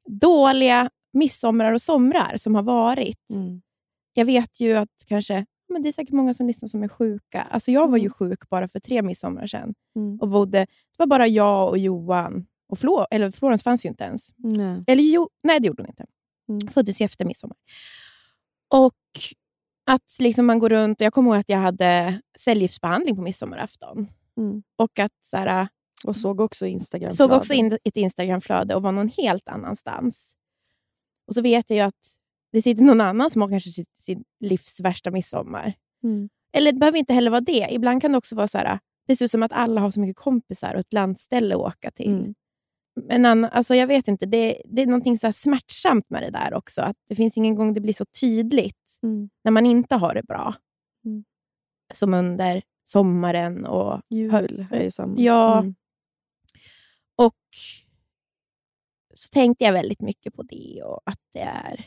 dåliga 0.09 0.89
midsomrar 1.13 1.73
och 1.73 1.81
somrar 1.81 2.33
som 2.37 2.55
har 2.55 2.63
varit. 2.63 3.29
Mm. 3.31 3.61
Jag 4.13 4.25
vet 4.25 4.59
ju 4.59 4.73
att 4.77 4.89
kanske, 5.07 5.45
men 5.69 5.81
det 5.81 5.89
är 5.89 5.93
säkert 5.93 6.13
många 6.13 6.33
som 6.33 6.47
lyssnar 6.47 6.69
som 6.69 6.83
är 6.83 6.87
sjuka. 6.87 7.41
Alltså 7.41 7.71
jag 7.71 7.89
var 7.91 7.97
ju 7.97 8.01
Mm. 8.05 8.11
sjuk 8.13 8.49
bara 8.49 8.67
för 8.67 8.79
tre 8.79 9.01
midsommar 9.01 9.47
sedan. 9.47 9.73
Mm. 9.95 10.19
Och 10.19 10.29
bodde, 10.29 10.59
det 10.59 10.67
var 10.97 11.07
bara 11.07 11.27
jag 11.27 11.69
och 11.69 11.77
Johan. 11.77 12.45
Och 12.69 12.79
Flor, 12.79 13.05
eller 13.11 13.31
Florens 13.31 13.63
fanns 13.63 13.85
ju 13.85 13.89
inte 13.89 14.03
ens. 14.03 14.29
Nej. 14.37 14.83
Eller 14.87 15.03
jo, 15.03 15.29
nej, 15.43 15.59
det 15.59 15.67
gjorde 15.67 15.83
hon 15.83 15.89
inte. 15.89 16.05
Mm. 16.49 16.67
Föddes 16.67 17.01
ju 17.01 17.05
efter 17.05 17.25
midsommar. 17.25 17.57
Och 18.73 18.93
att 19.85 20.17
liksom 20.19 20.45
man 20.45 20.59
går 20.59 20.69
runt, 20.69 21.01
och 21.01 21.05
jag 21.05 21.13
kommer 21.13 21.31
ihåg 21.31 21.39
att 21.39 21.49
jag 21.49 21.57
hade 21.57 22.21
cellgiftsbehandling 22.39 23.15
på 23.15 23.21
midsommarafton. 23.21 24.07
Mm. 24.37 24.63
Och 24.77 24.99
att 24.99 25.11
så 25.25 25.37
här, 25.37 25.67
Och 26.05 26.15
såg 26.15 26.39
också 26.39 26.65
Instagram. 26.65 27.11
såg 27.11 27.31
också 27.31 27.53
in 27.53 27.77
ett 27.83 27.97
Instagramflöde 27.97 28.75
och 28.75 28.81
var 28.81 28.91
någon 28.91 29.09
helt 29.09 29.47
annanstans. 29.47 30.35
Och 31.27 31.35
så 31.35 31.41
vet 31.41 31.69
jag 31.69 31.77
ju 31.77 31.83
att 31.83 32.17
det 32.51 32.61
sitter 32.61 32.83
någon 32.83 33.01
annan 33.01 33.29
som 33.29 33.41
har 33.41 33.49
kanske 33.49 33.69
sitt, 33.69 33.97
sin 33.97 34.23
livs 34.39 34.79
värsta 34.81 35.11
midsommar. 35.11 35.73
Mm. 36.03 36.29
Eller 36.53 36.71
det 36.71 36.79
behöver 36.79 36.97
inte 36.97 37.13
heller 37.13 37.31
vara 37.31 37.41
det. 37.41 37.67
Ibland 37.71 38.01
kan 38.01 38.11
det 38.11 38.17
också 38.17 38.35
vara 38.35 38.47
så 38.47 38.57
här, 38.57 38.79
det 39.07 39.15
ser 39.15 39.25
ut 39.25 39.31
som 39.31 39.43
att 39.43 39.53
alla 39.53 39.81
har 39.81 39.91
så 39.91 39.99
mycket 39.99 40.17
kompisar 40.17 40.73
och 40.73 40.79
ett 40.79 40.93
landställe 40.93 41.55
att 41.55 41.61
åka 41.61 41.91
till. 41.91 42.13
Mm. 42.13 42.33
Men 42.95 43.25
ann- 43.25 43.49
alltså, 43.51 43.75
jag 43.75 43.87
vet 43.87 44.07
inte, 44.07 44.25
det, 44.25 44.61
det 44.65 44.81
är 44.81 44.87
något 44.87 45.19
så 45.19 45.31
smärtsamt 45.31 46.09
med 46.09 46.23
det 46.23 46.29
där 46.29 46.53
också. 46.53 46.81
Att 46.81 46.95
Det 47.07 47.15
finns 47.15 47.37
ingen 47.37 47.55
gång 47.55 47.73
det 47.73 47.81
blir 47.81 47.93
så 47.93 48.05
tydligt 48.21 48.99
Mm. 49.03 49.29
när 49.43 49.51
man 49.51 49.65
inte 49.65 49.95
har 49.95 50.13
det 50.13 50.23
bra. 50.23 50.55
Mm. 51.05 51.23
Som 51.93 52.13
under 52.13 52.61
sommaren 52.83 53.65
och 53.65 54.01
Jul 54.09 54.65
är 54.71 54.83
ju 54.83 54.91
samma. 54.91 55.15
Ja. 55.19 55.59
Mm. 55.59 55.75
Och 57.15 57.33
så 59.13 59.29
tänkte 59.29 59.63
jag 59.65 59.73
väldigt 59.73 60.01
mycket 60.01 60.33
på 60.33 60.43
det 60.43 60.83
och 60.83 60.99
att 61.05 61.19
det 61.33 61.39
är 61.39 61.85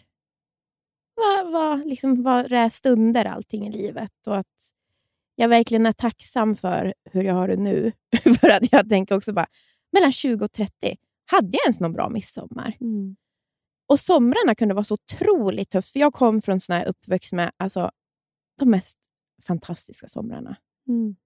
vad, 1.15 1.53
vad, 1.53 1.87
liksom, 1.87 2.23
vad 2.23 2.51
det 2.51 2.57
är 2.57 2.69
stunder 2.69 3.25
allting 3.25 3.67
i 3.67 3.73
livet. 3.73 4.27
Och 4.27 4.37
att 4.39 4.73
jag 5.35 5.49
verkligen 5.49 5.87
är 5.87 5.93
tacksam 5.93 6.55
för 6.55 6.95
hur 7.11 7.23
jag 7.25 7.35
har 7.35 7.49
det 7.49 7.57
nu. 7.57 7.93
för 8.41 8.49
att 8.51 8.73
jag 8.73 8.89
tänker 8.89 9.17
också 9.17 9.33
bara, 9.33 9.47
mellan 9.97 10.13
20 10.13 10.45
och 10.45 10.53
30, 10.53 10.97
hade 11.31 11.49
jag 11.53 11.67
ens 11.67 11.81
någon 11.81 11.93
bra 11.93 12.09
midsommar? 12.09 12.77
Mm. 12.81 13.17
Och 13.89 14.01
somrarna 14.01 14.55
kunde 14.55 14.75
vara 14.75 14.85
så 14.85 14.95
otroligt 14.95 15.71
tufft. 15.71 15.93
För 15.93 16.01
jag 16.01 16.13
kom 16.13 16.43
från 16.43 16.61
sån 16.61 16.77
här 16.77 16.87
uppväxt 16.87 17.33
med 17.33 17.51
alltså, 17.57 17.91
de 18.59 18.71
mest 18.71 18.99
fantastiska 19.47 20.09
somrarna. 20.09 20.57
Mm. 20.89 21.17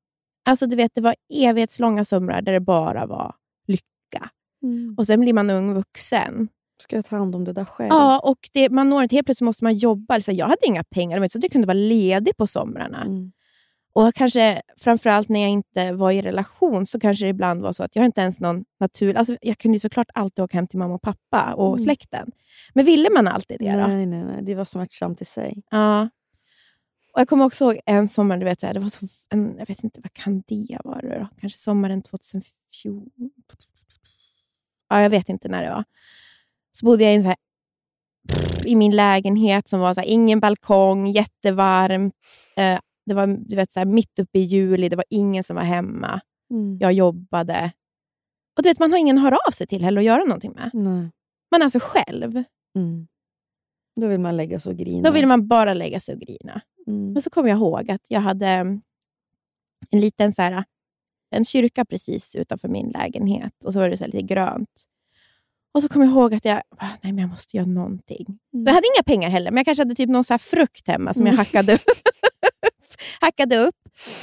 Alltså 0.44 0.66
du 0.66 0.76
vet, 0.76 0.94
Det 0.94 1.00
var 1.00 1.14
evighetslånga 1.34 2.04
somrar 2.04 2.42
där 2.42 2.52
det 2.52 2.60
bara 2.60 3.06
var 3.06 3.34
lycka. 3.66 4.30
Mm. 4.62 4.94
Och 4.98 5.06
sen 5.06 5.20
blir 5.20 5.32
man 5.32 5.50
ung 5.50 5.74
vuxen. 5.74 6.48
Ska 6.82 6.96
jag 6.96 7.04
ta 7.04 7.16
hand 7.16 7.36
om 7.36 7.44
det 7.44 7.52
där 7.52 7.64
själv? 7.64 7.88
Ja, 7.88 8.18
och 8.18 8.38
det, 8.52 8.70
man 8.70 8.90
når 8.90 9.02
inte, 9.02 9.16
helt 9.16 9.26
plötsligt 9.26 9.44
måste 9.44 9.64
man 9.64 9.74
jobba. 9.74 10.20
Så 10.20 10.32
jag 10.32 10.46
hade 10.46 10.66
inga 10.66 10.84
pengar, 10.84 11.28
så 11.28 11.38
jag 11.42 11.52
kunde 11.52 11.66
vara 11.66 11.74
ledig 11.74 12.36
på 12.36 12.46
somrarna. 12.46 13.02
Mm. 13.02 13.32
Och 13.92 14.14
kanske 14.14 14.62
framförallt 14.78 15.28
när 15.28 15.40
jag 15.40 15.50
inte 15.50 15.92
var 15.92 16.10
i 16.10 16.22
relation 16.22 16.86
så 16.86 17.00
kanske 17.00 17.24
det 17.24 17.28
ibland 17.28 17.62
var 17.62 17.72
så 17.72 17.84
att 17.84 17.96
jag 17.96 18.04
inte 18.04 18.20
ens 18.20 18.40
någon 18.40 18.64
natur... 18.80 19.14
Alltså 19.16 19.36
jag 19.42 19.58
kunde 19.58 19.76
ju 19.76 19.80
såklart 19.80 20.06
alltid 20.14 20.42
åka 20.44 20.56
hem 20.56 20.66
till 20.66 20.78
mamma 20.78 20.94
och 20.94 21.02
pappa 21.02 21.54
och 21.54 21.66
Mm. 21.68 21.78
släkten. 21.78 22.30
Men 22.74 22.84
ville 22.84 23.10
man 23.10 23.28
alltid 23.28 23.56
det 23.60 23.72
då? 23.72 23.86
Nej, 23.86 24.06
nej, 24.06 24.24
nej. 24.24 24.42
Det 24.42 24.54
var 24.54 24.64
smärtsamt 24.64 25.22
i 25.22 25.24
sig. 25.24 25.62
Ja. 25.70 26.02
Och 27.14 27.20
jag 27.20 27.28
kommer 27.28 27.44
också 27.44 27.64
ihåg 27.64 27.80
en 27.86 28.08
sommar, 28.08 28.36
du 28.36 28.44
vet, 28.44 28.60
det 28.60 28.78
var 28.80 28.88
så, 28.88 29.06
en, 29.28 29.54
jag 29.58 29.66
vet 29.66 29.84
inte, 29.84 30.00
vad 30.00 30.12
kan 30.12 30.42
det 30.46 30.78
vara 30.84 31.18
då? 31.18 31.28
Kanske 31.40 31.58
sommaren 31.58 32.02
2014? 32.02 33.10
Ja, 34.88 35.02
jag 35.02 35.10
vet 35.10 35.28
inte 35.28 35.48
när 35.48 35.62
det 35.62 35.70
var. 35.70 35.84
Så 36.72 36.86
bodde 36.86 37.04
jag 37.04 37.12
i, 37.12 37.16
en 37.16 37.22
så 37.22 37.28
här, 37.28 37.36
i 38.64 38.76
min 38.76 38.96
lägenhet 38.96 39.68
som 39.68 39.80
var 39.80 39.94
så 39.94 40.00
här, 40.00 40.08
ingen 40.08 40.40
balkong, 40.40 41.06
jättevarmt. 41.06 42.14
Eh, 42.56 42.78
det 43.10 43.14
var 43.14 43.26
du 43.26 43.56
vet, 43.56 43.72
så 43.72 43.80
här, 43.80 43.86
mitt 43.86 44.18
uppe 44.18 44.38
i 44.38 44.42
juli, 44.42 44.88
det 44.88 44.96
var 44.96 45.04
ingen 45.10 45.44
som 45.44 45.56
var 45.56 45.62
hemma. 45.62 46.20
Mm. 46.50 46.78
Jag 46.80 46.92
jobbade. 46.92 47.72
Och 48.56 48.62
du 48.62 48.68
vet, 48.68 48.78
Man 48.78 48.92
har 48.92 48.98
ingen 48.98 49.18
att 49.18 49.22
höra 49.24 49.36
av 49.48 49.50
sig 49.50 49.66
till 49.66 49.84
heller 49.84 49.98
och 50.00 50.04
göra 50.04 50.24
någonting 50.24 50.52
med. 50.52 50.70
Nej. 50.72 51.10
Man 51.50 51.60
är 51.60 51.64
alltså 51.64 51.78
själv. 51.82 52.42
Mm. 52.76 53.06
Då 54.00 54.06
vill 54.06 54.20
man 54.20 54.36
lägga 54.36 54.60
sig 54.60 54.70
och 54.72 54.78
grina. 54.78 55.08
Då 55.08 55.14
vill 55.14 55.26
man 55.26 55.48
bara 55.48 55.74
lägga 55.74 56.00
sig 56.00 56.14
och 56.14 56.20
grina. 56.20 56.60
Mm. 56.86 57.12
Men 57.12 57.22
så 57.22 57.30
kom 57.30 57.46
jag 57.46 57.56
ihåg 57.58 57.90
att 57.90 58.10
jag 58.10 58.20
hade 58.20 58.46
mm, 58.46 58.80
en 59.90 60.00
liten 60.00 60.32
så 60.32 60.42
här, 60.42 60.64
en 61.30 61.44
kyrka 61.44 61.84
precis 61.84 62.36
utanför 62.36 62.68
min 62.68 62.88
lägenhet 62.88 63.64
och 63.64 63.72
så 63.72 63.80
var 63.80 63.88
det 63.88 63.96
så 63.96 64.06
lite 64.06 64.22
grönt. 64.22 64.84
Och 65.74 65.82
så 65.82 65.88
kom 65.88 66.02
jag 66.02 66.10
ihåg 66.10 66.34
att 66.34 66.44
jag, 66.44 66.62
nej, 66.80 67.12
men 67.12 67.18
jag 67.18 67.30
måste 67.30 67.56
göra 67.56 67.66
någonting. 67.66 68.26
Mm. 68.54 68.66
Jag 68.66 68.74
hade 68.74 68.86
inga 68.96 69.02
pengar 69.02 69.28
heller, 69.30 69.50
men 69.50 69.56
jag 69.56 69.64
kanske 69.64 69.80
hade 69.84 69.94
typ 69.94 70.08
någon 70.10 70.24
så 70.24 70.32
här 70.32 70.38
frukt 70.38 70.88
hemma 70.88 71.14
som 71.14 71.26
jag 71.26 71.32
Mm. 71.32 71.38
hackade, 71.38 71.72
hackade 73.20 73.56
upp. 73.56 73.76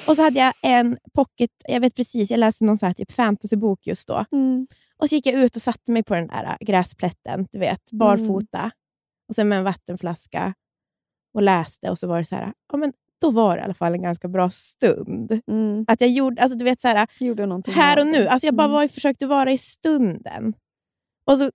Och 0.07 0.15
så 0.15 0.23
hade 0.23 0.39
jag 0.39 0.53
en 0.63 0.97
pocket, 1.13 1.51
jag 1.67 1.79
vet 1.79 1.95
precis, 1.95 2.31
jag 2.31 2.37
läste 2.39 2.65
någon 2.65 2.77
så 2.77 2.85
här 2.85 2.93
typ 2.93 3.11
fantasybok 3.11 3.87
just 3.87 4.07
då. 4.07 4.25
Mm. 4.31 4.67
Och 4.97 5.09
så 5.09 5.15
gick 5.15 5.25
jag 5.25 5.35
ut 5.35 5.55
och 5.55 5.61
satte 5.61 5.91
mig 5.91 6.03
på 6.03 6.15
den 6.15 6.27
där 6.27 6.43
äh, 6.43 6.65
gräsplätten, 6.65 7.47
du 7.51 7.59
vet, 7.59 7.91
barfota. 7.91 8.71
Och 9.29 9.35
sen 9.35 9.47
med 9.49 9.57
en 9.57 9.63
vattenflaska 9.63 10.53
och 11.33 11.41
läste. 11.41 11.89
Och 11.89 11.99
så 11.99 12.07
var 12.07 12.19
det 12.19 12.25
så 12.25 12.35
här, 12.35 12.53
ja, 12.71 12.77
men 12.77 12.93
då 13.21 13.31
var 13.31 13.55
det 13.55 13.61
i 13.61 13.63
alla 13.63 13.73
fall 13.73 13.93
en 13.93 14.01
ganska 14.01 14.27
bra 14.27 14.49
stund. 14.49 15.41
Mm. 15.51 15.85
Att 15.87 16.01
jag 16.01 16.09
gjorde, 16.09 16.41
alltså 16.41 16.57
du 16.57 16.65
vet 16.65 16.81
så 16.81 16.87
här, 16.87 17.07
Gjorde 17.19 17.45
här 17.71 17.99
och 17.99 18.07
nu. 18.07 18.27
Alltså 18.27 18.47
jag 18.47 18.55
bara 18.55 18.65
Mm. 18.65 18.73
var, 18.75 18.87
försökte 18.87 19.25
vara 19.25 19.51
i 19.51 19.57
stunden. 19.57 20.53
Och 21.25 21.37
så, 21.37 21.51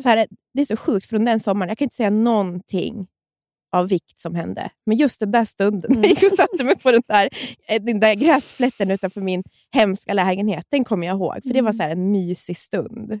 så 0.00 0.08
här, 0.08 0.26
det 0.54 0.60
är 0.60 0.66
så 0.66 0.76
sjukt 0.76 1.06
från 1.06 1.24
den 1.24 1.40
sommaren. 1.40 1.68
Jag 1.68 1.78
kan 1.78 1.86
inte 1.86 1.96
säga 1.96 2.10
någonting 2.10 3.06
av 3.72 3.88
vikt 3.88 4.20
som 4.20 4.34
hände. 4.34 4.70
Men 4.86 4.96
just 4.96 5.20
den 5.20 5.30
där 5.30 5.44
stunden, 5.44 5.90
Mm. 5.90 6.00
när 6.02 6.08
jag 6.08 6.22
gick 6.22 6.32
och 6.32 6.36
satte 6.38 6.64
mig 6.64 6.78
på 6.78 6.90
den 6.90 7.02
där, 7.08 7.28
eh, 7.68 7.82
den 7.82 8.00
där 8.00 8.14
gräsplätten 8.14 8.90
utanför 8.90 9.20
min 9.20 9.42
hemska 9.74 10.14
lägenhet, 10.14 10.66
den 10.70 10.84
kommer 10.84 11.06
jag 11.06 11.16
ihåg. 11.16 11.34
För 11.42 11.54
det 11.54 11.60
var 11.62 11.70
Mm. 11.70 11.72
så 11.72 11.82
en 11.82 12.10
mysig 12.12 12.56
stund. 12.56 13.20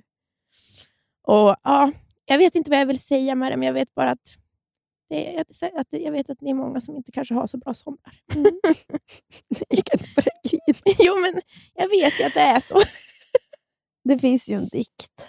Och 1.26 1.56
ja, 1.64 1.92
jag 2.24 2.38
vet 2.38 2.54
inte 2.54 2.70
vad 2.70 2.80
jag 2.80 2.86
vill 2.86 2.98
säga 3.00 3.34
med 3.34 3.52
det, 3.52 3.56
men 3.56 3.66
jag 3.66 3.72
vet 3.74 3.94
bara 3.94 4.10
att, 4.10 4.34
det 5.08 5.44
att, 5.76 5.86
jag 5.90 6.12
vet 6.12 6.30
att 6.30 6.38
det 6.40 6.50
är 6.50 6.54
många 6.54 6.80
som 6.80 6.96
inte 6.96 7.12
kanske 7.12 7.34
har 7.34 7.46
så 7.46 7.58
bra 7.58 7.74
sommar. 7.74 8.20
Jag 9.68 9.84
kan 9.84 9.98
inte 10.00 10.08
börja 10.16 10.32
grina. 10.44 10.96
jo, 10.98 11.16
men 11.20 11.40
jag 11.74 11.88
vet 11.88 12.20
ju 12.20 12.24
att 12.24 12.34
det 12.34 12.40
är 12.40 12.60
så. 12.60 12.78
Det 14.04 14.18
finns 14.18 14.48
ju 14.48 14.54
en 14.56 14.68
dikt 14.68 15.26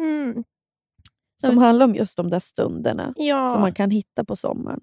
Mm. 0.00 0.44
Som 1.40 1.58
handlar 1.58 1.84
om 1.86 1.94
just 1.94 2.16
de 2.16 2.30
där 2.30 2.40
stunderna 2.40 3.12
Ja, 3.16 3.48
som 3.48 3.60
man 3.60 3.74
kan 3.74 3.90
hitta 3.90 4.24
på 4.24 4.36
sommaren. 4.36 4.80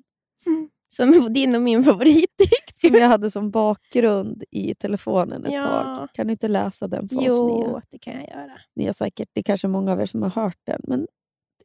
som 0.90 1.12
din 1.34 1.56
och 1.56 1.62
min 1.62 1.84
favoritdikt. 1.84 2.78
Som 2.80 2.94
jag 2.96 3.08
hade 3.08 3.32
som 3.32 3.52
bakgrund 3.52 4.44
i 4.52 4.76
telefonen 4.76 5.46
ett 5.46 5.54
Ja. 5.54 5.62
tag. 5.96 6.08
Kan 6.14 6.28
du 6.28 6.32
inte 6.32 6.48
läsa 6.48 6.88
den 6.88 7.10
för 7.10 7.16
oss, 7.18 7.24
Jo, 7.28 7.82
det 7.92 8.00
kan 8.00 8.14
jag 8.14 8.30
göra. 8.30 8.52
Ni 8.76 8.86
är 8.86 8.94
säkert, 8.94 9.30
det 9.34 9.40
är 9.40 9.44
kanske 9.44 9.68
många 9.68 9.92
av 9.92 10.02
er 10.02 10.06
som 10.06 10.22
har 10.22 10.30
hört 10.30 10.58
den, 10.64 10.82
men 10.88 11.00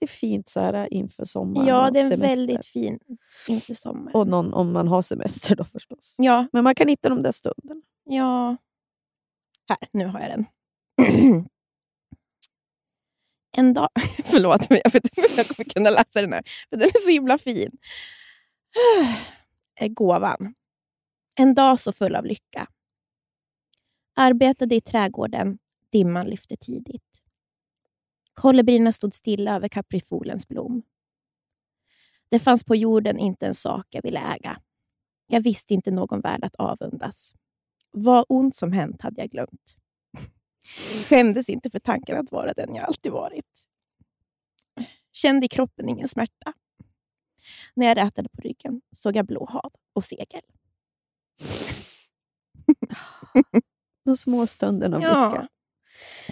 det 0.01 0.05
är 0.05 0.09
fint 0.09 0.49
så 0.49 0.61
här 0.61 0.95
inför 0.95 1.25
sommaren 1.25 1.67
Ja, 1.69 1.91
det 1.91 2.01
är 2.01 2.13
en 2.13 2.21
väldigt 2.21 2.67
fin 2.67 2.99
inför 3.49 3.75
sommaren. 3.75 4.15
Och 4.15 4.27
någon, 4.29 4.55
om 4.55 4.73
man 4.73 4.89
har 4.89 5.03
semester 5.03 5.57
då 5.57 5.65
förstås. 5.65 6.15
Ja, 6.19 6.47
Men 6.53 6.65
man 6.65 6.75
kan 6.75 6.89
hitta 6.89 7.09
de 7.09 7.23
där 7.23 7.33
stunderna. 7.33 7.81
ja. 8.05 8.57
Här, 9.69 9.79
nu 9.93 10.07
har 10.07 10.21
jag 10.21 10.31
den. 10.31 10.45
en 13.59 13.75
dag... 13.75 13.89
Förlåt, 14.25 14.71
men 14.71 14.81
jag 14.85 14.93
vet 14.93 15.05
inte 15.05 15.21
om 15.21 15.35
jag 15.37 15.49
kommer 15.49 15.71
kunna 15.71 15.91
läsa 15.91 16.21
den 16.21 16.33
här. 16.33 16.43
För 16.71 16.77
den 16.77 16.89
är 16.89 17.05
så 17.05 17.11
himla 17.11 17.39
fin. 17.39 17.71
Eh, 19.81 19.89
gåvan. 19.89 20.55
En 21.35 21.55
dag 21.55 21.81
så 21.81 21.93
full 21.93 22.17
av 22.17 22.25
lycka. 22.25 22.67
Arbetade 24.17 24.75
i 24.75 24.81
trädgården. 24.81 25.59
Dimman 25.93 26.27
lyfte 26.27 26.57
tidigt. 26.57 27.23
Kolibrierna 28.35 28.93
stod 28.93 29.15
stilla 29.15 29.57
över 29.57 29.69
kaprifolens 29.69 30.49
blom. 30.49 30.83
Det 32.29 32.39
fanns 32.39 32.65
på 32.65 32.77
jorden 32.77 33.19
inte 33.19 33.47
en 33.47 33.55
sak 33.55 33.87
jag 33.91 34.03
ville 34.03 34.21
äga. 34.21 34.59
Jag 35.27 35.41
visste 35.41 35.75
inte 35.75 35.91
någon 35.91 36.21
värld 36.21 36.45
att 36.45 36.57
avundas. 36.57 37.35
Vad 37.91 38.25
ont 38.29 38.57
som 38.57 38.73
hänt 38.73 39.03
hade 39.03 39.21
jag 39.21 39.31
glömt. 39.31 39.77
Skämdes 41.09 41.49
inte 41.51 41.71
för 41.71 41.79
tanken 41.79 42.19
att 42.19 42.33
vara 42.33 42.53
den 42.53 42.75
jag 42.75 42.85
alltid 42.85 43.13
varit. 43.13 43.65
Kände 45.13 45.47
i 45.47 45.49
kroppen 45.49 45.89
ingen 45.89 46.09
smärta. 46.09 46.53
När 47.75 47.87
jag 47.87 47.97
rätade 47.97 48.29
på 48.29 48.41
ryggen 48.43 48.81
såg 48.93 49.17
jag 49.17 49.27
blå 49.27 49.47
hav 49.51 49.73
och 49.93 50.05
segel. 50.05 50.27
De 54.05 54.17
små 54.17 54.47
stunderna 54.47 54.97
av 54.97 55.03
Ja. 55.03 55.31
lycka 55.31 55.49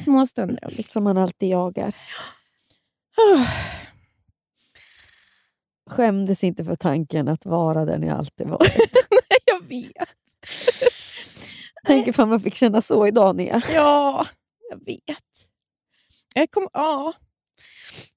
Små 0.04 0.26
stunder 0.26 0.64
av 0.64 0.70
lycka. 0.72 0.90
som 0.92 1.04
man 1.04 1.18
alltid 1.18 1.48
jagar. 1.48 1.94
Skämdes 5.90 6.44
inte 6.44 6.64
för 6.64 6.74
tanken 6.76 7.28
att 7.28 7.46
vara 7.46 7.84
den 7.84 8.02
jag 8.02 8.18
alltid 8.18 8.48
varit. 8.48 8.92
jag 9.44 9.64
vet. 9.64 10.08
Tänk 11.87 12.07
ifall 12.07 12.29
man 12.29 12.40
fick 12.40 12.55
känna 12.55 12.81
så 12.83 13.07
idag, 13.07 13.37
Nia. 13.37 13.62
Ja, 13.75 14.27
jag 14.70 14.85
vet. 14.85 15.25
Jag 16.35 16.51
kom, 16.51 16.68
ja, 16.72 17.12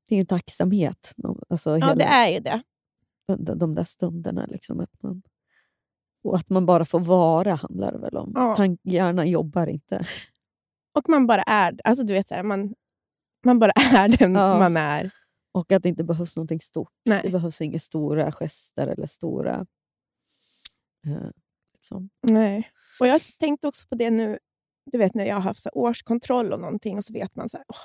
Det 0.08 0.16
är 0.16 0.18
ju 0.18 0.22
en 0.22 0.26
tacksamhet. 0.28 1.16
Alltså, 1.50 1.70
ja, 1.70 1.76
hela 1.76 1.96
det 1.96 2.04
är 2.04 2.28
ju 2.30 2.40
det. 2.40 2.62
de, 3.38 3.58
de 3.60 3.76
där 3.76 3.84
stunderna. 3.84 4.46
Liksom, 4.46 4.80
att 4.80 5.04
man, 5.04 5.22
och 6.24 6.38
att 6.38 6.50
man 6.50 6.66
bara 6.66 6.86
får 6.86 7.00
vara 7.00 7.56
handlar 7.56 7.92
det 7.92 7.98
väl 7.98 8.18
om. 8.18 8.32
Ja. 8.36 8.56
Tank, 8.56 8.80
hjärnan 8.84 9.30
jobbar 9.30 9.68
inte. 9.68 10.08
Och 10.94 11.10
man 11.10 11.28
bara 11.28 11.42
är 11.44 11.76
alltså 11.84 12.04
du 12.06 12.14
vet 12.14 12.28
så 12.28 12.36
här, 12.36 12.44
man, 12.44 12.74
man 13.46 13.60
bara 13.60 13.72
är 13.96 14.18
den 14.18 14.36
Ja. 14.36 14.60
man 14.60 14.78
är. 14.78 15.12
Och 15.52 15.72
att 15.72 15.84
det 15.84 15.90
inte 15.90 16.04
behövs 16.04 16.36
någonting 16.36 16.60
stort. 16.62 16.92
Nej. 17.06 17.22
Det 17.24 17.30
behövs 17.30 17.62
inga 17.62 17.80
stora 17.80 18.32
gester 18.32 18.88
eller 18.88 19.08
stora... 19.08 19.66
Eh, 21.08 21.30
liksom. 21.74 22.10
Nej. 22.22 22.70
Och 23.00 23.08
jag 23.08 23.22
tänkte 23.40 23.68
också 23.68 23.88
på 23.88 23.96
det 23.96 24.12
nu, 24.12 24.40
du 24.92 24.98
vet 24.98 25.16
när 25.16 25.26
jag 25.26 25.36
har 25.36 25.42
haft 25.42 25.62
så 25.62 25.70
årskontroll 25.70 26.54
och 26.54 26.60
någonting 26.60 26.98
och 26.98 27.06
så 27.06 27.14
vet 27.14 27.36
man 27.36 27.50
så 27.50 27.58
här, 27.58 27.66
åh, 27.70 27.78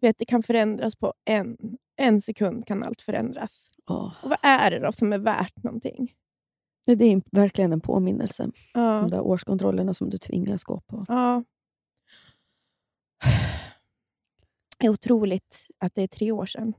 du 0.00 0.06
vet, 0.06 0.18
det 0.18 0.24
kan 0.24 0.42
förändras 0.42 0.96
på 0.96 1.14
en, 1.24 1.56
en 1.96 2.20
sekund 2.20 2.66
kan 2.66 2.82
allt 2.82 3.02
förändras. 3.02 3.72
Ja. 3.86 4.14
Och 4.22 4.30
vad 4.30 4.38
är 4.42 4.70
det 4.70 4.78
då 4.78 4.92
som 4.92 5.12
är 5.12 5.18
värt 5.18 5.62
någonting? 5.62 6.12
Det 6.86 6.92
är 7.04 7.22
verkligen 7.36 7.72
en 7.72 7.80
påminnelse. 7.80 8.50
Ja. 8.74 8.80
De 8.80 9.10
där 9.10 9.20
årskontrollerna 9.20 9.94
som 9.94 10.10
du 10.10 10.18
tvingas 10.18 10.64
gå 10.64 10.80
på. 10.80 11.04
ja. 11.08 11.44
Det 14.78 14.86
är 14.86 14.90
otroligt 14.90 15.66
att 15.78 15.94
det 15.94 16.02
är 16.02 16.06
tre 16.06 16.32
år 16.32 16.46
sedan. 16.46 16.74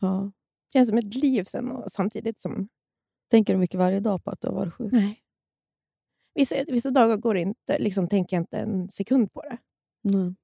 Ja. 0.00 0.32
Det 0.66 0.72
känns 0.72 0.88
som 0.88 0.98
ett 0.98 1.14
liv 1.14 1.44
sedan 1.44 1.70
och 1.72 1.92
samtidigt 1.92 2.40
som... 2.40 2.68
Tänker 3.30 3.54
du 3.54 3.60
mycket 3.60 3.78
varje 3.78 4.00
dag 4.00 4.24
på 4.24 4.30
att 4.30 4.40
du 4.40 4.48
har 4.48 4.54
varit 4.54 4.74
sjuk? 4.74 4.92
Nej. 4.92 5.22
Vissa, 6.38 6.54
vissa 6.68 6.90
dagar 6.90 7.16
går 7.16 7.36
inte, 7.36 7.78
liksom, 7.78 8.08
tänker 8.08 8.36
jag 8.36 8.42
inte 8.42 8.56
en 8.58 8.90
sekund 8.90 9.32
på 9.32 9.42
det. 9.42 9.58
Nej. 10.02 10.34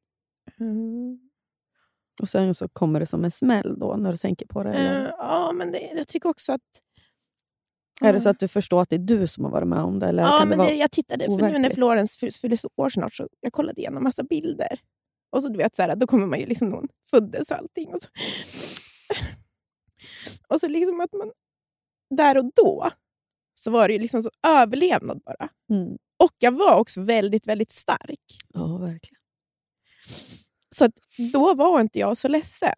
Mm. 0.60 1.18
Och 2.22 2.28
sen 2.28 2.54
så 2.54 2.68
kommer 2.68 3.00
det 3.00 3.06
som 3.06 3.24
en 3.24 3.30
smäll 3.30 3.78
då 3.78 3.96
när 3.96 4.10
du 4.12 4.16
tänker 4.16 4.46
på 4.46 4.62
det? 4.62 4.72
Eller? 4.74 5.04
Eh, 5.04 5.10
ja, 5.18 5.52
men 5.54 5.72
det, 5.72 5.90
jag 5.96 6.08
tycker 6.08 6.28
också 6.28 6.52
att... 6.52 6.60
Är 8.00 8.12
det 8.12 8.20
så 8.20 8.28
att 8.28 8.38
du 8.38 8.48
förstår 8.48 8.82
att 8.82 8.90
det 8.90 8.96
är 8.96 8.98
du 8.98 9.26
som 9.26 9.44
har 9.44 9.50
varit 9.50 9.68
med 9.68 9.78
om 9.78 9.98
det? 9.98 10.06
Eller 10.06 10.22
Ja, 10.22 10.44
men 10.48 10.58
det 10.58 10.64
det, 10.64 10.74
jag 10.74 10.90
tittade, 10.90 11.24
för 11.24 11.30
nu 11.30 11.36
när 11.42 11.50
overkligt? 11.50 11.74
Florens 11.74 12.20
fy- 12.20 12.30
fyller 12.30 12.56
så 12.56 12.70
år 12.76 12.88
snart, 12.88 13.12
så 13.14 13.28
jag 13.40 13.52
kollade 13.52 13.80
igenom 13.80 14.04
massa 14.04 14.22
bilder. 14.22 14.78
Och 15.30 15.42
så 15.42 15.48
du 15.48 15.58
vet, 15.58 15.76
så 15.76 15.82
här, 15.82 15.96
då 15.96 16.06
kommer 16.06 16.26
man 16.26 16.40
ju 16.40 16.46
liksom, 16.46 16.68
någon 16.68 16.88
föddes 17.10 17.50
och 17.50 17.56
allting. 17.56 17.94
Och 17.94 18.02
så, 18.02 18.08
och 20.48 20.60
så 20.60 20.68
liksom 20.68 21.00
att 21.00 21.12
man, 21.12 21.32
där 22.16 22.38
och 22.38 22.50
då, 22.54 22.90
så 23.54 23.70
var 23.70 23.88
det 23.88 23.94
ju 23.94 24.00
liksom 24.00 24.22
så 24.22 24.30
överlevnad 24.46 25.22
bara. 25.24 25.48
Mm. 25.70 25.98
Och 26.16 26.32
jag 26.38 26.52
var 26.52 26.78
också 26.78 27.02
väldigt, 27.02 27.48
väldigt 27.48 27.72
stark. 27.72 28.20
Ja, 28.48 28.76
verkligen. 28.76 29.20
Så 30.70 30.84
att 30.84 30.92
då 31.32 31.54
var 31.54 31.80
inte 31.80 31.98
jag 31.98 32.16
så 32.16 32.28
ledsen. 32.28 32.74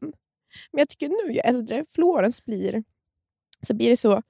Men 0.73 0.79
jag 0.79 0.89
tycker 0.89 1.09
nu, 1.09 1.33
ju 1.33 1.39
äldre 1.39 1.85
Florens 1.89 2.45
blir, 2.45 2.85
så 3.67 3.75
blir 3.75 3.89
det 3.91 3.97
så, 3.97 4.23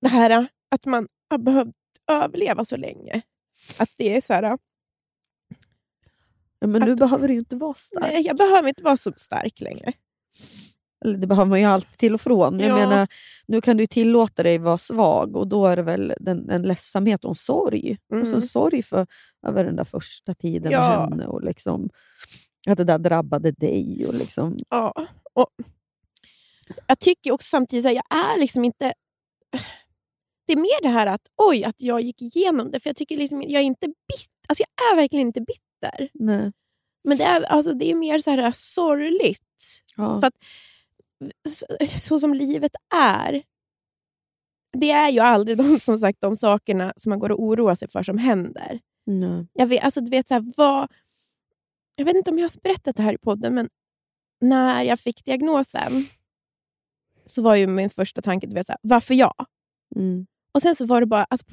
det 0.00 0.08
här 0.08 0.46
att 0.70 0.86
man 0.86 1.08
har 1.30 1.38
behövt 1.38 1.74
överleva 2.06 2.64
så 2.64 2.76
länge. 2.76 3.22
Att 3.78 3.90
det 3.96 4.16
är 4.16 4.20
så 4.20 4.32
här, 4.32 4.58
Ja, 6.60 6.66
men 6.66 6.82
nu 6.82 6.96
behöver 6.96 7.28
du 7.28 7.34
ju 7.34 7.40
inte 7.40 7.56
vara 7.56 7.74
stark. 7.74 8.04
nej, 8.04 8.26
jag 8.26 8.36
behöver 8.36 8.68
inte 8.68 8.82
vara 8.82 8.96
så 8.96 9.12
stark 9.16 9.60
längre. 9.60 9.92
Eller 11.04 11.18
det 11.18 11.26
behöver 11.26 11.48
man 11.48 11.58
ju 11.60 11.64
alltid 11.66 11.98
till 11.98 12.14
och 12.14 12.20
från. 12.20 12.56
Men 12.56 12.66
Jag 12.66 12.78
Ja. 12.80 12.88
menar, 12.88 13.08
nu 13.46 13.60
kan 13.60 13.76
du 13.76 13.86
tillåta 13.86 14.42
dig 14.42 14.58
vara 14.58 14.78
svag 14.78 15.36
och 15.36 15.48
då 15.48 15.66
är 15.66 15.76
det 15.76 15.82
väl 15.82 16.12
den, 16.20 16.50
en 16.50 16.62
ledsamhet 16.62 17.24
och 17.24 17.30
en 17.30 17.34
sorg. 17.34 17.98
Och 18.20 18.26
så 18.26 18.32
Mm. 18.32 18.40
sorg 18.40 18.82
för, 18.82 19.06
över 19.46 19.64
den 19.64 19.76
där 19.76 19.84
första 19.84 20.34
tiden 20.34 20.72
Ja. 20.72 20.80
med 20.88 20.98
henne 21.10 21.26
och 21.26 21.42
liksom, 21.44 21.88
att 22.68 22.78
det 22.78 22.84
där 22.84 22.98
drabbade 22.98 23.52
dig. 23.52 24.04
Och 24.08 24.14
liksom, 24.14 24.56
Ja. 24.70 24.92
Och 25.32 25.48
jag 26.86 26.98
tycker 26.98 27.32
också 27.32 27.48
samtidigt 27.48 27.86
att 27.86 27.94
jag 27.94 28.04
är 28.34 28.40
liksom 28.40 28.64
inte... 28.64 28.92
Det 30.46 30.52
är 30.52 30.56
mer 30.56 30.82
det 30.82 30.88
här 30.88 31.06
att 31.06 31.20
oj, 31.36 31.64
att 31.64 31.82
jag 31.82 32.00
gick 32.00 32.22
igenom 32.22 32.70
det. 32.70 32.80
För 32.80 32.88
Jag 32.88 32.96
tycker 32.96 33.16
liksom, 33.16 33.42
jag 33.42 33.52
är 33.62 33.66
inte 33.66 33.86
bitter. 33.86 34.34
Alltså 34.48 34.64
jag 34.76 34.92
är 34.92 34.96
verkligen 34.96 35.26
inte 35.26 35.40
bitter. 35.40 36.08
nej. 36.14 36.52
Men 37.04 37.18
det 37.18 37.24
är, 37.24 37.42
alltså, 37.42 37.72
det 37.72 37.90
är 37.90 37.94
mer 37.94 38.18
så 38.18 38.30
här 38.30 38.52
sorgligt. 38.54 39.82
Ja. 39.96 40.20
För 40.20 40.26
att 40.26 40.34
så, 41.48 41.66
så 41.98 42.18
som 42.18 42.34
livet 42.34 42.72
är, 42.94 43.42
det 44.72 44.90
är 44.90 45.08
ju 45.10 45.20
aldrig 45.20 45.56
de, 45.58 45.80
som 45.80 45.98
sagt, 45.98 46.20
de 46.20 46.36
sakerna 46.36 46.92
som 46.96 47.10
man 47.10 47.18
går 47.18 47.30
och 47.32 47.42
oroar 47.42 47.74
sig 47.74 47.88
för 47.88 48.02
som 48.02 48.18
händer. 48.18 48.80
nej. 49.06 49.46
Jag 49.52 49.66
vet, 49.66 49.84
alltså, 49.84 50.00
du 50.00 50.10
vet, 50.10 50.28
så 50.28 50.34
här, 50.34 50.44
vad, 50.56 50.88
jag 51.94 52.04
vet 52.04 52.16
inte 52.16 52.30
om 52.30 52.38
jag 52.38 52.44
har 52.48 52.60
berättat 52.62 52.96
det 52.96 53.02
här 53.02 53.12
i 53.14 53.18
podden, 53.18 53.54
men 53.54 53.68
när 54.40 54.82
jag 54.82 55.00
fick 55.00 55.24
diagnosen 55.24 55.92
så 57.24 57.42
var 57.42 57.54
ju 57.54 57.66
min 57.66 57.90
första 57.90 58.22
tanke, 58.22 58.46
du 58.46 58.54
vet, 58.54 58.66
så 58.66 58.72
här, 58.72 58.78
varför 58.82 59.14
jag? 59.14 59.34
Mm. 59.96 60.26
Och 60.54 60.62
sen 60.62 60.74
så 60.74 60.86
var 60.86 61.00
det 61.00 61.06
bara, 61.06 61.24
alltså, 61.24 61.46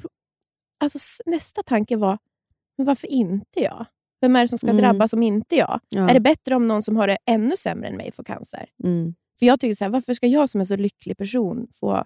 alltså, 0.80 1.22
nästa 1.26 1.62
tanke 1.62 1.96
var, 1.96 2.18
men 2.78 2.86
varför 2.86 3.08
inte 3.08 3.60
jag? 3.60 3.86
Vem 4.20 4.36
är 4.36 4.42
det 4.42 4.48
som 4.48 4.58
ska 4.58 4.70
Mm. 4.70 4.82
drabbas 4.82 5.12
om 5.12 5.22
inte 5.22 5.56
jag? 5.56 5.80
Ja. 5.88 6.10
Är 6.10 6.14
det 6.14 6.20
bättre 6.20 6.54
om 6.54 6.68
någon 6.68 6.82
som 6.82 6.96
har 6.96 7.06
det 7.06 7.18
ännu 7.26 7.56
sämre 7.56 7.88
än 7.88 7.96
mig 7.96 8.12
får 8.12 8.24
cancer? 8.24 8.66
Mm. 8.84 9.14
För 9.38 9.46
jag 9.46 9.60
tycker 9.60 9.74
så 9.74 9.84
här, 9.84 9.90
varför 9.92 10.14
ska 10.14 10.26
jag 10.26 10.50
som 10.50 10.60
är 10.60 10.64
så 10.64 10.76
lycklig 10.76 11.16
person 11.18 11.66
få, 11.74 12.04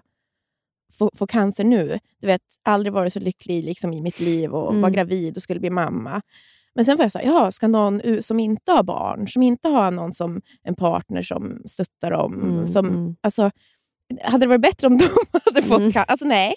få, 0.97 1.09
få 1.15 1.27
cancer 1.27 1.63
nu? 1.63 1.99
Du 2.19 2.27
vet, 2.27 2.41
aldrig 2.63 2.93
varit 2.93 3.13
så 3.13 3.19
lycklig 3.19 3.63
liksom, 3.63 3.93
i 3.93 4.01
mitt 4.01 4.19
liv 4.19 4.51
och 4.53 4.69
Mm. 4.69 4.81
var 4.81 4.89
gravid 4.89 5.37
och 5.37 5.43
skulle 5.43 5.59
bli 5.59 5.69
mamma. 5.69 6.21
Men 6.75 6.85
sen 6.85 6.97
var 6.97 7.05
jag 7.13 7.21
här, 7.21 7.27
ja, 7.27 7.51
ska 7.51 7.67
någon 7.67 8.01
som 8.23 8.39
inte 8.39 8.71
har 8.71 8.83
barn, 8.83 9.27
som 9.27 9.43
inte 9.43 9.69
har 9.69 9.91
någon 9.91 10.13
som 10.13 10.41
en 10.63 10.75
partner 10.75 11.21
som 11.21 11.61
stöttar 11.65 12.11
dem, 12.11 12.33
Mm, 12.33 12.67
som, 12.67 12.87
mm. 12.87 13.15
Alltså, 13.21 13.51
hade 14.23 14.45
det 14.45 14.49
varit 14.49 14.61
bättre 14.61 14.87
om 14.87 14.97
de 14.97 15.07
hade 15.45 15.61
fått 15.61 15.79
Mm. 15.79 15.91
cancer? 15.91 16.11
Alltså 16.11 16.25
nej. 16.25 16.53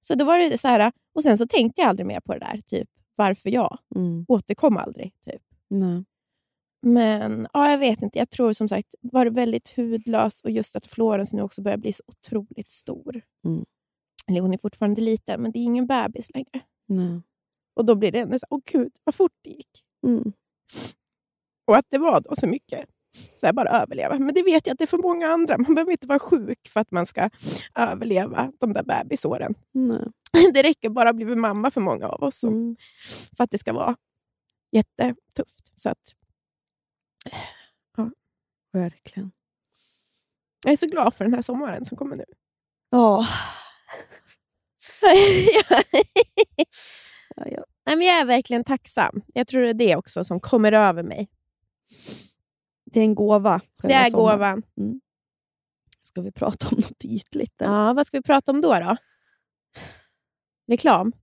Så 0.00 0.14
då 0.14 0.24
var 0.24 0.38
det 0.38 0.58
så 0.58 0.68
här, 0.68 0.92
och 1.14 1.22
sen 1.22 1.38
så 1.38 1.46
tänkte 1.46 1.80
jag 1.82 1.88
aldrig 1.88 2.06
mer 2.06 2.20
på 2.20 2.32
det 2.32 2.38
där. 2.38 2.60
Typ, 2.66 2.88
varför 3.16 3.50
jag? 3.50 3.78
Mm. 3.96 4.24
Återkom 4.28 4.76
aldrig. 4.76 5.12
Typ. 5.26 5.42
Nej. 5.70 6.04
Men 6.82 7.48
ja, 7.52 7.70
jag 7.70 7.78
vet 7.78 8.02
inte. 8.02 8.18
Jag 8.18 8.30
tror 8.30 8.52
som 8.52 8.68
sagt, 8.68 8.94
var 9.00 9.26
väldigt 9.26 9.76
hudlös 9.76 10.40
och 10.40 10.50
just 10.50 10.76
att 10.76 10.86
Florens 10.86 11.32
nu 11.32 11.42
också 11.42 11.62
börjar 11.62 11.78
bli 11.78 11.92
så 11.92 12.02
otroligt 12.06 12.70
stor. 12.70 13.22
Mm. 13.44 13.64
Eller 14.28 14.40
hon 14.40 14.54
är 14.54 14.58
fortfarande 14.58 15.00
liten, 15.00 15.42
men 15.42 15.52
det 15.52 15.58
är 15.58 15.62
ingen 15.62 15.86
bebis 15.86 16.30
längre. 16.34 16.60
Nej. 16.88 17.22
Och 17.76 17.84
då 17.84 17.94
blir 17.94 18.12
det 18.12 18.18
ändå 18.18 18.38
så 18.38 18.46
åh 18.50 18.60
gud, 18.72 18.92
vad 19.04 19.14
fort 19.14 19.32
det 19.42 19.50
gick. 19.50 19.84
Mm. 20.06 20.32
Och 21.66 21.76
att 21.76 21.86
det 21.88 21.98
var 21.98 22.20
då 22.20 22.36
så 22.36 22.46
mycket. 22.46 22.86
Så 23.36 23.46
här, 23.46 23.52
bara 23.52 23.68
överleva. 23.68 24.18
Men 24.18 24.34
det 24.34 24.42
vet 24.42 24.66
jag 24.66 24.72
att 24.72 24.78
det 24.78 24.84
är 24.84 24.86
för 24.86 24.98
många 24.98 25.26
andra. 25.26 25.58
Man 25.58 25.74
behöver 25.74 25.92
inte 25.92 26.06
vara 26.06 26.18
sjuk 26.18 26.68
för 26.68 26.80
att 26.80 26.90
man 26.90 27.06
ska 27.06 27.30
överleva 27.74 28.52
de 28.60 28.72
där 28.72 28.82
bebisåren. 28.82 29.54
Nej. 29.72 30.06
Det 30.54 30.62
räcker 30.62 30.88
bara 30.88 31.10
att 31.10 31.16
bli 31.16 31.24
mamma 31.24 31.70
för 31.70 31.80
många 31.80 32.08
av 32.08 32.22
oss. 32.22 32.44
Mm. 32.44 32.76
För 33.36 33.44
att 33.44 33.50
det 33.50 33.58
ska 33.58 33.72
vara 33.72 33.96
jättetufft. 34.72 35.72
Så 35.80 35.88
att, 35.88 36.14
Verkligen. 38.72 39.30
jag 40.64 40.72
är 40.72 40.76
så 40.76 40.86
glad 40.86 41.14
för 41.14 41.24
den 41.24 41.34
här 41.34 41.42
sommaren 41.42 41.84
som 41.84 41.96
kommer 41.96 42.16
nu. 42.16 42.24
Ja. 42.90 43.26
ja, 45.70 45.82
Ja, 47.36 47.46
ja. 47.50 47.64
Nej, 47.86 47.96
men 47.96 48.06
jag 48.06 48.20
är 48.20 48.24
verkligen 48.24 48.64
tacksam. 48.64 49.22
Jag 49.34 49.46
tror 49.46 49.62
det 49.62 49.68
är 49.70 49.74
det 49.74 49.96
också 49.96 50.24
som 50.24 50.40
kommer 50.40 50.72
över 50.72 51.02
mig. 51.02 51.28
Det 52.84 53.00
är 53.00 53.04
en 53.04 53.14
gåva. 53.14 53.60
Det 53.82 53.92
är 53.92 54.10
sommaren. 54.10 54.34
gåvan. 54.36 54.62
Ska 56.02 56.20
vi 56.20 56.32
prata 56.32 56.68
om 56.68 56.76
något 56.76 57.04
ytligt? 57.04 57.62
eller? 57.62 57.72
Ja, 57.72 57.92
vad 57.92 58.06
ska 58.06 58.16
vi 58.16 58.22
prata 58.22 58.52
om 58.52 58.60
då? 58.60 58.74
då? 58.74 58.96
Reklam? 60.68 61.12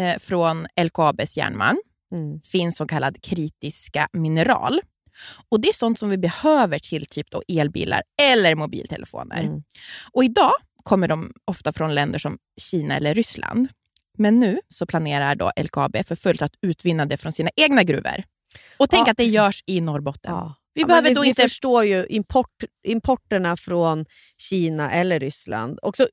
eh, 0.00 0.18
från 0.18 0.66
LKABs 0.80 1.36
järnmalm 1.36 1.78
Mm. 2.14 2.40
finns 2.40 2.76
så 2.76 2.86
kallad 2.86 3.22
kritiska 3.22 4.08
mineral. 4.12 4.80
Och 5.48 5.60
Det 5.60 5.68
är 5.68 5.72
sånt 5.72 5.98
som 5.98 6.10
vi 6.10 6.18
behöver 6.18 6.78
till 6.78 7.06
typ 7.06 7.30
då 7.30 7.42
elbilar 7.48 8.02
eller 8.22 8.54
mobiltelefoner. 8.54 9.42
Mm. 9.42 9.62
Och 10.12 10.24
Idag 10.24 10.52
kommer 10.82 11.08
de 11.08 11.32
ofta 11.44 11.72
från 11.72 11.94
länder 11.94 12.18
som 12.18 12.38
Kina 12.60 12.96
eller 12.96 13.14
Ryssland. 13.14 13.68
Men 14.18 14.40
nu 14.40 14.60
så 14.68 14.86
planerar 14.86 15.34
då 15.34 15.52
LKAB 15.62 15.96
för 16.06 16.16
fullt 16.16 16.42
att 16.42 16.52
utvinna 16.62 17.06
det 17.06 17.16
från 17.16 17.32
sina 17.32 17.50
egna 17.56 17.82
gruvor. 17.82 18.22
Och 18.76 18.90
tänk 18.90 19.06
Ja, 19.08 19.10
att 19.10 19.16
det 19.16 19.24
görs 19.26 19.62
i 19.66 19.80
Norrbotten. 19.80 20.32
Ja. 20.34 20.54
Vi 20.74 20.80
Ja, 20.80 20.86
behöver 20.86 21.08
vi, 21.08 21.14
då 21.14 21.22
vi 21.22 21.28
inte... 21.28 21.42
förstår 21.42 21.84
ju 21.84 22.06
import, 22.08 22.64
importerna 22.88 23.56
från 23.56 24.06
Kina 24.38 24.90
eller 24.92 25.20
Ryssland. 25.20 25.78
Också, 25.82 26.06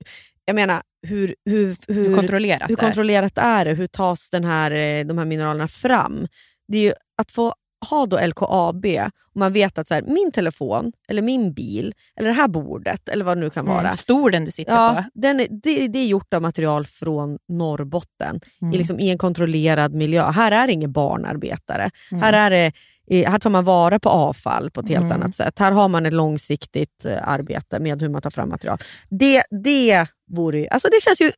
jag 0.46 0.56
menar, 0.56 0.82
hur, 1.08 1.36
hur, 1.46 1.76
hur, 1.88 2.08
Hur 2.08 2.16
kontrollerat 2.16 2.70
hur 2.70 2.76
det 2.76 2.82
är. 2.82 2.86
kontrollerat 2.86 3.38
är 3.38 3.66
det? 3.66 3.74
Hur 3.74 3.88
tas 3.88 4.30
den 4.30 4.44
här, 4.46 4.72
eh, 4.72 5.06
de 5.06 5.18
här 5.18 5.26
mineralerna 5.26 5.68
fram? 5.68 6.28
Det 6.68 6.78
är 6.78 6.82
ju 6.82 6.94
att 7.22 7.32
få 7.32 7.54
ha 7.90 8.06
då 8.06 8.18
LKAB 8.28 8.86
och 9.34 9.40
man 9.40 9.54
vet 9.54 9.78
att 9.78 9.88
så 9.88 9.94
här, 9.94 10.02
min 10.02 10.32
telefon, 10.32 10.92
eller 11.10 11.22
min 11.22 11.54
bil, 11.54 11.94
eller 12.16 12.28
det 12.28 12.34
här 12.36 12.48
bordet, 12.48 13.10
eller 13.10 13.26
vad 13.26 13.38
det 13.38 13.42
nu 13.42 13.50
kan 13.50 13.66
vara. 13.66 13.80
Mm, 13.80 13.96
stor 13.98 14.30
den 14.32 14.46
du 14.46 14.52
sitter 14.52 14.72
Ja, 14.74 15.04
på. 15.14 15.20
den 15.20 15.38
det, 15.38 15.88
det 15.88 16.00
är 16.00 16.08
gjort 16.08 16.34
av 16.34 16.42
material 16.42 16.86
från 16.86 17.38
Norrbotten 17.50 18.40
Mm. 18.62 18.74
i, 18.74 18.78
liksom, 18.78 19.00
i 19.00 19.10
en 19.10 19.18
kontrollerad 19.18 19.94
miljö. 19.94 20.32
Här 20.32 20.52
är 20.52 20.68
det 20.68 20.74
ingen 20.74 20.92
barnarbetare. 20.92 21.90
Mm. 22.12 22.24
Här, 22.24 22.34
är 22.34 22.50
det, 22.50 22.72
här 23.10 23.40
tar 23.40 23.50
man 23.50 23.64
vara 23.64 24.00
på 24.00 24.10
avfall 24.10 24.72
på 24.72 24.80
ett 24.82 24.90
helt 24.90 25.06
Mm. 25.06 25.12
annat 25.22 25.36
sätt. 25.36 25.60
Här 25.60 25.72
har 25.72 25.88
man 25.90 26.06
ett 26.06 26.14
långsiktigt 26.14 27.06
eh, 27.06 27.28
arbete 27.30 27.80
med 27.80 28.02
hur 28.02 28.10
man 28.10 28.22
tar 28.22 28.30
fram 28.30 28.50
material. 28.50 28.78
Det, 29.10 29.44
det, 29.64 30.08
vore, 30.32 30.68
alltså 30.72 30.88
det 30.88 31.02
känns 31.02 31.22
ju 31.22 31.32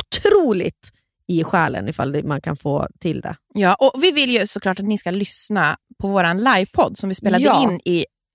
otroligt 0.00 0.92
i 1.28 1.44
själen 1.44 1.88
ifall 1.88 2.24
man 2.24 2.40
kan 2.40 2.56
få 2.56 2.88
till 3.00 3.20
det. 3.20 3.36
Ja, 3.54 3.74
och 3.74 4.02
vi 4.02 4.10
vill 4.10 4.30
ju 4.30 4.46
såklart 4.46 4.78
att 4.78 4.84
ni 4.84 4.98
ska 4.98 5.10
lyssna 5.10 5.76
på 6.00 6.08
vår 6.08 6.34
livepodd 6.34 6.98
som 6.98 7.08
vi 7.08 7.14
spelade 7.14 7.44
Ja. 7.44 7.62
in 7.62 7.80
i 7.84 8.04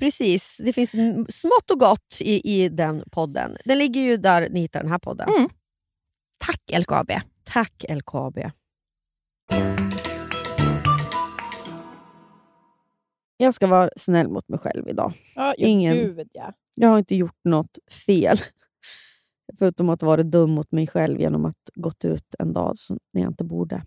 precis. 0.00 0.60
Det 0.64 0.72
finns 0.72 0.90
smått 1.40 1.70
och 1.72 1.80
gott 1.80 2.16
i, 2.20 2.62
i 2.64 2.68
den 2.68 3.02
podden. 3.12 3.56
Den 3.64 3.78
ligger 3.78 4.00
ju 4.00 4.16
där 4.16 4.48
ni 4.50 4.60
hittar 4.60 4.80
den 4.80 4.90
här 4.92 4.98
podden. 4.98 5.28
Mm. 5.36 5.48
Tack 6.38 6.62
LKAB. 6.80 7.10
Tack 7.44 7.84
LKAB. 7.88 8.38
Jag 13.36 13.54
ska 13.54 13.66
vara 13.66 13.90
snäll 13.96 14.28
mot 14.28 14.48
mig 14.48 14.58
själv 14.58 14.88
idag. 14.88 15.12
Ja, 15.34 15.54
Ingen- 15.58 15.96
Gud, 15.96 16.28
ja. 16.32 16.52
Jag 16.74 16.88
har 16.88 16.98
inte 16.98 17.16
gjort 17.16 17.40
något 17.44 17.78
fel. 18.06 18.38
Förutom 19.58 19.88
att 19.90 20.02
vara 20.02 20.22
dum 20.22 20.50
mot 20.50 20.72
mig 20.72 20.86
själv 20.86 21.20
genom 21.20 21.44
att 21.44 21.56
gått 21.74 22.04
ut 22.04 22.34
en 22.38 22.52
dag 22.52 22.74
när 23.12 23.22
jag 23.22 23.30
inte 23.30 23.44
borde. 23.44 23.82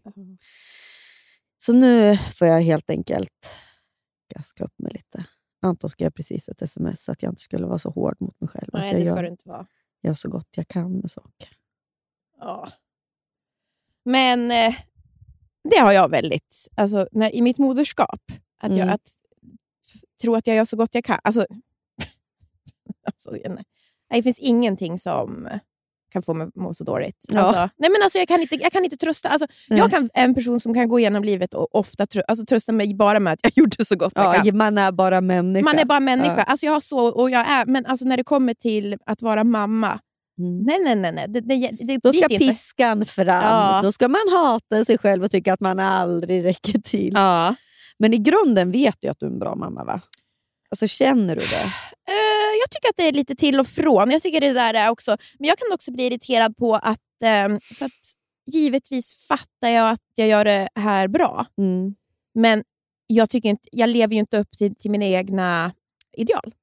Så 1.58 1.74
nu 1.74 2.18
får 2.18 2.48
jag 2.48 2.62
helt 2.62 2.90
enkelt 2.90 3.56
gaska 4.36 4.64
upp 4.64 4.80
mig 4.80 4.92
lite. 4.94 5.26
Anton 5.64 5.90
skrev 5.90 6.10
precis 6.12 6.50
ett 6.50 6.62
sms 6.62 7.10
att 7.10 7.24
jag 7.24 7.32
inte 7.32 7.42
skulle 7.42 7.66
vara 7.66 7.80
så 7.80 7.90
hård 7.90 8.16
mot 8.20 8.40
mig 8.42 8.48
själv. 8.48 8.70
Nej, 8.74 8.88
att 8.88 8.92
jag 8.92 9.02
det 9.02 9.06
ska 9.06 9.16
gör, 9.16 9.24
du 9.24 9.30
inte 9.30 9.50
vara. 9.50 9.68
gör 10.04 10.14
så 10.14 10.30
gott 10.30 10.48
jag 10.56 10.68
kan 10.68 10.92
med 10.98 11.12
saker. 11.12 11.50
Ja. 12.40 12.68
Men 14.06 14.52
eh, 14.52 14.76
det 15.72 15.78
har 15.80 15.92
jag 15.92 16.10
väldigt, 16.10 16.68
alltså, 16.76 17.08
när, 17.12 17.36
i 17.36 17.42
mitt 17.42 17.58
moderskap, 17.58 18.22
att 18.62 18.72
jag 18.72 18.80
Mm. 18.84 18.90
att, 18.94 19.02
f- 19.96 20.02
tror 20.22 20.38
att 20.38 20.48
jag 20.48 20.56
gör 20.56 20.66
så 20.66 20.78
gott 20.78 20.96
jag 20.96 21.04
kan. 21.04 21.20
Alltså, 21.24 21.46
alltså, 23.06 23.38
jag- 23.38 23.52
nej, 23.52 23.66
det 24.10 24.24
finns 24.24 24.40
ingenting 24.40 25.00
som 25.00 25.50
kan 26.14 26.22
få 26.24 26.34
mig 26.34 26.48
att 26.48 26.56
må 26.56 26.74
så 26.74 26.84
dåligt. 26.84 27.26
Ja. 27.28 27.40
Alltså, 27.40 27.60
nej, 27.60 27.90
men 27.92 28.04
alltså, 28.04 28.20
jag, 28.20 28.28
kan 28.28 28.42
inte, 28.42 28.56
jag 28.56 28.72
kan 28.72 28.84
inte 28.84 28.98
trösta. 28.98 29.30
Alltså, 29.30 29.48
Nej. 29.70 29.80
jag 29.80 29.92
kan 29.92 30.10
en 30.14 30.36
person 30.36 30.60
som 30.60 30.74
kan 30.74 30.88
gå 30.88 31.00
igenom 31.00 31.24
livet 31.24 31.54
och 31.54 31.76
ofta 31.76 32.06
trö, 32.06 32.22
alltså, 32.28 32.46
trösta 32.46 32.72
mig 32.72 32.96
bara 32.96 33.20
med 33.20 33.34
att 33.34 33.40
jag 33.44 33.52
gjorde 33.56 33.86
så 33.86 33.96
gott 33.96 34.12
jag 34.16 34.36
kan. 34.36 34.46
Ja, 34.46 34.54
man 34.54 34.78
är 34.78 34.92
bara 34.92 35.22
människa. 35.22 35.64
Man 35.64 35.80
är 35.80 35.86
bara 35.86 36.00
människa. 36.00 36.36
Ja. 36.38 36.44
Alltså, 36.44 36.66
jag 36.66 36.74
har 36.74 36.80
så, 36.80 37.00
och 37.00 37.30
jag 37.30 37.48
är, 37.52 37.66
men 37.66 37.86
alltså, 37.86 38.08
när 38.08 38.18
det 38.18 38.24
kommer 38.24 38.54
till 38.54 38.98
att 39.06 39.22
vara 39.22 39.44
mamma, 39.44 40.00
Mm. 40.40 40.64
nej, 40.64 40.80
nej, 40.84 40.96
nej. 40.96 41.12
nej. 41.14 41.26
Det, 41.30 41.42
det, 41.42 41.70
det, 41.80 41.98
Då 42.04 42.14
ska 42.14 42.24
inte. 42.24 42.38
piskan 42.38 43.06
fram. 43.06 43.28
Ja. 43.44 43.80
Då 43.84 43.92
ska 43.92 44.08
man 44.08 44.22
hata 44.32 44.86
sig 44.86 44.98
själv 44.98 45.24
och 45.24 45.32
tycka 45.32 45.54
att 45.54 45.60
man 45.60 45.80
aldrig 45.80 46.46
räcker 46.46 46.80
till. 46.80 47.12
Ja. 47.14 47.56
Men 48.00 48.14
i 48.14 48.18
grunden 48.18 48.72
vet 48.72 48.96
du 49.00 49.08
att 49.08 49.20
du 49.20 49.26
är 49.26 49.30
en 49.30 49.40
bra 49.40 49.56
mamma, 49.56 49.84
va? 49.84 50.02
Alltså, 50.72 50.88
känner 50.88 51.36
du 51.36 51.42
det? 51.42 51.74
Jag 52.62 52.70
tycker 52.72 52.90
att 52.90 52.98
det 52.98 53.08
är 53.08 53.12
lite 53.12 53.36
till 53.36 53.60
och 53.60 53.68
från. 53.68 54.12
Jag 54.12 54.22
tycker 54.22 54.42
det 54.42 54.54
där 54.54 54.74
är 54.74 54.90
också, 54.90 55.18
men 55.40 55.48
jag 55.48 55.58
kan 55.58 55.74
också 55.74 55.92
bli 55.92 56.06
irriterad 56.06 56.58
på 56.58 56.76
att, 56.76 57.00
eh, 57.24 57.60
för 57.78 57.86
att 57.86 57.92
givetvis 58.52 59.28
fattar 59.28 59.70
jag 59.70 59.90
att 59.90 60.00
jag 60.16 60.28
gör 60.28 60.46
det 60.46 60.70
här 60.76 61.08
bra, 61.08 61.46
Mm. 61.58 61.96
men 62.36 62.64
jag, 63.08 63.30
tycker 63.30 63.50
inte, 63.50 63.70
jag 63.72 63.90
lever 63.90 64.14
ju 64.14 64.20
inte 64.20 64.38
upp 64.38 64.52
till, 64.58 64.76
till 64.76 64.92
mina 64.92 65.06
egna 65.06 65.74
ideal. 66.18 66.54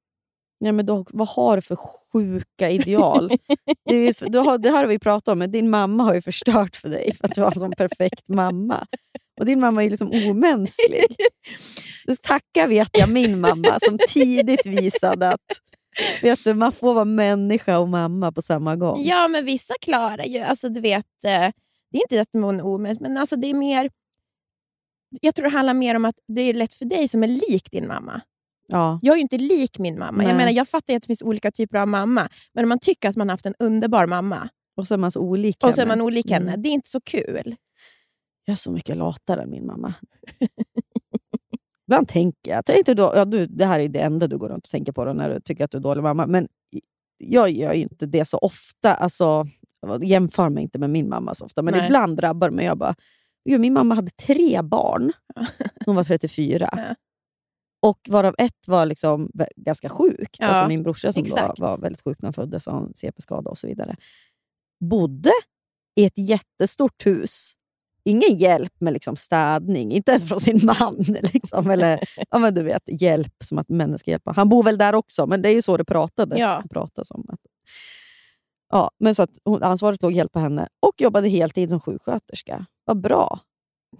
Ja, 0.63 0.71
men 0.71 0.85
då, 0.85 1.05
vad 1.09 1.27
har 1.27 1.55
du 1.55 1.61
för 1.61 1.75
sjuka 1.75 2.69
ideal? 2.69 3.31
det, 3.89 4.19
du 4.19 4.37
har, 4.37 4.57
det 4.57 4.69
här 4.69 4.77
har 4.77 4.87
vi 4.87 4.99
pratat 4.99 5.27
om, 5.27 5.39
men 5.39 5.51
din 5.51 5.69
mamma 5.69 6.03
har 6.03 6.13
ju 6.13 6.21
förstört 6.21 6.75
för 6.75 6.89
dig 6.89 7.15
för 7.15 7.27
att 7.27 7.35
du 7.35 7.41
har 7.41 7.51
en 7.51 7.59
sån 7.59 7.71
perfekt 7.71 8.29
mamma. 8.29 8.85
Och 9.39 9.45
din 9.45 9.59
mamma 9.59 9.83
är 9.83 9.89
liksom 9.89 10.11
omänsklig. 10.29 11.15
Tacka 12.23 12.67
vet 12.67 12.89
jag 12.91 13.09
min 13.09 13.39
mamma 13.39 13.79
som 13.81 13.97
tidigt 14.07 14.65
visade 14.65 15.29
att 15.29 15.39
Vet 16.21 16.43
du, 16.43 16.53
man 16.53 16.71
får 16.71 16.93
vara 16.93 17.05
människa 17.05 17.79
och 17.79 17.89
mamma 17.89 18.31
på 18.31 18.41
samma 18.41 18.75
gång. 18.75 19.01
Ja, 19.03 19.27
men 19.27 19.45
vissa 19.45 19.73
klarar 19.81 20.23
ju... 20.23 20.39
Alltså, 20.39 20.69
du 20.69 20.81
vet, 20.81 21.05
eh, 21.25 21.51
det 21.91 21.97
är 21.97 22.01
inte 22.01 22.21
att 22.21 22.33
man 22.33 22.59
är 22.59 22.65
omänsklig, 22.65 23.07
men 23.09 23.17
alltså, 23.17 23.35
det 23.35 23.47
är 23.47 23.53
mer... 23.53 23.89
Jag 25.21 25.35
tror 25.35 25.43
det 25.43 25.49
handlar 25.51 25.73
mer 25.73 25.95
om 25.95 26.05
att 26.05 26.15
det 26.27 26.41
är 26.41 26.53
lätt 26.53 26.73
för 26.73 26.85
dig 26.85 27.07
som 27.07 27.23
är 27.23 27.27
lik 27.27 27.71
din 27.71 27.87
mamma. 27.87 28.21
Ja. 28.67 28.99
Jag 29.01 29.13
är 29.13 29.17
ju 29.17 29.21
inte 29.21 29.37
lik 29.37 29.79
min 29.79 29.99
mamma. 29.99 30.23
Jag, 30.23 30.27
Nej. 30.29 30.37
menar, 30.37 30.51
jag 30.51 30.67
fattar 30.69 30.95
att 30.95 31.01
det 31.01 31.07
finns 31.07 31.21
olika 31.21 31.51
typer 31.51 31.77
av 31.77 31.87
mamma, 31.87 32.29
men 32.53 32.65
om 32.65 32.69
man 32.69 32.79
tycker 32.79 33.09
att 33.09 33.15
man 33.15 33.29
har 33.29 33.33
haft 33.33 33.45
en 33.45 33.55
underbar 33.59 34.07
mamma 34.07 34.49
Och 34.77 34.87
så 34.87 34.93
är 34.93 34.97
man 34.97 35.11
så 35.11 35.19
olik 35.19 35.63
och 35.63 35.73
så 35.73 35.81
är 35.81 35.85
henne. 35.85 35.95
man 35.97 36.01
olik 36.05 36.31
henne, 36.31 36.49
Mm. 36.51 36.61
det 36.61 36.69
är 36.69 36.73
inte 36.73 36.89
så 36.89 37.01
kul. 37.01 37.55
Jag 38.45 38.51
är 38.53 38.57
så 38.57 38.71
mycket 38.71 38.97
latare 38.97 39.41
än 39.41 39.49
min 39.49 39.65
mamma. 39.65 39.93
Ibland 41.91 42.07
tänker 42.07 42.51
jag, 42.51 42.65
tänkte 42.65 42.93
då, 42.93 43.11
ja, 43.15 43.25
du, 43.25 43.45
det 43.45 43.65
här 43.65 43.79
är 43.79 43.89
det 43.89 43.99
enda 43.99 44.27
du 44.27 44.37
går 44.37 44.49
runt 44.49 44.67
och 44.67 44.71
tänker 44.71 44.91
på 44.91 45.05
då, 45.05 45.13
när 45.13 45.29
du 45.29 45.39
tycker 45.41 45.65
att 45.65 45.71
du 45.71 45.77
är 45.77 45.81
dålig 45.81 46.03
mamma. 46.03 46.27
Men 46.27 46.47
jag 47.17 47.49
gör 47.49 47.73
inte 47.73 48.05
det 48.05 48.25
så 48.25 48.37
ofta. 48.37 48.93
Alltså, 48.93 49.47
jämför 50.01 50.49
mig 50.49 50.63
inte 50.63 50.79
med 50.79 50.89
min 50.89 51.09
mamma 51.09 51.35
så 51.35 51.45
ofta. 51.45 51.61
Men 51.61 51.73
Nej. 51.73 51.85
ibland 51.85 52.17
drabbar 52.17 52.49
mig. 52.49 52.65
Jag 52.65 52.77
bara, 52.77 52.95
"Gud, 53.49 53.59
min 53.61 53.73
mamma 53.73 53.95
hade 53.95 54.11
tre 54.11 54.61
barn. 54.61 55.11
Hon 55.85 55.95
var 55.95 56.03
34. 56.03 56.69
Ja. 56.71 56.95
Och 57.81 57.99
varav 58.09 58.35
ett 58.37 58.67
var 58.67 58.85
liksom 58.85 59.29
ganska 59.55 59.89
sjukt. 59.89 60.35
Ja, 60.39 60.47
Alltså 60.47 60.67
min 60.67 60.83
brorsa 60.83 61.13
som 61.13 61.23
då 61.23 61.53
var 61.57 61.77
väldigt 61.77 62.01
sjuk 62.01 62.21
när 62.21 62.27
han 62.27 62.33
föddes, 62.33 62.67
en 62.67 62.93
CP-skada 62.95 63.49
och 63.49 63.57
så 63.57 63.67
vidare. 63.67 63.95
Bodde 64.79 65.31
i 65.95 66.05
ett 66.05 66.17
jättestort 66.17 67.05
hus. 67.05 67.53
Ingen 68.03 68.37
hjälp 68.37 68.73
med 68.79 68.93
liksom 68.93 69.15
städning, 69.15 69.91
inte 69.91 70.11
ens 70.11 70.27
från 70.27 70.39
sin 70.39 70.59
man. 70.63 70.95
Liksom, 71.33 71.69
eller 71.69 71.99
ja, 72.29 72.39
men 72.39 72.53
du 72.53 72.63
vet, 72.63 73.01
hjälp 73.01 73.33
som 73.43 73.57
att 73.57 73.69
män 73.69 73.99
ska 73.99 74.11
hjälpa. 74.11 74.31
Han 74.31 74.49
bor 74.49 74.63
väl 74.63 74.77
där 74.77 74.95
också, 74.95 75.27
men 75.27 75.41
det 75.41 75.49
är 75.49 75.53
ju 75.53 75.61
så 75.61 75.77
det 75.77 75.85
pratades. 75.85 76.39
Ja. 76.39 76.63
pratas 76.69 77.11
om. 77.11 77.25
Att, 77.29 77.39
ja, 78.69 78.91
men 78.99 79.15
så 79.15 79.23
att 79.23 79.37
hon, 79.43 79.63
ansvaret 79.63 80.01
låg 80.01 80.13
helt 80.13 80.31
på 80.31 80.39
henne 80.39 80.67
och 80.79 81.01
jobbade 81.01 81.29
heltid 81.29 81.69
som 81.69 81.79
sjuksköterska. 81.79 82.65
Vad 82.85 83.01
bra. 83.01 83.39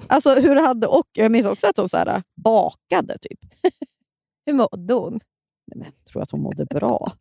Alltså, 0.08 0.30
hur 0.36 0.56
hade, 0.56 0.88
och 0.88 1.08
jag 1.14 1.32
minns 1.32 1.48
också 1.48 1.68
att 1.68 1.78
hon 1.78 1.90
så 1.90 1.98
här, 1.98 2.24
bakade. 2.44 3.18
Typ. 3.22 3.40
Hur 4.46 4.54
mådde 4.54 4.94
hon? 4.94 5.20
Nej, 5.68 5.78
men, 5.78 5.88
jag 5.98 6.06
tror 6.06 6.22
att 6.22 6.32
hon 6.32 6.42
mådde 6.42 6.66
bra. 6.66 7.12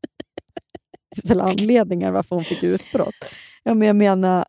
Det 1.10 1.16
finns 1.16 1.30
väl 1.30 1.40
anledningar 1.40 2.12
varför 2.12 2.36
hon 2.36 2.44
fick 2.44 2.62
utbrott. 2.62 3.14
Ja, 3.62 3.74
men 3.74 3.86
jag 3.86 3.96
menar, 3.96 4.44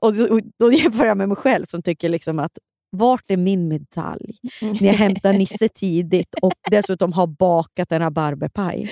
och, 0.00 0.14
då 0.58 0.72
jämför 0.72 1.06
jag 1.06 1.16
med 1.16 1.28
mig 1.28 1.36
själv 1.36 1.64
som 1.64 1.82
tycker 1.82 2.08
liksom 2.08 2.38
att 2.38 2.58
vart 2.90 3.30
är 3.30 3.36
min 3.36 3.68
medalj? 3.68 4.38
När 4.62 4.84
jag 4.84 4.94
hämtar 4.94 5.32
Nisse 5.32 5.68
tidigt 5.74 6.34
och 6.42 6.52
dessutom 6.70 7.12
har 7.12 7.26
bakat 7.26 7.92
en 7.92 7.98
rabarberpaj. 7.98 8.90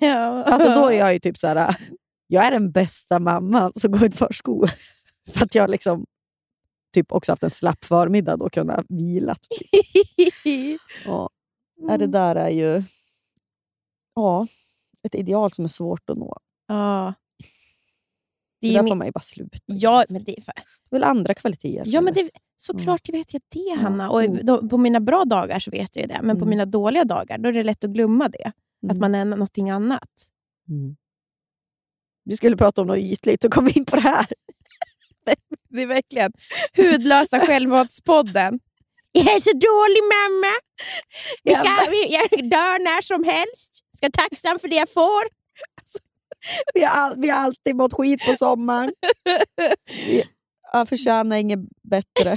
Ja. 0.00 0.44
Alltså 0.44 0.68
då 0.74 0.86
är 0.86 0.98
jag 0.98 1.12
ju 1.12 1.18
typ 1.18 1.38
så 1.38 1.46
här, 1.46 1.76
jag 2.26 2.44
är 2.44 2.50
den 2.50 2.72
bästa 2.72 3.18
mamman 3.18 3.72
som 3.74 3.92
går 3.92 4.04
i 4.04 4.10
förskola. 4.10 4.68
För 5.30 5.44
att 5.44 5.54
jag 5.54 5.70
liksom 5.70 6.06
typ 6.94 7.12
också 7.12 7.32
haft 7.32 7.42
en 7.42 7.50
slapp 7.50 7.84
förmiddag 7.84 8.34
och 8.34 8.52
kunnat 8.52 8.86
vila. 8.88 9.36
Ja. 11.04 11.30
Ja, 11.88 11.98
det 11.98 12.06
där 12.06 12.36
är 12.36 12.48
ju 12.48 12.82
ja, 14.14 14.46
ett 15.02 15.14
ideal 15.14 15.52
som 15.52 15.64
är 15.64 15.68
svårt 15.68 16.10
att 16.10 16.18
nå. 16.18 16.36
ja. 16.68 17.14
Det 18.62 18.68
Det 18.68 18.74
där 18.74 18.82
min... 18.82 18.90
får 18.90 18.96
man 18.96 19.06
ju 19.06 19.12
bara 19.12 19.20
sluta. 19.20 19.58
Ja, 19.66 20.04
men 20.08 20.24
det 20.24 20.38
är 20.38 20.42
för... 20.42 20.52
Det 20.54 20.96
är 20.96 21.00
väl 21.00 21.04
andra 21.04 21.34
kvaliteter? 21.34 21.82
ja, 21.86 22.00
men 22.00 22.14
det... 22.14 22.30
såklart 22.56 23.08
vet 23.08 23.32
jag 23.32 23.42
det, 23.48 23.76
Hanna. 23.82 24.10
Och 24.10 24.22
Mm. 24.24 24.46
då, 24.46 24.68
på 24.68 24.78
mina 24.78 25.00
bra 25.00 25.24
dagar 25.24 25.58
så 25.58 25.70
vet 25.70 25.96
jag 25.96 26.08
det, 26.08 26.18
men 26.22 26.36
på 26.36 26.42
Mm. 26.44 26.50
mina 26.50 26.66
dåliga 26.66 27.04
dagar 27.04 27.38
då 27.38 27.48
är 27.48 27.52
det 27.52 27.62
lätt 27.64 27.84
att 27.84 27.90
glömma 27.90 28.28
det. 28.28 28.46
Att 28.86 28.96
Mm. 28.96 28.98
man 29.00 29.14
är 29.14 29.24
någonting 29.24 29.70
annat. 29.70 30.10
Mm. 30.68 30.96
Vi 32.24 32.36
skulle 32.36 32.56
prata 32.56 32.80
om 32.80 32.86
något 32.86 32.98
ytligt 32.98 33.44
och 33.44 33.52
kom 33.52 33.68
in 33.74 33.84
på 33.84 33.96
det 33.96 34.02
här. 34.02 34.26
Det 35.68 35.82
är 35.82 35.86
verkligen 35.86 36.32
hudlösa 36.76 37.40
självmordspodden. 37.40 38.60
Jag 39.12 39.34
är 39.36 39.40
så 39.40 39.50
dålig 39.52 40.02
mamma. 40.16 40.52
Vi 41.44 41.54
ska, 41.54 41.68
jag 42.08 42.50
dör 42.50 42.78
när 42.84 43.02
som 43.02 43.24
helst. 43.24 43.80
Ska 43.96 44.04
vara 44.06 44.28
tacksam 44.28 44.58
för 44.58 44.68
det 44.68 44.76
jag 44.76 44.90
får. 44.92 45.41
Vi 46.74 46.84
har, 46.84 46.90
all, 46.90 47.20
vi 47.20 47.28
har 47.30 47.38
alltid 47.38 47.76
mått 47.76 47.92
skit 47.92 48.20
på 48.26 48.36
sommaren. 48.36 48.92
Vi 49.88 50.24
jag 50.72 50.88
förtjänar 50.88 51.36
inget 51.36 51.60
bättre. 51.82 52.36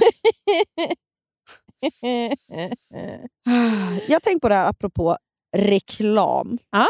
Jag 4.08 4.14
har 4.14 4.20
tänkt 4.20 4.42
på 4.42 4.48
det 4.48 4.54
här 4.54 4.68
apropå 4.68 5.16
reklam. 5.56 6.58
Ja. 6.70 6.86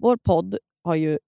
Vår 0.00 0.16
podd 0.16 0.58
har 0.84 0.94
ju 0.94 1.18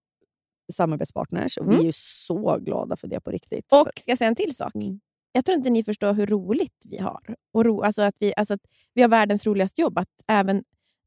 samarbetspartners 0.73 1.57
och 1.57 1.65
Mm. 1.65 1.77
vi 1.77 1.83
är 1.83 1.87
ju 1.87 1.93
så 1.95 2.59
glada 2.61 2.97
för 2.97 3.09
det 3.09 3.21
på 3.21 3.31
riktigt. 3.31 3.73
Och 3.73 3.89
ska 3.97 4.11
jag 4.11 4.19
säga 4.19 4.29
en 4.29 4.35
till 4.35 4.57
sak? 4.57 4.75
Mm. 4.75 5.01
Jag 5.33 5.45
tror 5.45 5.57
inte 5.57 5.71
ni 5.71 5.85
förstår 5.85 6.13
hur 6.13 6.27
roligt 6.27 6.85
vi 6.89 6.99
har. 6.99 7.21
Och 7.53 7.65
ro, 7.65 7.83
alltså 7.83 8.03
att 8.03 8.17
vi, 8.21 8.33
alltså 8.37 8.55
att 8.55 8.61
vi 8.95 9.03
har 9.03 9.09
världens 9.09 9.47
roligaste 9.47 9.81
jobb. 9.81 9.99
Att 9.99 10.09
även 10.29 10.65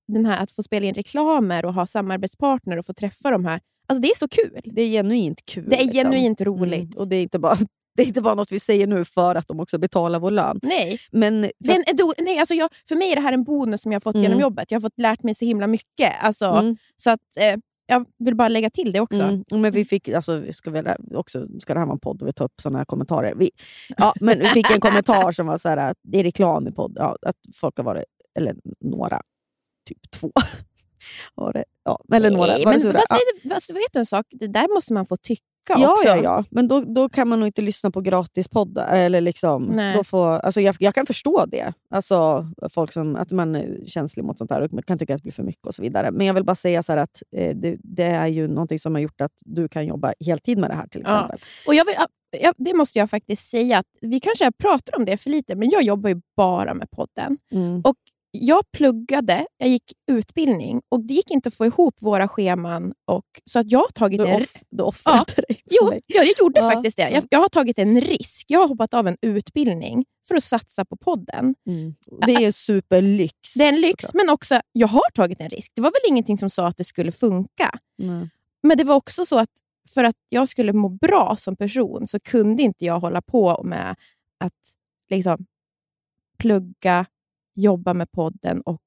den 0.08 0.26
här, 0.26 0.44
att 0.44 0.52
få 0.52 0.64
spela 0.64 0.86
in 0.86 0.94
reklamer 0.94 1.66
och 1.66 1.74
ha 1.74 1.86
samarbetspartner 1.86 2.78
och 2.78 2.86
få 2.86 2.94
träffa 2.94 3.32
de 3.32 3.46
här. 3.46 3.62
Alltså 3.90 4.02
det 4.02 4.08
är 4.08 4.16
så 4.16 4.28
kul. 4.28 4.60
det 4.64 4.82
är 4.82 4.88
genuint 4.90 5.46
kul. 5.46 5.66
Det 5.70 5.76
är 5.76 5.86
liksom. 5.86 6.04
genuint 6.04 6.42
roligt. 6.42 6.94
Mm. 6.96 6.98
Och 6.98 7.08
det 7.08 7.16
är, 7.16 7.22
inte 7.22 7.40
bara, 7.40 7.58
det 7.98 8.04
är 8.04 8.08
inte 8.08 8.22
bara 8.22 8.36
något 8.36 8.52
vi 8.52 8.60
säger 8.60 8.88
nu 8.88 9.06
för 9.06 9.36
att 9.36 9.48
de 9.48 9.60
också 9.60 9.78
betalar 9.78 10.20
vår 10.20 10.32
lön. 10.32 10.60
Nej, 10.64 11.00
Men 11.12 11.50
för 11.66 11.72
en 11.74 11.96
do, 11.98 12.14
nej 12.18 12.40
alltså 12.40 12.54
jag, 12.54 12.70
för 12.88 12.96
mig 12.96 13.12
är 13.12 13.16
det 13.16 13.22
här 13.22 13.34
en 13.34 13.44
bonus 13.44 13.82
som 13.82 13.92
jag 13.92 14.04
fått 14.04 14.16
Mm. 14.16 14.24
genom 14.24 14.40
jobbet. 14.40 14.72
Jag 14.72 14.76
har 14.76 14.82
fått 14.82 15.00
lärt 15.00 15.24
mig 15.24 15.36
så 15.36 15.46
himla 15.46 15.68
mycket. 15.68 16.14
Alltså, 16.22 16.46
Mm. 16.46 16.78
Så 16.98 17.10
att, 17.10 17.20
eh, 17.40 17.58
jag 17.86 18.06
vill 18.20 18.36
bara 18.36 18.48
lägga 18.48 18.70
till 18.70 18.92
det 18.92 19.00
också. 19.00 19.24
Mm, 19.24 19.44
men 19.52 19.72
vi 19.72 19.86
fick, 19.86 20.08
alltså, 20.10 20.38
vi 20.40 20.54
ska, 20.54 20.72
väl 20.72 20.88
också, 21.16 21.48
ska 21.60 21.74
det 21.74 21.80
här 21.80 21.88
vara 21.88 21.94
en 21.94 22.00
podd 22.00 22.22
och 22.22 22.28
vi 22.28 22.34
tar 22.34 22.46
upp 22.46 22.62
såna 22.62 22.78
här 22.78 22.86
kommentarer? 22.86 23.34
Vi, 23.36 23.52
ja, 23.98 24.14
men 24.22 24.40
vi 24.40 24.46
fick 24.46 24.72
en 24.72 24.80
kommentar 24.80 25.32
som 25.32 25.48
var 25.48 25.58
så 25.58 25.70
här, 25.70 25.78
att 25.78 25.98
det 26.04 26.20
är 26.20 26.24
reklam 26.24 26.68
i 26.68 26.72
podd. 26.72 26.94
Ja, 26.96 27.16
att 27.22 27.36
folk 27.56 27.78
har 27.78 27.84
varit, 27.84 28.04
eller 28.40 28.56
några, 28.86 29.22
typ 29.90 30.12
två. 30.12 30.32
Var 31.36 31.54
det, 31.54 31.64
ja, 31.86 32.00
eller 32.14 32.32
några. 32.32 32.46
Nej, 32.48 32.66
var 32.66 32.74
det 32.74 32.80
men 32.84 32.96
Ja. 33.10 33.16
det, 33.44 33.50
fast 33.50 33.70
vet 33.70 33.94
du 33.94 34.00
en 34.00 34.06
sak? 34.06 34.26
Det 34.30 34.48
där 34.48 34.74
måste 34.74 34.94
man 34.94 35.06
få 35.06 35.16
tycka 35.18 35.44
Ja, 35.78 35.92
också. 35.92 36.08
ja, 36.08 36.18
ja, 36.24 36.44
men 36.52 36.68
då, 36.68 36.80
då 36.82 37.10
kan 37.10 37.28
man 37.28 37.40
nog 37.40 37.48
inte 37.48 37.62
lyssna 37.62 37.92
på 37.92 38.02
gratispoddar. 38.02 38.96
Eller 38.98 39.22
liksom, 39.22 39.64
Nej. 39.66 39.98
då 39.98 40.04
får, 40.04 40.28
alltså 40.28 40.62
jag, 40.62 40.76
jag 40.80 40.96
kan 40.96 41.06
förstå 41.06 41.46
det. 41.48 41.74
Alltså, 41.90 42.48
folk 42.74 42.92
som, 42.92 43.16
att 43.16 43.32
man 43.32 43.56
är 43.56 43.86
känslig 43.88 44.24
mot 44.26 44.38
sånt 44.38 44.52
här 44.52 44.62
och 44.62 44.74
man 44.74 44.84
kan 44.84 44.98
tycka 44.98 45.14
att 45.16 45.20
det 45.20 45.24
blir 45.24 45.32
för 45.34 45.44
mycket 45.44 45.68
och 45.68 45.76
så 45.76 45.82
vidare. 45.82 46.12
Men 46.12 46.28
jag 46.28 46.34
vill 46.34 46.44
bara 46.46 46.56
säga 46.56 46.84
så 46.84 46.94
att 46.94 47.22
eh, 47.36 47.56
det, 47.56 47.78
det 47.84 48.04
är 48.04 48.28
ju 48.28 48.48
någonting 48.48 48.80
som 48.80 48.94
har 48.96 49.02
gjort 49.02 49.22
att 49.22 49.32
du 49.46 49.68
kan 49.68 49.86
jobba 49.86 50.14
heltid 50.26 50.58
med 50.58 50.70
det 50.70 50.76
här 50.76 50.88
till 50.88 51.02
Ja. 51.06 51.16
exempel. 51.16 51.40
Och 51.68 51.76
jag 51.76 51.86
vill, 51.86 51.96
ja, 52.42 52.54
det 52.58 52.74
måste 52.74 53.00
jag 53.00 53.10
faktiskt 53.10 53.50
säga. 53.50 53.78
Att 53.78 53.86
vi 54.02 54.20
kanske 54.20 54.52
pratar 54.52 54.98
om 54.98 55.06
det 55.06 55.18
för 55.18 55.30
lite, 55.30 55.56
men 55.56 55.70
jag 55.70 55.84
jobbar 55.84 56.10
ju 56.10 56.22
bara 56.38 56.74
med 56.74 56.92
podden. 56.92 57.38
Mm. 57.52 57.82
Och 57.84 57.96
jag 58.32 58.64
pluggade, 58.72 59.46
jag 59.58 59.70
gick 59.70 59.84
utbildning 60.12 60.82
och 60.90 61.06
det 61.08 61.14
gick 61.14 61.32
inte 61.32 61.48
att 61.48 61.54
få 61.56 61.66
ihop 61.66 61.96
våra 62.02 62.28
scheman. 62.28 62.94
Och, 63.06 63.26
så 63.46 63.60
att 63.60 63.72
jag 63.72 63.80
har 63.80 63.92
tagit 63.94 64.20
Du, 64.20 64.28
en... 64.28 64.42
off, 64.42 64.54
du 64.70 64.84
offrade 64.84 65.34
dig 65.48 65.56
för 65.56 65.56
Jo, 65.70 65.94
ja, 65.94 66.00
jag 66.08 66.26
gjorde 66.40 66.60
Ja. 66.60 66.72
faktiskt 66.72 66.98
det. 66.98 67.10
Jag, 67.10 67.24
jag 67.30 67.40
har 67.40 67.50
tagit 67.50 67.80
en 67.80 68.02
risk. 68.02 68.46
Jag 68.48 68.60
har 68.60 68.68
hoppat 68.68 68.94
av 68.94 69.08
en 69.08 69.18
utbildning 69.22 70.06
för 70.28 70.36
att 70.36 70.44
satsa 70.44 70.86
på 70.86 70.96
podden. 70.98 71.56
Mm. 71.68 71.96
Det 72.26 72.46
är 72.46 72.52
superlyx. 72.52 73.54
Det 73.58 73.64
är 73.64 73.70
en 73.70 73.82
lyx, 73.82 74.14
men 74.14 74.30
också 74.30 74.62
jag 74.72 74.88
har 74.88 75.12
tagit 75.14 75.42
en 75.42 75.50
risk. 75.50 75.72
Det 75.76 75.82
var 75.82 75.90
väl 75.92 76.12
ingenting 76.12 76.38
som 76.38 76.50
sa 76.50 76.68
att 76.68 76.78
det 76.78 76.84
skulle 76.84 77.12
funka. 77.12 77.70
Nej. 77.98 78.30
Men 78.64 78.78
det 78.78 78.84
var 78.84 78.96
också 78.96 79.26
så 79.26 79.40
att 79.40 79.50
för 79.94 80.04
att 80.04 80.16
jag 80.30 80.50
skulle 80.50 80.74
må 80.74 80.90
bra 80.90 81.36
som 81.38 81.56
person 81.56 82.08
så 82.08 82.20
kunde 82.20 82.64
inte 82.64 82.86
jag 82.86 83.00
hålla 83.00 83.22
på 83.22 83.64
med 83.64 83.96
att 84.40 84.74
liksom 85.10 85.46
plugga, 86.38 87.06
jobba 87.62 87.94
med 87.94 88.12
podden 88.12 88.62
och 88.62 88.82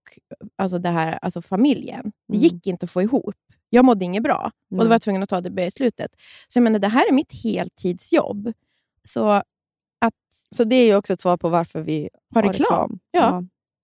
alltså 0.56 0.78
det 0.78 0.88
här, 0.88 1.18
alltså 1.22 1.42
familjen. 1.42 2.12
Det 2.28 2.36
Mm. 2.36 2.42
gick 2.42 2.66
inte 2.66 2.84
att 2.84 2.90
få 2.90 3.02
ihop. 3.02 3.34
Jag 3.70 3.84
mådde 3.84 4.04
inget 4.04 4.22
bra 4.22 4.50
och 4.70 4.76
då 4.78 4.84
var 4.84 4.92
jag 4.94 5.02
tvungen 5.02 5.22
att 5.22 5.28
ta 5.28 5.40
det 5.40 5.50
beslutet. 5.50 6.10
Så 6.48 6.58
jag 6.58 6.62
menar, 6.64 6.78
det 6.78 6.88
här 6.88 7.08
är 7.08 7.12
mitt 7.12 7.32
heltidsjobb. 7.44 8.52
Så 9.02 9.28
att 9.30 9.44
Så 10.56 10.64
det 10.64 10.76
är 10.76 10.86
ju 10.86 10.96
också 10.96 11.12
ett 11.12 11.20
svar 11.20 11.36
på 11.36 11.48
varför 11.48 11.82
vi 11.82 12.08
ha 12.34 12.42
har 12.42 12.48
reklam. 12.48 12.98
Ja. 13.10 13.42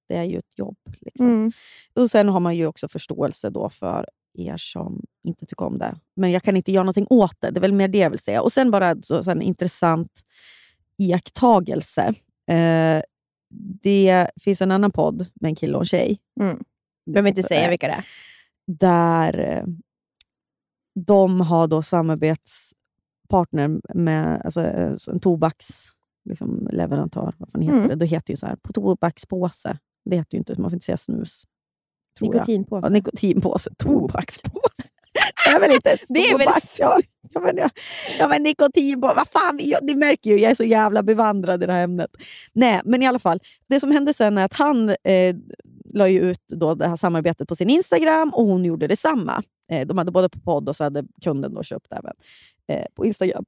Det 0.09 0.17
är 0.17 0.25
ju 0.25 0.39
ett 0.39 0.59
jobb. 0.59 0.77
Liksom. 1.01 1.27
Mm. 1.29 1.53
Och 1.95 2.11
Sen 2.11 2.29
har 2.29 2.41
man 2.41 2.57
ju 2.57 2.67
också 2.67 2.89
förståelse 2.89 3.51
då 3.51 3.71
för 3.71 4.07
er 4.39 4.57
som 4.57 5.03
inte 5.25 5.47
tycker 5.47 5.65
om 5.67 5.79
det. 5.79 5.97
Men 6.17 6.31
jag 6.31 6.43
kan 6.43 6.57
inte 6.57 6.73
göra 6.73 6.85
någonting 6.85 7.07
åt 7.11 7.37
det. 7.41 7.51
Det 7.51 7.59
är 7.59 7.61
väl 7.61 7.73
mer 7.73 7.89
det 7.89 7.99
jag 7.99 8.11
vill 8.11 8.19
säga. 8.19 8.43
Och 8.43 8.53
sen 8.53 8.71
bara 8.71 9.03
så, 9.03 9.25
så 9.25 9.31
en 9.31 9.43
intressant 9.43 10.21
iakttagelse. 10.99 12.15
Eh, 12.51 13.03
det 13.83 14.27
finns 14.41 14.63
en 14.63 14.71
annan 14.71 14.91
podd 14.91 15.27
med 15.35 15.49
en 15.49 15.55
kille 15.55 15.75
och 15.77 15.83
en 15.83 15.87
tjej. 15.87 16.19
Mm. 16.41 16.59
Behöver 17.11 17.29
inte 17.29 17.43
säga 17.43 17.65
Eh, 17.65 17.71
vilka 17.71 17.87
det 17.87 17.93
är. 17.93 18.05
Där 18.67 19.39
eh, 19.39 19.65
de 21.07 21.41
har 21.41 21.67
då 21.69 21.83
samarbetspartner 21.83 23.81
med 23.95 24.43
alltså, 24.45 24.63
eh, 24.65 24.95
en 25.11 25.21
tobaks 25.21 25.69
liksom, 26.29 26.69
leverantör. 26.73 27.35
Vad 27.39 27.51
fan 27.53 27.63
heter 27.63 27.77
Mm. 27.77 27.89
det? 27.89 27.95
Det 27.95 28.07
heter 28.07 28.33
ju 28.33 28.37
så 28.37 28.47
här, 28.47 28.57
på 28.57 28.73
tobakspåse. 28.73 29.79
Det 30.05 30.17
heter 30.17 30.35
ju 30.35 30.39
inte, 30.39 30.61
man 30.61 30.71
får 30.71 30.77
inte 30.77 30.85
säga 30.87 30.97
snus. 30.97 31.43
Nikotinpåse. 32.21 32.87
Ja, 32.89 32.93
nikotinpåse. 32.93 33.71
Tobakspåse. 33.79 34.89
Är 35.55 35.61
väl 35.61 35.73
inte 35.73 35.91
ett 35.91 36.05
Det 36.09 36.21
är 36.21 36.39
väl. 36.39 36.47
Ja, 36.79 37.01
ja, 37.35 37.41
men, 37.41 37.57
ja, 37.57 37.71
ja, 38.19 38.29
men 38.29 38.43
nikotin, 38.43 39.01
vad 39.01 39.29
fan, 39.29 39.59
jag, 39.63 39.85
ni 39.85 39.95
märker 39.95 40.31
ju, 40.31 40.37
jag 40.37 40.51
är 40.51 40.55
så 40.55 40.65
jävla 40.65 41.03
bevandrad 41.03 41.63
i 41.63 41.67
det 41.67 41.73
här 41.73 41.85
ämnet. 41.85 42.11
Nej, 42.53 42.81
men 42.85 43.03
i 43.03 43.07
alla 43.07 43.19
fall. 43.19 43.41
Det 43.69 43.81
som 43.81 43.91
hände 43.91 44.15
sen 44.15 44.39
är 44.39 44.45
att 44.45 44.55
han 44.55 44.89
eh, 44.89 45.37
la 45.95 46.09
ut 46.09 46.45
då 46.49 46.75
det 46.75 46.89
här 46.89 46.97
samarbetet 46.97 47.49
på 47.49 47.57
sin 47.57 47.71
Instagram 47.71 48.31
och 48.35 48.45
hon 48.45 48.65
gjorde 48.65 48.87
detsamma. 48.87 49.43
Eh, 49.73 49.87
de 49.87 49.99
hade 49.99 50.11
både 50.11 50.29
på 50.29 50.41
podd 50.41 50.69
och 50.69 50.77
så 50.77 50.85
hade 50.85 51.05
kunden 51.25 51.55
då 51.55 51.63
köpt 51.63 51.93
även 51.93 52.13
eh, 52.69 52.87
på 52.95 53.07
Instagram. 53.07 53.45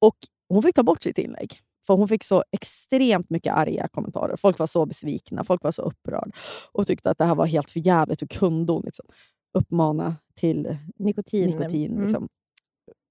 Och 0.00 0.16
hon 0.48 0.62
fick 0.62 0.74
ta 0.74 0.82
bort 0.82 1.02
sitt 1.02 1.18
inlägg. 1.18 1.60
För 1.86 1.94
hon 1.94 2.08
fick 2.08 2.24
så 2.24 2.44
extremt 2.52 3.30
mycket 3.30 3.54
arga 3.54 3.88
kommentarer. 3.88 4.36
Folk 4.36 4.58
var 4.58 4.66
så 4.66 4.86
besvikna, 4.86 5.44
folk 5.44 5.62
var 5.62 5.70
så 5.70 5.82
upprörda 5.82 6.30
och 6.72 6.86
tyckte 6.86 7.10
att 7.10 7.18
det 7.18 7.24
här 7.24 7.34
var 7.34 7.46
helt 7.46 7.70
för 7.70 7.86
jävligt. 7.86 8.22
Hur 8.22 8.26
kunde 8.26 8.72
hon 8.72 8.82
liksom 8.84 9.06
uppmana 9.52 10.16
till 10.34 10.76
Nikotin. 10.96 11.50
nikotin? 11.50 11.90
Mm. 11.92 12.02
Liksom. 12.02 12.28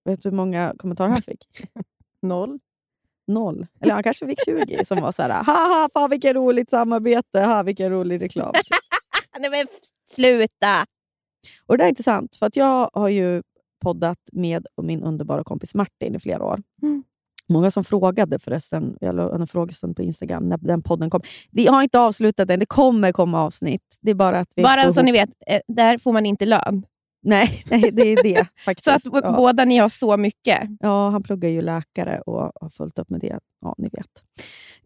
Vet 0.06 0.22
du 0.22 0.30
hur 0.30 0.36
många 0.36 0.74
kommentarer 0.78 1.10
han 1.10 1.22
fick? 1.22 1.48
Noll. 2.22 2.60
Noll. 3.28 3.68
Eller 3.80 3.94
han 3.94 4.04
kanske 4.04 4.26
fick 4.26 4.46
20 4.46 4.86
som 4.86 5.02
var 5.02 5.12
så 5.12 5.22
här, 5.22 5.44
haha, 5.44 5.90
fan 5.94 6.10
vilket 6.10 6.36
roligt 6.36 6.70
samarbete, 6.70 7.42
ha, 7.42 7.64
vilken 7.64 7.92
rolig 7.92 8.22
reklam. 8.22 8.54
Nej 9.40 9.50
men 9.50 9.66
sluta! 10.06 10.86
Och 11.66 11.78
det 11.78 11.84
är 11.84 11.90
intressant, 11.90 12.36
för 12.36 12.46
att 12.46 12.56
jag 12.56 12.90
har 12.94 13.10
ju 13.10 13.44
poddat 13.80 14.20
med 14.32 14.68
min 14.82 15.04
underbara 15.04 15.44
kompis 15.44 15.76
Martin 15.76 16.16
i 16.16 16.20
flera 16.20 16.44
år. 16.44 16.64
Mm. 16.82 17.04
Många 17.50 17.72
som 17.72 17.84
frågade 17.84 18.40
förresten, 18.40 18.98
jag 19.02 19.16
la 19.16 19.36
en 19.36 19.48
frågestund 19.48 19.96
på 19.96 20.02
Instagram 20.02 20.44
när 20.50 20.58
den 20.58 20.82
podden 20.84 21.10
kom. 21.10 21.22
Vi 21.52 21.68
har 21.68 21.84
inte 21.84 22.00
avslutat 22.00 22.48
den, 22.48 22.60
det 22.60 22.66
kommer 22.66 23.12
komma 23.12 23.44
avsnitt. 23.44 23.98
Det 24.02 24.12
är 24.12 24.16
bara 24.16 24.40
att 24.40 24.48
vi 24.56 24.64
Bara 24.64 24.92
så 24.92 25.00
ihop- 25.02 25.06
ni 25.06 25.12
vet, 25.12 25.30
eh, 25.48 25.60
där 25.68 25.98
får 25.98 26.14
man 26.14 26.26
inte 26.26 26.46
lön. 26.46 26.84
Nej, 27.24 27.64
nej, 27.72 27.92
det 27.94 28.02
är 28.02 28.24
det 28.24 28.48
faktiskt. 28.66 29.02
Så 29.04 29.18
att 29.18 29.24
ja. 29.24 29.32
båda 29.38 29.66
ni 29.66 29.78
har 29.78 29.90
så 29.90 30.18
mycket. 30.18 30.60
Ja, 30.80 31.10
han 31.10 31.24
pluggar 31.24 31.50
ju 31.50 31.62
läkare 31.62 32.22
och 32.22 32.52
har 32.62 32.70
fullt 32.70 33.00
upp 33.00 33.10
med 33.10 33.20
det. 33.20 33.40
Ja, 33.62 33.76
ni 33.78 33.90
vet. 33.90 34.24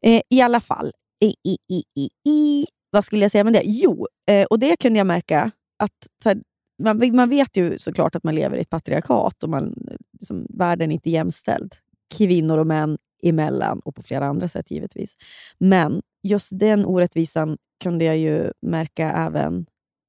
Eh, 0.02 0.22
I 0.30 0.42
alla 0.42 0.62
fall. 0.62 0.92
I, 1.24 1.28
i, 1.28 1.58
i, 1.74 1.84
i, 1.96 2.10
i. 2.32 2.66
Vad 2.92 3.06
skulle 3.06 3.22
jag 3.22 3.32
säga 3.32 3.44
med 3.44 3.54
det? 3.54 3.62
Jo, 3.66 4.08
eh, 4.28 4.46
och 4.46 4.60
det 4.60 4.76
kunde 4.80 4.98
jag 4.98 5.08
märka. 5.08 5.52
att 5.84 5.92
här, 6.26 6.38
man, 6.84 7.16
man 7.16 7.30
vet 7.30 7.58
ju 7.58 7.78
såklart 7.80 8.16
att 8.16 8.24
man 8.24 8.36
lever 8.36 8.58
i 8.58 8.62
ett 8.62 8.70
patriarkat 8.70 9.44
och 9.44 9.50
man, 9.50 9.74
liksom, 10.14 10.46
världen 10.50 10.92
är 10.92 10.94
inte 10.94 11.10
jämställd. 11.10 11.76
Kvinnor 12.12 12.58
och 12.58 12.68
män 12.68 12.98
emellan 13.24 13.80
och 13.80 13.96
på 13.96 14.04
flera 14.04 14.26
andra 14.26 14.48
sätt 14.48 14.72
givetvis. 14.72 15.16
Men 15.58 16.02
just 16.24 16.60
den 16.60 16.86
orättvisan 16.86 17.58
kunde 17.84 18.06
jag 18.06 18.18
ju 18.18 18.52
märka 18.62 19.12
även 19.12 19.66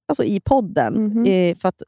alltså 0.08 0.24
i 0.24 0.40
podden. 0.40 0.94
Mhm. 0.94 1.26
Eh, 1.26 1.56
för 1.56 1.68
att 1.68 1.82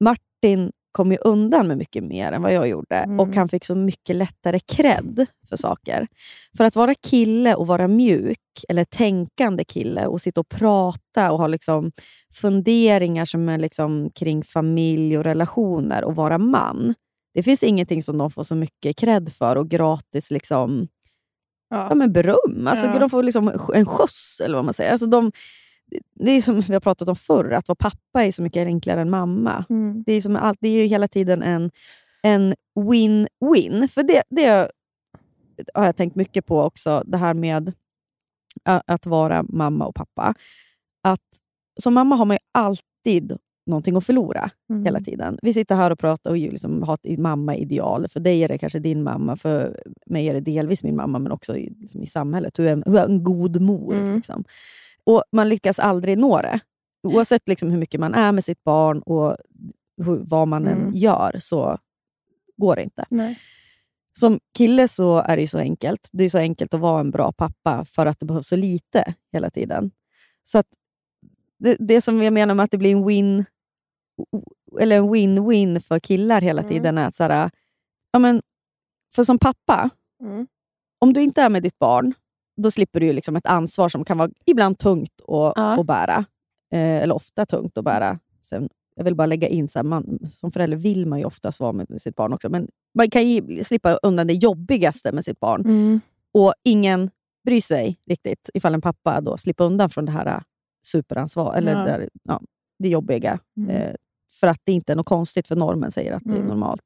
Martin 0.00 0.72
kom 0.92 1.12
ju 1.12 1.18
undan 1.18 1.68
med 1.68 1.78
mycket 1.78 2.04
mer 2.04 2.32
än 2.32 2.42
vad 2.42 2.52
jag 2.52 2.68
gjorde. 2.68 2.96
Mm. 2.96 3.20
Och 3.20 3.34
han 3.34 3.48
fick 3.48 3.64
så 3.64 3.74
mycket 3.74 4.16
lättare 4.16 4.60
cred 4.60 5.26
för 5.48 5.56
saker. 5.56 6.06
För 6.56 6.64
att 6.64 6.76
vara 6.76 6.94
kille 6.94 7.54
och 7.54 7.66
vara 7.66 7.88
mjuk, 7.88 8.38
eller 8.68 8.84
tänkande 8.84 9.64
kille 9.64 10.06
och 10.06 10.20
sitta 10.20 10.40
och 10.40 10.48
prata 10.48 11.32
och 11.32 11.38
ha 11.38 11.46
liksom 11.46 11.92
funderingar 12.32 13.24
som 13.24 13.48
är 13.48 13.58
liksom 13.58 14.10
kring 14.10 14.42
familj 14.42 15.18
och 15.18 15.24
relationer 15.24 16.04
och 16.04 16.16
vara 16.16 16.38
man. 16.38 16.94
Det 17.38 17.42
finns 17.42 17.62
ingenting 17.62 18.02
som 18.02 18.18
de 18.18 18.30
får 18.30 18.42
så 18.44 18.54
mycket 18.54 18.96
cred 18.96 19.32
för 19.32 19.56
och 19.56 19.68
gratis 19.68 20.30
liksom, 20.30 20.88
ja. 21.70 21.94
men 21.94 22.12
beröm. 22.12 22.66
Alltså, 22.66 22.86
Ja. 22.86 22.98
De 22.98 23.10
får 23.10 23.22
liksom 23.22 23.48
en 23.74 23.86
skjuts, 23.86 24.40
eller 24.40 24.56
vad 24.56 24.64
man 24.64 24.74
säger. 24.74 24.92
Alltså, 24.92 25.06
de, 25.06 25.32
det 26.14 26.30
är 26.30 26.42
som 26.42 26.60
vi 26.60 26.72
har 26.72 26.80
pratat 26.80 27.08
om 27.08 27.16
förr, 27.16 27.50
att 27.50 27.68
vara 27.68 27.76
pappa 27.76 28.24
är 28.24 28.32
så 28.32 28.42
mycket 28.42 28.66
enklare 28.66 29.00
än 29.00 29.10
mamma. 29.10 29.64
Mm. 29.70 30.02
Det 30.06 30.12
är, 30.12 30.20
som 30.20 30.36
allt, 30.36 30.58
det 30.60 30.68
är 30.68 30.80
ju 30.82 30.84
hela 30.84 31.08
tiden 31.08 31.42
en 31.42 31.70
en 32.22 32.54
win-win. 32.80 33.88
För 33.88 34.02
det, 34.02 34.22
det 34.30 34.70
har 35.74 35.84
jag 35.84 35.96
tänkt 35.96 36.16
mycket 36.16 36.46
på 36.46 36.62
också, 36.62 37.02
det 37.06 37.16
här 37.16 37.34
med 37.34 37.72
att 38.64 39.06
vara 39.06 39.42
mamma 39.42 39.86
och 39.86 39.94
pappa. 39.94 40.34
Att 41.02 41.26
Som 41.80 41.94
mamma 41.94 42.16
har 42.16 42.24
man 42.24 42.34
ju 42.34 42.40
alltid 42.52 43.38
någonting 43.68 43.96
att 43.96 44.06
förlora 44.06 44.50
Mm. 44.70 44.84
hela 44.84 45.00
tiden. 45.00 45.38
Vi 45.42 45.52
sitter 45.52 45.74
här 45.76 45.90
och 45.90 45.98
pratar 45.98 46.30
och 46.30 46.38
ju 46.38 46.50
liksom 46.50 46.82
har 46.82 46.94
ett 47.02 47.18
mamma-ideal. 47.18 48.08
För 48.08 48.20
dig 48.20 48.44
är 48.44 48.48
det 48.48 48.58
kanske 48.58 48.78
din 48.78 49.02
mamma, 49.02 49.36
för 49.36 49.80
mig 50.06 50.28
är 50.28 50.34
det 50.34 50.40
delvis 50.40 50.84
min 50.84 50.96
mamma, 50.96 51.18
men 51.18 51.32
också 51.32 51.56
i, 51.56 51.74
liksom 51.80 52.02
i 52.02 52.06
samhället. 52.06 52.54
Du 52.54 52.68
är 52.68 52.72
en, 52.72 52.82
du 52.86 52.98
är 52.98 53.04
en 53.04 53.24
god 53.24 53.60
mor. 53.60 53.94
Mm. 53.94 54.14
Liksom. 54.16 54.44
Och 55.04 55.22
Man 55.32 55.48
lyckas 55.48 55.78
aldrig 55.78 56.18
nå 56.18 56.42
det. 56.42 56.60
Oavsett 57.02 57.48
liksom 57.48 57.70
hur 57.70 57.78
mycket 57.78 58.00
man 58.00 58.14
är 58.14 58.32
med 58.32 58.44
sitt 58.44 58.64
barn 58.64 59.02
och 59.02 59.36
hur, 60.04 60.20
vad 60.24 60.48
man 60.48 60.66
än 60.66 60.78
Mm. 60.78 60.92
gör 60.94 61.36
så 61.38 61.78
går 62.56 62.76
det 62.76 62.82
inte. 62.82 63.04
Nej. 63.10 63.38
Som 64.18 64.38
kille 64.58 64.88
så 64.88 65.18
är 65.18 65.36
det 65.36 65.48
så 65.48 65.58
enkelt. 65.58 66.08
Det 66.12 66.24
är 66.24 66.28
så 66.28 66.38
enkelt 66.38 66.74
att 66.74 66.80
vara 66.80 67.00
en 67.00 67.10
bra 67.10 67.32
pappa 67.32 67.84
för 67.84 68.06
att 68.06 68.20
det 68.20 68.26
behövs 68.26 68.46
så 68.48 68.56
lite 68.56 69.14
hela 69.32 69.50
tiden. 69.50 69.90
Så 70.44 70.58
att 70.58 70.66
det, 71.58 71.76
det 71.78 72.00
som 72.00 72.22
jag 72.22 72.32
menar 72.32 72.54
med 72.54 72.64
att 72.64 72.70
det 72.70 72.78
blir 72.78 72.92
en 72.96 73.06
win 73.06 73.44
eller 74.80 74.96
en 74.96 75.04
win-win 75.14 75.80
för 75.80 75.98
killar 75.98 76.40
hela 76.40 76.62
Mm. 76.62 76.72
tiden 76.72 76.98
är 76.98 77.10
så 77.10 77.22
här, 77.22 77.50
ja, 78.12 78.18
men, 78.18 78.42
för 79.14 79.24
som 79.24 79.38
pappa, 79.38 79.90
Mm. 80.22 80.46
om 81.00 81.12
du 81.12 81.22
inte 81.22 81.42
är 81.42 81.48
med 81.48 81.62
ditt 81.62 81.78
barn, 81.78 82.14
då 82.62 82.70
slipper 82.70 83.00
du 83.00 83.12
liksom 83.12 83.36
ett 83.36 83.46
ansvar 83.46 83.88
som 83.88 84.04
kan 84.04 84.18
vara 84.18 84.30
ibland 84.46 84.78
tungt 84.78 85.20
att, 85.20 85.52
Ja. 85.56 85.80
att 85.80 85.86
bära. 85.86 86.24
Eh, 86.72 87.02
eller 87.02 87.14
ofta 87.14 87.46
tungt 87.46 87.78
att 87.78 87.84
bära. 87.84 88.18
Sen, 88.42 88.68
jag 88.96 89.04
vill 89.04 89.14
bara 89.14 89.26
lägga 89.26 89.48
in, 89.48 89.68
så 89.68 89.78
här, 89.78 89.84
man, 89.84 90.18
som 90.28 90.52
förälder 90.52 90.76
vill 90.76 91.06
man 91.06 91.18
ju 91.18 91.24
oftast 91.24 91.60
vara 91.60 91.72
med 91.72 92.00
sitt 92.00 92.16
barn 92.16 92.32
också, 92.32 92.48
men 92.48 92.68
man 92.94 93.10
kan 93.10 93.28
ju 93.28 93.64
slippa 93.64 93.94
undan 94.02 94.26
det 94.26 94.32
jobbigaste 94.34 95.12
med 95.12 95.24
sitt 95.24 95.40
barn. 95.40 95.60
Mm. 95.64 96.00
Och 96.34 96.52
ingen 96.64 97.10
bryr 97.44 97.60
sig 97.60 97.98
riktigt 98.06 98.50
ifall 98.54 98.74
en 98.74 98.80
pappa 98.80 99.20
då 99.20 99.36
slipper 99.36 99.64
undan 99.64 99.90
från 99.90 100.04
det 100.04 100.12
här 100.12 100.26
äh, 100.26 100.40
superansvar, 100.86 101.54
eller 101.56 101.72
Ja. 101.72 101.84
Där, 101.84 102.08
ja, 102.22 102.40
det 102.78 102.88
jobbiga. 102.88 103.38
Mm. 103.56 103.70
Eh, 103.70 103.94
för 104.30 104.46
att 104.46 104.60
det 104.64 104.72
inte 104.72 104.92
är 104.92 104.96
något 104.96 105.06
konstigt, 105.06 105.48
för 105.48 105.56
normen 105.56 105.90
säger 105.90 106.12
att 106.12 106.22
det 106.24 106.30
är 106.32 106.36
Mm. 106.36 106.46
normalt. 106.46 106.82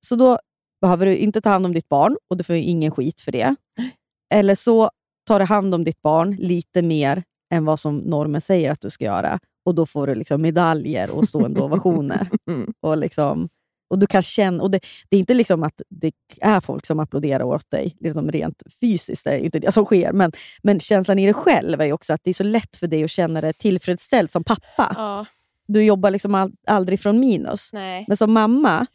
Så 0.00 0.16
då 0.16 0.38
behöver 0.80 1.06
du 1.06 1.16
inte 1.16 1.40
ta 1.40 1.48
hand 1.50 1.66
om 1.66 1.72
ditt 1.74 1.88
barn 1.88 2.16
och 2.30 2.36
du 2.36 2.44
får 2.44 2.56
ingen 2.56 2.90
skit 2.90 3.20
för 3.20 3.32
det. 3.32 3.54
Eller 4.34 4.54
så 4.54 4.90
tar 5.26 5.38
du 5.38 5.44
hand 5.44 5.74
om 5.74 5.84
ditt 5.84 6.02
barn 6.02 6.36
lite 6.36 6.82
mer 6.82 7.22
än 7.54 7.64
vad 7.64 7.80
som 7.80 7.96
normen 7.98 8.40
säger 8.40 8.70
att 8.70 8.80
du 8.80 8.90
ska 8.90 9.04
göra. 9.04 9.38
Och 9.66 9.74
då 9.74 9.86
får 9.86 10.06
du 10.06 10.14
liksom 10.14 10.42
medaljer 10.42 11.10
och 11.10 11.28
stående 11.28 11.60
ovationer. 11.60 12.28
Mm. 12.50 12.72
Och, 12.80 12.96
liksom, 12.96 13.48
och 13.90 13.98
du 13.98 14.06
kan 14.06 14.22
känna, 14.22 14.62
och 14.62 14.70
det, 14.70 14.80
det 15.08 15.16
är 15.16 15.20
inte 15.20 15.34
liksom 15.34 15.62
att 15.62 15.82
det 15.88 16.12
är 16.40 16.60
folk 16.60 16.86
som 16.86 17.00
applåderar 17.00 17.44
åt 17.44 17.70
dig 17.70 17.96
liksom 18.00 18.32
rent 18.32 18.62
fysiskt, 18.80 19.24
det 19.24 19.30
är 19.30 19.38
inte 19.38 19.58
det 19.58 19.72
som 19.72 19.84
sker. 19.84 20.12
Men, 20.12 20.32
men 20.62 20.80
känslan 20.80 21.18
i 21.18 21.24
dig 21.24 21.34
själv 21.34 21.80
är 21.80 21.92
också 21.92 22.12
att 22.12 22.20
det 22.24 22.30
är 22.30 22.34
så 22.34 22.44
lätt 22.44 22.76
för 22.76 22.86
dig 22.86 23.04
att 23.04 23.10
känna 23.10 23.40
dig 23.40 23.52
tillfredsställd 23.52 24.30
som 24.30 24.44
pappa. 24.44 24.92
Ja. 24.96 25.26
Du 25.66 25.82
jobbar 25.84 26.10
liksom 26.10 26.34
all, 26.34 26.52
aldrig 26.66 27.00
från 27.00 27.20
minus. 27.20 27.70
Nej. 27.72 28.04
Men 28.08 28.16
som 28.16 28.32
mamma, 28.32 28.86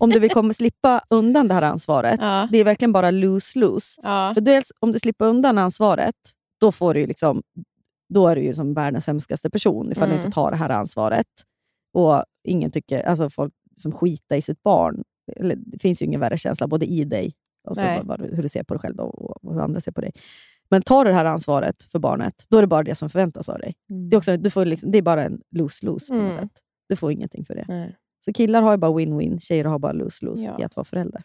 om 0.00 0.10
du 0.10 0.18
vill 0.20 0.30
komma 0.30 0.52
slippa 0.52 1.00
undan 1.10 1.48
det 1.48 1.54
här 1.54 1.62
ansvaret, 1.62 2.18
Ja. 2.22 2.48
det 2.52 2.58
är 2.58 2.64
verkligen 2.64 2.92
bara 2.92 3.10
lose-lose. 3.10 4.00
Ja. 4.02 4.30
För 4.34 4.40
dels, 4.40 4.72
om 4.80 4.92
du 4.92 4.98
slipper 4.98 5.24
undan 5.24 5.58
ansvaret, 5.58 6.14
då, 6.60 6.72
får 6.72 6.94
du 6.94 7.06
liksom, 7.06 7.42
då 8.14 8.28
är 8.28 8.36
du 8.36 8.42
ju 8.42 8.54
som 8.54 8.74
världens 8.74 9.06
hemskaste 9.06 9.50
person 9.50 9.92
ifall 9.92 10.08
du 10.08 10.14
Mm. 10.14 10.24
inte 10.26 10.34
tar 10.34 10.50
det 10.50 10.56
här 10.56 10.68
ansvaret. 10.70 11.26
Och 11.94 12.24
ingen 12.44 12.70
tycker, 12.70 13.02
alltså 13.02 13.30
folk 13.30 13.52
som 13.76 13.92
skiter 13.92 14.36
i 14.36 14.42
sitt 14.42 14.62
barn, 14.62 15.02
det 15.56 15.78
finns 15.82 16.02
ju 16.02 16.06
ingen 16.06 16.20
värre 16.20 16.38
känsla 16.38 16.66
både 16.68 16.86
i 16.86 17.04
dig 17.04 17.34
och 17.68 17.76
så 17.76 17.84
vad, 17.84 18.06
vad, 18.06 18.20
du- 18.20 18.34
hur 18.36 18.42
du 18.42 18.48
ser 18.48 18.62
på 18.62 18.74
dig 18.74 18.80
själv 18.80 19.00
och, 19.00 19.44
och 19.44 19.54
hur 19.54 19.60
andra 19.60 19.80
ser 19.80 19.92
på 19.92 20.00
dig. 20.00 20.12
Men 20.70 20.82
tar 20.82 21.04
du 21.04 21.10
det 21.10 21.16
här 21.16 21.24
ansvaret 21.24 21.84
för 21.92 21.98
barnet, 21.98 22.34
då 22.50 22.56
är 22.58 22.60
det 22.62 22.66
bara 22.68 22.82
det 22.82 22.94
som 22.94 23.10
förväntas 23.10 23.48
av 23.48 23.58
dig. 23.58 23.74
Det, 24.10 24.16
är 24.16 24.18
också, 24.18 24.36
du 24.36 24.50
får 24.50 24.64
liksom, 24.64 24.90
det 24.90 24.98
är 24.98 25.02
bara 25.02 25.24
en 25.24 25.40
lose-lose 25.56 26.08
på 26.08 26.14
något 26.14 26.32
Mm. 26.32 26.48
sätt. 26.48 26.60
Du 26.88 26.96
får 26.96 27.12
ingenting 27.12 27.44
för 27.44 27.54
det. 27.54 27.64
Nej. 27.68 27.96
Så 28.24 28.32
killar 28.32 28.62
har 28.62 28.70
ju 28.72 28.76
bara 28.78 28.90
win-win, 28.92 29.38
tjejer 29.40 29.64
har 29.64 29.78
bara 29.78 29.92
lose-lose 29.92 30.44
Ja. 30.48 30.56
i 30.60 30.64
att 30.64 30.76
vara 30.76 30.84
förälder. 30.84 31.22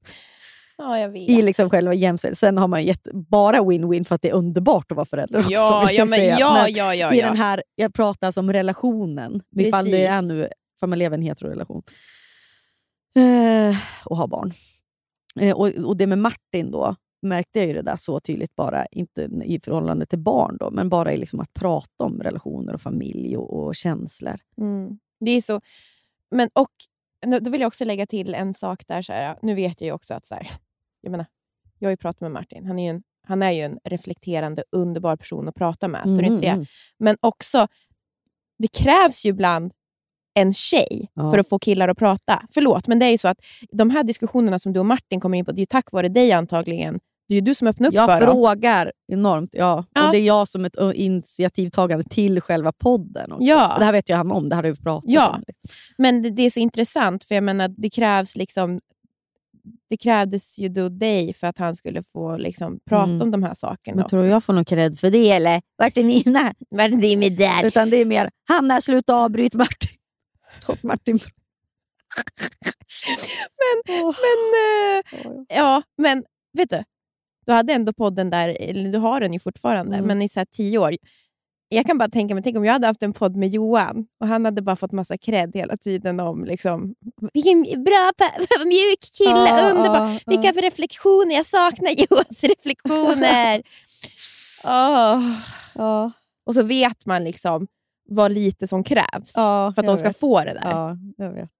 ja. 0.76 0.98
I 1.16 1.42
liksom 1.42 1.70
själva 1.70 1.94
jämställdhet. 1.94 2.38
Sen 2.38 2.58
har 2.58 2.68
man 2.68 2.84
gett, 2.84 3.02
bara 3.30 3.58
win-win 3.60 4.04
för 4.04 4.14
att 4.14 4.22
det 4.22 4.28
är 4.30 4.34
underbart 4.34 4.90
att 4.92 4.96
vara 4.96 5.06
förälder 5.06 5.38
också. 5.38 5.50
ja, 5.52 6.04
men, 6.08 6.24
ja, 6.26 6.54
Men 6.54 6.72
ja, 6.74 6.94
ja, 6.94 7.14
I 7.14 7.20
den 7.20 7.36
här, 7.36 7.62
jag 7.74 7.94
pratar 7.94 8.26
alltså 8.26 8.40
om 8.40 8.52
relationen, 8.52 9.42
ifall 9.56 9.84
det 9.84 10.04
är 10.06 10.22
nu, 10.22 10.48
för 10.80 10.86
man 10.86 10.98
lever 10.98 11.16
i 11.16 11.18
en 11.20 11.22
heterorelation. 11.22 11.82
Eh, 13.16 13.76
och 14.04 14.16
har 14.16 14.26
barn. 14.28 14.52
Eh, 15.40 15.56
och, 15.56 15.68
och 15.68 15.96
det 15.96 16.06
med 16.06 16.18
Martin 16.18 16.70
då, 16.70 16.96
märkte 17.22 17.58
jag 17.58 17.68
ju 17.68 17.74
det 17.74 17.82
där 17.82 17.96
så 17.96 18.20
tydligt, 18.20 18.56
bara 18.56 18.86
inte 18.86 19.28
i 19.44 19.60
förhållande 19.64 20.06
till 20.06 20.18
barn, 20.18 20.56
då, 20.60 20.70
men 20.70 20.88
bara 20.88 21.12
i 21.12 21.16
liksom 21.16 21.40
att 21.40 21.52
prata 21.52 22.04
om 22.04 22.22
relationer 22.22 22.74
och 22.74 22.80
familj 22.80 23.36
och, 23.36 23.52
och 23.52 23.74
känslor. 23.74 24.36
Mm. 24.58 24.98
Det 25.20 25.30
är 25.30 25.40
så... 25.40 25.60
Men, 26.30 26.48
och, 26.54 26.70
då 27.40 27.50
vill 27.50 27.60
jag 27.60 27.68
också 27.68 27.84
lägga 27.84 28.06
till 28.06 28.34
en 28.34 28.54
sak 28.54 28.86
där. 28.86 29.02
Så 29.02 29.12
här, 29.12 29.38
nu 29.42 29.54
vet 29.54 29.80
jag 29.80 29.86
ju 29.86 29.92
också 29.92 30.14
att... 30.14 30.26
Så 30.26 30.34
här, 30.34 30.50
jag, 31.00 31.10
menar, 31.10 31.26
jag 31.78 31.86
har 31.86 31.90
ju 31.90 31.96
pratat 31.96 32.20
med 32.20 32.30
Martin. 32.30 32.66
Han 32.66 32.78
är 32.78 32.82
ju 32.84 32.90
en, 32.90 33.02
han 33.26 33.42
är 33.42 33.50
ju 33.50 33.60
en 33.60 33.78
reflekterande, 33.84 34.64
underbar 34.72 35.16
person 35.16 35.48
att 35.48 35.54
prata 35.54 35.88
med. 35.88 36.10
Så 36.10 36.20
det 36.20 36.26
är 36.26 36.30
inte 36.30 36.42
det. 36.42 36.48
Mm. 36.48 36.66
Men 36.98 37.16
också, 37.20 37.66
det 38.58 38.68
krävs 38.68 39.24
ju 39.24 39.30
ibland 39.30 39.72
en 40.34 40.52
tjej 40.52 41.08
Ja. 41.14 41.30
för 41.30 41.38
att 41.38 41.48
få 41.48 41.58
killar 41.58 41.88
att 41.88 41.98
prata. 41.98 42.42
Förlåt, 42.54 42.88
men 42.88 42.98
det 42.98 43.06
är 43.06 43.10
ju 43.10 43.18
så 43.18 43.28
att 43.28 43.38
de 43.72 43.90
här 43.90 44.04
diskussionerna 44.04 44.58
som 44.58 44.72
du 44.72 44.80
och 44.80 44.86
Martin 44.86 45.20
kommer 45.20 45.38
in 45.38 45.44
på, 45.44 45.52
det 45.52 45.62
är 45.62 45.66
tack 45.66 45.92
vare 45.92 46.08
dig 46.08 46.32
antagligen. 46.32 47.00
Det 47.30 47.34
är 47.34 47.36
ju 47.36 47.40
du 47.40 47.54
som 47.54 47.68
öppnar 47.68 47.88
upp 47.88 47.94
Jag 47.94 48.06
för 48.10 48.20
dem. 48.20 48.34
frågar 48.34 48.92
enormt, 49.12 49.50
ja. 49.52 49.84
Ja. 49.94 50.06
Och 50.06 50.12
det 50.12 50.18
är 50.18 50.22
jag 50.22 50.48
som 50.48 50.64
ett 50.64 50.76
ö, 50.76 50.92
initiativtagande 50.92 52.04
till 52.04 52.40
själva 52.40 52.72
podden. 52.72 53.32
Också. 53.32 53.44
Ja. 53.44 53.76
Det 53.78 53.84
här 53.84 53.92
vet 53.92 54.10
ju 54.10 54.14
han 54.14 54.32
om, 54.32 54.48
det 54.48 54.54
här 54.56 54.62
har 54.62 54.70
vi 54.70 54.76
pratat 54.76 55.10
Ja. 55.10 55.28
om. 55.34 55.42
Men 55.98 56.22
det, 56.22 56.30
det 56.30 56.42
är 56.42 56.50
så 56.50 56.60
intressant, 56.60 57.24
för 57.24 57.34
jag 57.34 57.44
menar, 57.44 57.68
det 57.76 57.90
krävs 57.90 58.36
liksom 58.36 58.80
det 59.90 59.96
krävdes 59.96 60.58
ju 60.58 60.68
då 60.68 60.88
dig 60.88 61.32
för 61.34 61.46
att 61.46 61.58
han 61.58 61.74
skulle 61.74 62.02
få 62.02 62.36
liksom, 62.36 62.78
prata 62.88 63.10
Mm. 63.10 63.22
om 63.22 63.30
de 63.30 63.42
här 63.42 63.54
sakerna 63.54 63.96
Men 63.96 64.04
också. 64.04 64.16
tror 64.18 64.28
jag 64.28 64.44
får 64.44 64.52
någon 64.52 64.64
cred 64.64 64.98
för 64.98 65.10
det 65.10 65.30
eller? 65.30 65.60
Vart 65.78 65.98
är 65.98 66.04
mina? 66.04 66.54
Vad 66.70 66.84
är 66.84 66.88
det 66.88 67.16
med 67.16 67.32
där? 67.32 67.66
Utan 67.66 67.90
det 67.90 67.96
är 67.96 68.04
mer, 68.04 68.30
Hanna 68.48 68.80
sluta 68.80 69.14
avbryt 69.14 69.54
Martin. 69.54 69.90
Martin 70.82 71.18
Men, 73.58 74.38
eh, 74.60 75.56
ja, 75.56 75.82
men 75.98 76.24
vet 76.58 76.70
du, 76.70 76.82
du 77.46 77.52
hade 77.52 77.72
ändå 77.72 77.92
podden 77.92 78.30
där, 78.30 78.56
eller 78.60 78.92
du 78.92 78.98
har 78.98 79.20
den 79.20 79.32
ju 79.32 79.38
fortfarande, 79.38 79.96
Mm. 79.96 80.06
men 80.06 80.22
i 80.22 80.28
så 80.28 80.44
tio 80.52 80.78
år. 80.78 80.96
Jag 81.72 81.86
kan 81.86 81.98
bara 81.98 82.08
tänka 82.08 82.34
mig, 82.34 82.42
tänk 82.44 82.56
om 82.56 82.64
jag 82.64 82.72
hade 82.72 82.86
haft 82.86 83.02
en 83.02 83.12
podd 83.12 83.36
med 83.36 83.48
Johan 83.48 84.06
och 84.20 84.26
han 84.28 84.44
hade 84.44 84.62
bara 84.62 84.76
fått 84.76 84.92
massa 84.92 85.18
cred 85.18 85.50
hela 85.56 85.76
tiden 85.76 86.20
om 86.20 86.44
liksom, 86.44 86.94
vilken 87.32 87.62
bra, 87.84 88.10
mjuk 88.66 89.00
kille, 89.18 89.30
Ja, 89.48 89.70
underbar. 89.70 90.10
ja, 90.10 90.18
Vilka 90.26 90.52
för 90.52 90.62
reflektioner, 90.62 91.34
jag 91.34 91.46
saknar 91.46 91.90
Johans 92.10 92.44
reflektioner. 92.44 93.62
Åh. 94.64 95.30
Ja, 95.74 96.12
Och 96.46 96.54
så 96.54 96.62
vet 96.62 97.06
man 97.06 97.24
liksom 97.24 97.66
vad 98.08 98.32
lite 98.32 98.66
som 98.66 98.84
krävs 98.84 99.32
för 99.34 99.80
att 99.80 99.86
de 99.86 99.96
ska 99.96 100.08
vet. 100.08 100.18
få 100.18 100.40
det 100.40 100.52
där. 100.54 100.70
ja, 100.70 100.96
jag 101.16 101.30
vet. 101.32 101.50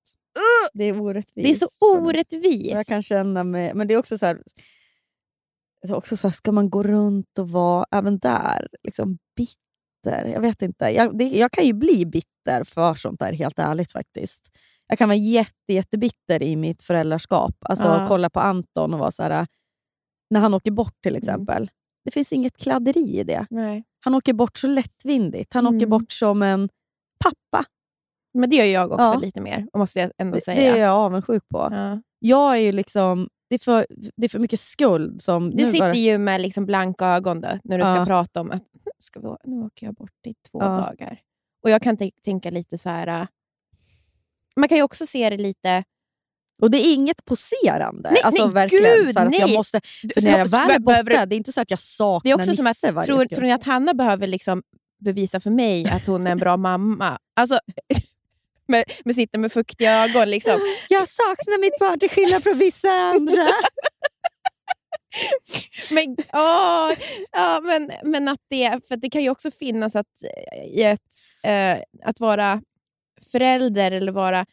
Det 0.72 0.84
är 0.84 1.00
orättvist. 1.00 1.60
Det 1.60 1.64
är 1.66 1.68
så 1.68 1.86
orättvist. 1.98 2.70
Jag 2.70 2.86
kan 2.86 3.02
känna 3.02 3.44
mig... 3.44 3.74
Men 3.74 3.86
det 3.88 3.94
är 3.94 3.98
också 3.98 4.18
så 4.18 4.26
här... 4.26 4.38
är 5.88 5.94
Också 5.94 6.16
så 6.16 6.26
här 6.28 6.32
ska 6.32 6.52
man 6.52 6.70
gå 6.70 6.82
runt 6.82 7.38
och 7.38 7.50
vara 7.50 7.84
även 7.90 8.18
där 8.18 8.68
liksom 8.84 9.18
bitter? 9.36 10.26
Jag 10.32 10.40
vet 10.40 10.62
inte. 10.62 10.84
Jag, 10.84 11.18
det, 11.18 11.24
jag 11.24 11.50
kan 11.52 11.64
ju 11.64 11.72
bli 11.72 12.06
bitter 12.06 12.64
för 12.64 12.94
sånt 12.94 13.20
där, 13.20 13.32
helt 13.32 13.58
ärligt 13.58 13.92
faktiskt. 13.92 14.50
Jag 14.86 14.98
kan 14.98 15.08
vara 15.08 15.16
jätte, 15.18 15.72
jättebitter 15.72 16.42
i 16.42 16.56
mitt 16.56 16.82
föräldraskap. 16.82 17.54
Alltså 17.60 17.86
Ja. 17.86 18.04
kolla 18.08 18.30
på 18.30 18.40
Anton 18.40 18.94
och 18.94 19.00
vara 19.00 19.10
så 19.10 19.22
här... 19.22 19.46
När 20.30 20.40
han 20.40 20.54
åker 20.54 20.70
bort 20.70 20.92
Mm. 20.92 21.00
till 21.02 21.16
exempel. 21.16 21.70
Det 22.04 22.10
finns 22.10 22.32
inget 22.32 22.56
kladderi 22.56 23.18
i 23.18 23.24
det. 23.24 23.46
Nej. 23.50 23.84
Han 24.04 24.14
åker 24.14 24.32
bort 24.32 24.56
så 24.56 24.66
lättvindigt. 24.66 25.54
Han 25.54 25.66
åker 25.66 25.76
Mm. 25.76 25.90
bort 25.90 26.12
som 26.12 26.42
en 26.42 26.68
pappa. 27.24 27.64
Men 28.38 28.50
det 28.50 28.56
gör 28.56 28.64
jag 28.64 28.92
också 28.92 29.04
Ja. 29.04 29.18
lite 29.18 29.40
mer, 29.40 29.66
måste 29.76 30.00
jag 30.00 30.10
ändå 30.18 30.34
Det, 30.34 30.40
säga. 30.40 30.72
det 30.72 30.78
är 30.78 30.82
jag 30.84 30.94
avundsjuk 30.96 31.42
på. 31.48 31.68
Ja. 31.70 32.00
Jag 32.18 32.52
är 32.52 32.60
ju 32.60 32.72
liksom... 32.72 33.28
Det 33.50 33.54
är, 33.54 33.58
för, 33.58 33.86
det 34.16 34.24
är 34.24 34.28
för 34.28 34.38
mycket 34.38 34.60
skuld. 34.60 35.22
Som, 35.22 35.50
Du 35.50 35.56
nu 35.64 35.70
sitter 35.72 35.86
bara- 35.86 35.94
ju 35.94 36.18
med 36.18 36.40
liksom 36.40 36.66
blanka 36.66 37.06
ögon 37.06 37.40
då, 37.40 37.48
när 37.64 37.78
du 37.78 37.84
ska 37.84 37.94
Ja. 37.96 38.06
prata 38.06 38.40
om 38.40 38.50
att 38.50 38.62
"Nu 38.72 38.92
ska 38.98 39.20
vi, 39.20 39.28
nu 39.44 39.62
åker 39.66 39.86
jag 39.86 39.94
bort 39.94 40.26
i 40.26 40.34
två 40.50 40.58
Ja. 40.62 40.66
dagar. 40.68 41.20
Och 41.64 41.70
Jag 41.70 41.82
kan 41.82 41.96
tän- 41.96 42.10
tänka 42.24 42.50
lite 42.50 42.78
så 42.78 42.88
här... 42.88 43.06
äh, 43.22 43.26
Man 44.56 44.68
kan 44.68 44.78
ju 44.78 44.82
också 44.84 45.06
se 45.06 45.30
det 45.30 45.36
lite... 45.36 45.84
Och 46.62 46.70
det 46.70 46.78
är 46.78 46.94
inget 46.94 47.24
poserande. 47.24 48.10
Nej, 48.10 48.22
alltså, 48.22 48.44
nej, 48.44 48.54
verkligen, 48.54 48.84
gud, 49.04 49.14
så 49.14 49.20
att 49.20 49.34
Jag 49.38 49.46
nej. 49.48 49.56
måste, 49.56 49.80
Du- 50.02 50.08
för 50.14 50.22
när 50.22 50.38
jag 50.38 50.48
väl 50.48 50.70
är 50.70 50.78
borta, 50.80 51.26
det 51.26 51.34
är 51.34 51.36
inte 51.36 51.52
så 51.52 51.60
att 51.60 51.70
jag 51.70 51.80
saknar 51.80 52.20
Det 52.28 52.30
är 52.30 52.34
också 52.34 52.56
som 52.56 52.66
att, 52.66 52.94
varje 52.94 53.06
tror, 53.06 53.24
tror 53.24 53.42
ni 53.44 53.52
att 53.52 53.64
Hanna 53.64 53.94
behöver 53.94 54.26
liksom 54.26 54.62
bevisa 55.04 55.40
för 55.40 55.50
mig 55.50 55.86
att 55.86 56.06
hon 56.06 56.26
är 56.26 56.30
en 56.32 56.38
bra 56.38 56.56
mamma? 56.56 57.18
Alltså, 57.40 57.58
med, 58.70 58.84
med 59.04 59.14
sitta 59.14 59.38
med 59.38 59.52
fuktiga 59.52 60.04
ögon. 60.04 60.30
Liksom. 60.30 60.60
Jag 60.88 61.08
saknar 61.08 61.60
mitt 61.60 61.78
barn 61.78 61.98
till 61.98 62.10
skillnad 62.10 62.42
från 62.42 62.58
vissa 62.58 62.88
andra. 62.88 63.48
Men, 65.90 66.16
åh, 66.32 66.92
ja, 67.32 67.60
men, 67.62 67.90
men 68.04 68.28
att 68.28 68.38
det, 68.50 68.88
för 68.88 68.96
det 68.96 69.10
kan 69.10 69.22
ju 69.22 69.30
också 69.30 69.50
finnas 69.50 69.96
att, 69.96 70.06
i 70.66 70.82
ett, 70.82 71.00
eh, 71.42 71.78
att 72.04 72.20
vara 72.20 72.62
förälder 73.32 73.90
eller 73.90 74.12
vara... 74.12 74.46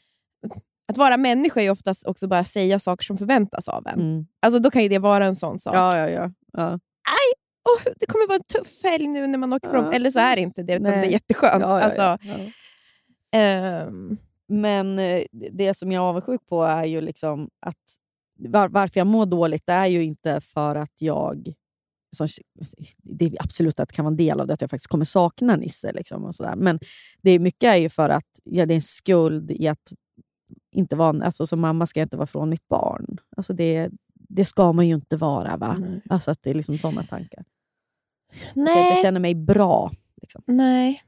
Att 0.91 0.97
vara 0.97 1.17
människa 1.17 1.61
är 1.61 1.71
oftast 1.71 2.05
också 2.05 2.27
bara 2.27 2.43
säga 2.43 2.79
saker 2.79 3.03
som 3.03 3.17
förväntas 3.17 3.67
av 3.67 3.87
en. 3.87 3.99
Mm. 3.99 4.25
Alltså, 4.41 4.59
då 4.59 4.71
kan 4.71 4.83
ju 4.83 4.89
det 4.89 4.99
vara 4.99 5.25
en 5.25 5.35
sån 5.35 5.59
sak. 5.59 5.75
Ja, 5.75 5.97
ja, 5.97 6.09
ja. 6.09 6.31
ja. 6.53 6.79
Åh, 7.67 7.91
det 7.99 8.05
kommer 8.05 8.27
vara 8.27 8.35
en 8.35 8.63
tuff 8.63 8.83
helg 8.83 9.07
nu 9.07 9.27
när 9.27 9.37
man 9.37 9.53
åker 9.53 9.69
från... 9.69 9.85
Ja. 9.85 9.93
Eller 9.93 10.09
så 10.09 10.19
är 10.19 10.35
det 10.35 10.41
inte 10.41 10.63
det, 10.63 10.73
utan 10.73 10.91
Nej. 10.91 11.01
det 11.01 11.07
är 11.07 11.11
jätteskönt. 11.11 11.61
Ja, 11.61 11.79
ja, 11.79 11.85
alltså, 11.85 12.17
ehm, 13.31 14.17
Men 14.47 14.99
eh, 14.99 15.23
det 15.31 15.77
som 15.77 15.91
jag 15.91 16.03
är 16.03 16.07
avundsjuk 16.07 16.41
på 16.49 16.63
är 16.63 16.85
ju 16.85 17.01
liksom 17.01 17.49
att 17.59 17.97
var, 18.39 18.69
varför 18.69 18.99
jag 18.99 19.07
mår 19.07 19.25
dåligt 19.25 19.63
det 19.65 19.73
är 19.73 19.85
ju 19.85 20.03
inte 20.03 20.41
för 20.41 20.75
att 20.75 21.01
jag... 21.01 21.53
Som, 22.15 22.27
det 22.97 23.25
är 23.25 23.31
absolut 23.39 23.79
att 23.79 23.89
det 23.89 23.95
kan 23.95 24.05
vara 24.05 24.11
en 24.11 24.17
del 24.17 24.39
av 24.39 24.47
det, 24.47 24.53
att 24.53 24.61
jag 24.61 24.69
faktiskt 24.69 24.87
kommer 24.89 25.05
sakna 25.05 25.55
Nisse. 25.55 25.91
Liksom 25.91 26.25
och 26.25 26.35
sådär. 26.35 26.55
Men 26.55 26.79
det 27.21 27.31
är 27.31 27.39
mycket 27.39 27.67
är 27.67 27.75
ju 27.75 27.89
för 27.89 28.09
att 28.09 28.39
ja, 28.43 28.65
det 28.65 28.73
är 28.73 28.75
en 28.75 28.81
skuld 28.81 29.51
i 29.51 29.67
att 29.67 29.93
inte 30.71 30.95
vara... 30.95 31.25
Alltså, 31.25 31.47
som 31.47 31.59
mamma 31.59 31.85
ska 31.85 31.99
jag 31.99 32.05
inte 32.05 32.17
vara 32.17 32.27
från 32.27 32.49
mitt 32.49 32.67
barn. 32.67 33.17
Alltså 33.37 33.53
det, 33.53 33.89
det 34.13 34.45
ska 34.45 34.73
man 34.73 34.87
ju 34.87 34.95
inte 34.95 35.17
vara. 35.17 35.57
va? 35.57 35.77
Nej. 35.79 36.01
Alltså 36.09 36.31
att 36.31 36.43
det 36.43 36.49
är 36.49 36.53
liksom 36.53 36.77
sådana 36.77 37.03
tankar. 37.03 37.41
Att 37.41 38.55
jag 38.55 38.63
nej, 38.63 38.89
inte 38.89 39.01
känner 39.01 39.19
mig 39.19 39.35
bra. 39.35 39.91
Liksom. 40.21 40.43
nej. 40.45 41.03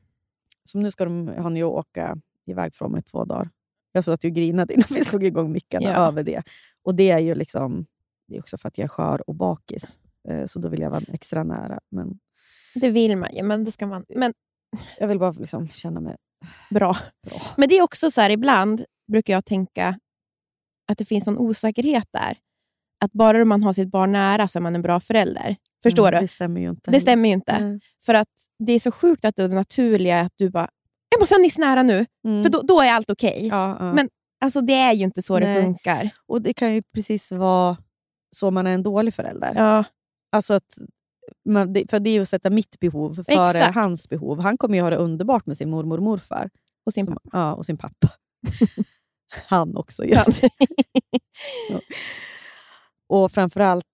Som 0.69 0.81
nu 0.81 0.91
ska 0.91 1.05
de, 1.05 1.27
han 1.37 1.55
ju 1.55 1.63
åka 1.63 2.17
iväg 2.45 2.75
från 2.75 2.91
mig 2.91 3.03
två 3.03 3.25
dagar. 3.25 3.49
Jag 3.91 4.03
satt 4.03 4.23
och 4.23 4.31
grinade 4.31 4.73
innan 4.73 4.87
vi 4.89 5.05
slog 5.05 5.23
igång 5.23 5.51
mickarna 5.51 5.85
Ja. 5.89 6.07
över 6.07 6.23
det. 6.23 6.43
Och 6.83 6.95
det 6.95 7.09
är 7.11 7.19
ju 7.19 7.35
liksom, 7.35 7.85
det 8.27 8.35
är 8.35 8.39
också 8.39 8.57
för 8.57 8.67
att 8.67 8.77
jag 8.77 8.85
är 8.85 8.89
skör 8.89 9.29
och 9.29 9.35
bakis. 9.35 9.99
Eh, 10.29 10.45
Så 10.45 10.59
då 10.59 10.69
vill 10.69 10.79
jag 10.81 10.89
vara 10.89 11.01
extra 11.13 11.43
nära. 11.43 11.79
Men 11.91 12.19
Det 12.75 12.89
vill 12.89 13.17
man 13.17 13.35
ju, 13.35 13.43
men 13.43 13.63
det 13.65 13.71
ska 13.71 13.87
man... 13.87 14.05
Men 14.15 14.33
jag 14.99 15.07
vill 15.07 15.19
bara 15.19 15.31
liksom 15.31 15.67
känna 15.67 15.99
mig 15.99 16.15
bra. 16.69 16.95
bra. 17.27 17.41
Men 17.57 17.69
det 17.69 17.75
är 17.77 17.83
också 17.83 18.11
så 18.11 18.21
här, 18.21 18.29
ibland 18.29 18.85
brukar 19.11 19.33
jag 19.33 19.45
tänka 19.45 19.99
att 20.91 20.97
det 20.97 21.05
finns 21.05 21.27
en 21.27 21.37
osäkerhet 21.37 22.07
där. 22.11 22.37
Att 23.05 23.11
bara 23.11 23.45
man 23.45 23.63
har 23.63 23.73
sitt 23.73 23.91
barn 23.91 24.11
nära 24.11 24.47
så 24.47 24.59
är 24.59 24.61
man 24.61 24.75
en 24.75 24.81
bra 24.81 24.99
förälder. 24.99 25.55
Förstår 25.83 26.07
Mm, 26.07 26.19
du? 26.19 26.23
Det 26.23 26.27
stämmer 26.27 26.61
ju 26.61 26.69
inte. 26.69 26.91
Det 26.91 26.99
stämmer 26.99 27.29
inte. 27.29 27.59
Nej. 27.65 27.79
För 28.05 28.13
att 28.13 28.27
det 28.65 28.71
är 28.73 28.79
så 28.79 28.91
sjukt 28.91 29.25
att 29.25 29.35
det 29.35 29.47
naturliga 29.47 30.17
är 30.17 30.23
att 30.23 30.33
du 30.35 30.49
bara, 30.49 30.69
jag 31.09 31.19
måste 31.21 31.35
ha 31.35 31.39
Nisse 31.39 31.61
nära 31.61 31.83
nu, 31.83 32.05
Mm. 32.27 32.43
för 32.43 32.49
då, 32.49 32.61
då 32.61 32.81
är 32.81 32.93
allt 32.93 33.09
okej. 33.09 33.47
ja, 33.51 33.77
ja. 33.79 33.93
Men 33.93 34.09
Alltså 34.41 34.61
det 34.61 34.73
är 34.73 34.93
ju 34.93 35.03
inte 35.03 35.21
så 35.21 35.39
det 35.39 35.45
Nej. 35.45 35.61
funkar. 35.63 36.09
Och 36.27 36.41
det 36.41 36.53
kan 36.53 36.73
ju 36.73 36.81
precis 36.95 37.31
vara 37.31 37.77
så 38.35 38.51
man 38.51 38.67
är 38.67 38.71
en 38.71 38.83
dålig 38.83 39.13
förälder. 39.13 39.53
Ja, 39.55 39.83
Alltså 40.31 40.53
att, 40.53 40.77
man, 41.49 41.73
det, 41.73 41.89
för 41.89 41.99
det 41.99 42.09
är 42.09 42.13
ju 42.13 42.21
att 42.21 42.29
sätta 42.29 42.49
mitt 42.49 42.79
behov 42.79 43.13
före 43.13 43.49
Exakt. 43.57 43.75
hans 43.75 44.09
behov. 44.09 44.39
Han 44.39 44.57
kommer 44.57 44.75
ju 44.77 44.81
ha 44.81 44.89
det 44.89 44.95
underbart 44.95 45.45
med 45.45 45.57
sin 45.57 45.69
mormor 45.69 45.97
och 45.97 46.03
morfar. 46.03 46.49
och 46.85 46.93
sin 46.93 47.05
Som- 47.05 47.13
pappa. 47.13 47.29
Ja, 47.37 47.53
och 47.53 47.65
sin 47.65 47.77
pappa. 47.77 48.09
Han 49.47 49.77
också, 49.77 50.05
just 50.05 50.41
det. 50.41 50.49
Ja. 51.69 51.79
Och 53.09 53.31
framförallt, 53.31 53.85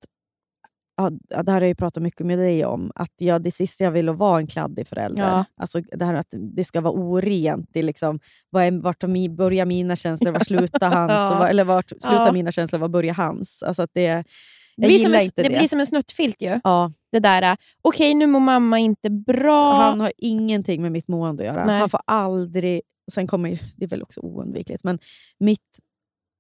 ja, 0.97 1.09
det 1.43 1.51
här 1.51 1.53
har 1.53 1.61
jag 1.61 1.67
ju 1.67 1.75
pratat 1.75 2.03
mycket 2.03 2.25
med 2.25 2.37
dig 2.39 2.65
om, 2.65 2.91
att 2.95 3.11
jag, 3.17 3.41
det 3.43 3.51
sista 3.51 3.83
jag 3.83 3.91
vill 3.91 4.09
vara 4.09 4.39
en 4.39 4.47
kladdig 4.47 4.87
förälder. 4.87 5.23
Ja. 5.23 5.45
Alltså 5.57 5.81
det 5.81 6.05
här 6.05 6.13
att 6.13 6.27
det 6.55 6.63
ska 6.63 6.81
vara 6.81 6.93
orent. 6.93 7.69
Det 7.73 7.83
liksom, 7.83 8.19
vad 8.49 8.63
är, 8.63 8.71
vart 8.71 9.03
börjar 9.37 9.65
mina 9.65 9.95
känslor, 9.95 10.31
var 10.31 10.39
slutar 10.39 10.89
hans? 10.95 11.11
Ja. 11.11 11.35
vad, 11.39 11.49
eller 11.49 11.63
vart 11.63 11.89
slutar 11.89 12.25
Ja. 12.25 12.31
mina 12.31 12.51
känslor, 12.51 12.79
var 12.79 12.87
börjar 12.87 13.13
hans? 13.13 13.63
Alltså 13.63 13.81
att 13.81 13.89
det, 13.93 14.23
Det 14.77 14.87
blir, 14.87 15.05
en, 15.05 15.11
det 15.35 15.43
det. 15.43 15.49
blir 15.49 15.67
som 15.67 15.79
en 15.79 15.85
snuttfilt 15.85 16.41
ju. 16.41 16.59
ja, 16.63 16.91
Det 17.11 17.19
där, 17.19 17.41
äh, 17.41 17.55
okej 17.81 18.13
nu 18.13 18.27
mår 18.27 18.39
mamma 18.39 18.79
inte 18.79 19.09
bra. 19.09 19.73
Han 19.73 20.01
har 20.01 20.11
ingenting 20.17 20.81
med 20.81 20.91
mitt 20.91 21.07
mående 21.07 21.43
att 21.49 21.55
göra. 21.55 21.65
Nej. 21.65 21.79
Han 21.79 21.89
får 21.89 21.99
aldrig... 22.05 22.81
Sen 23.11 23.27
kommer, 23.27 23.59
det 23.77 23.85
är 23.85 23.89
väl 23.89 24.03
också 24.03 24.19
oundvikligt, 24.21 24.83
men 24.83 24.99
mitt, 25.39 25.79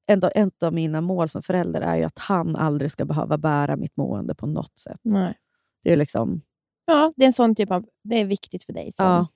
ett, 0.07 0.23
av, 0.23 0.31
ett 0.35 0.63
av 0.63 0.73
mina 0.73 1.01
mål 1.01 1.29
som 1.29 1.41
förälder 1.41 1.81
är 1.81 1.95
ju 1.95 2.03
att 2.03 2.19
han 2.19 2.55
aldrig 2.55 2.91
ska 2.91 3.05
behöva 3.05 3.37
bära 3.37 3.75
mitt 3.75 3.97
mående 3.97 4.35
på 4.35 4.45
något 4.47 4.79
sätt. 4.79 4.99
Nej. 5.03 5.37
Det 5.83 5.91
är 5.91 5.95
liksom... 5.95 6.41
Ja, 6.85 7.13
det 7.15 7.23
är 7.23 7.27
en 7.27 7.33
sån 7.33 7.55
typ 7.55 7.71
av... 7.71 7.85
Det 8.03 8.21
är 8.21 8.25
viktigt 8.25 8.63
för 8.63 8.73
dig. 8.73 8.91
Som, 8.91 9.05
Ja. 9.05 9.27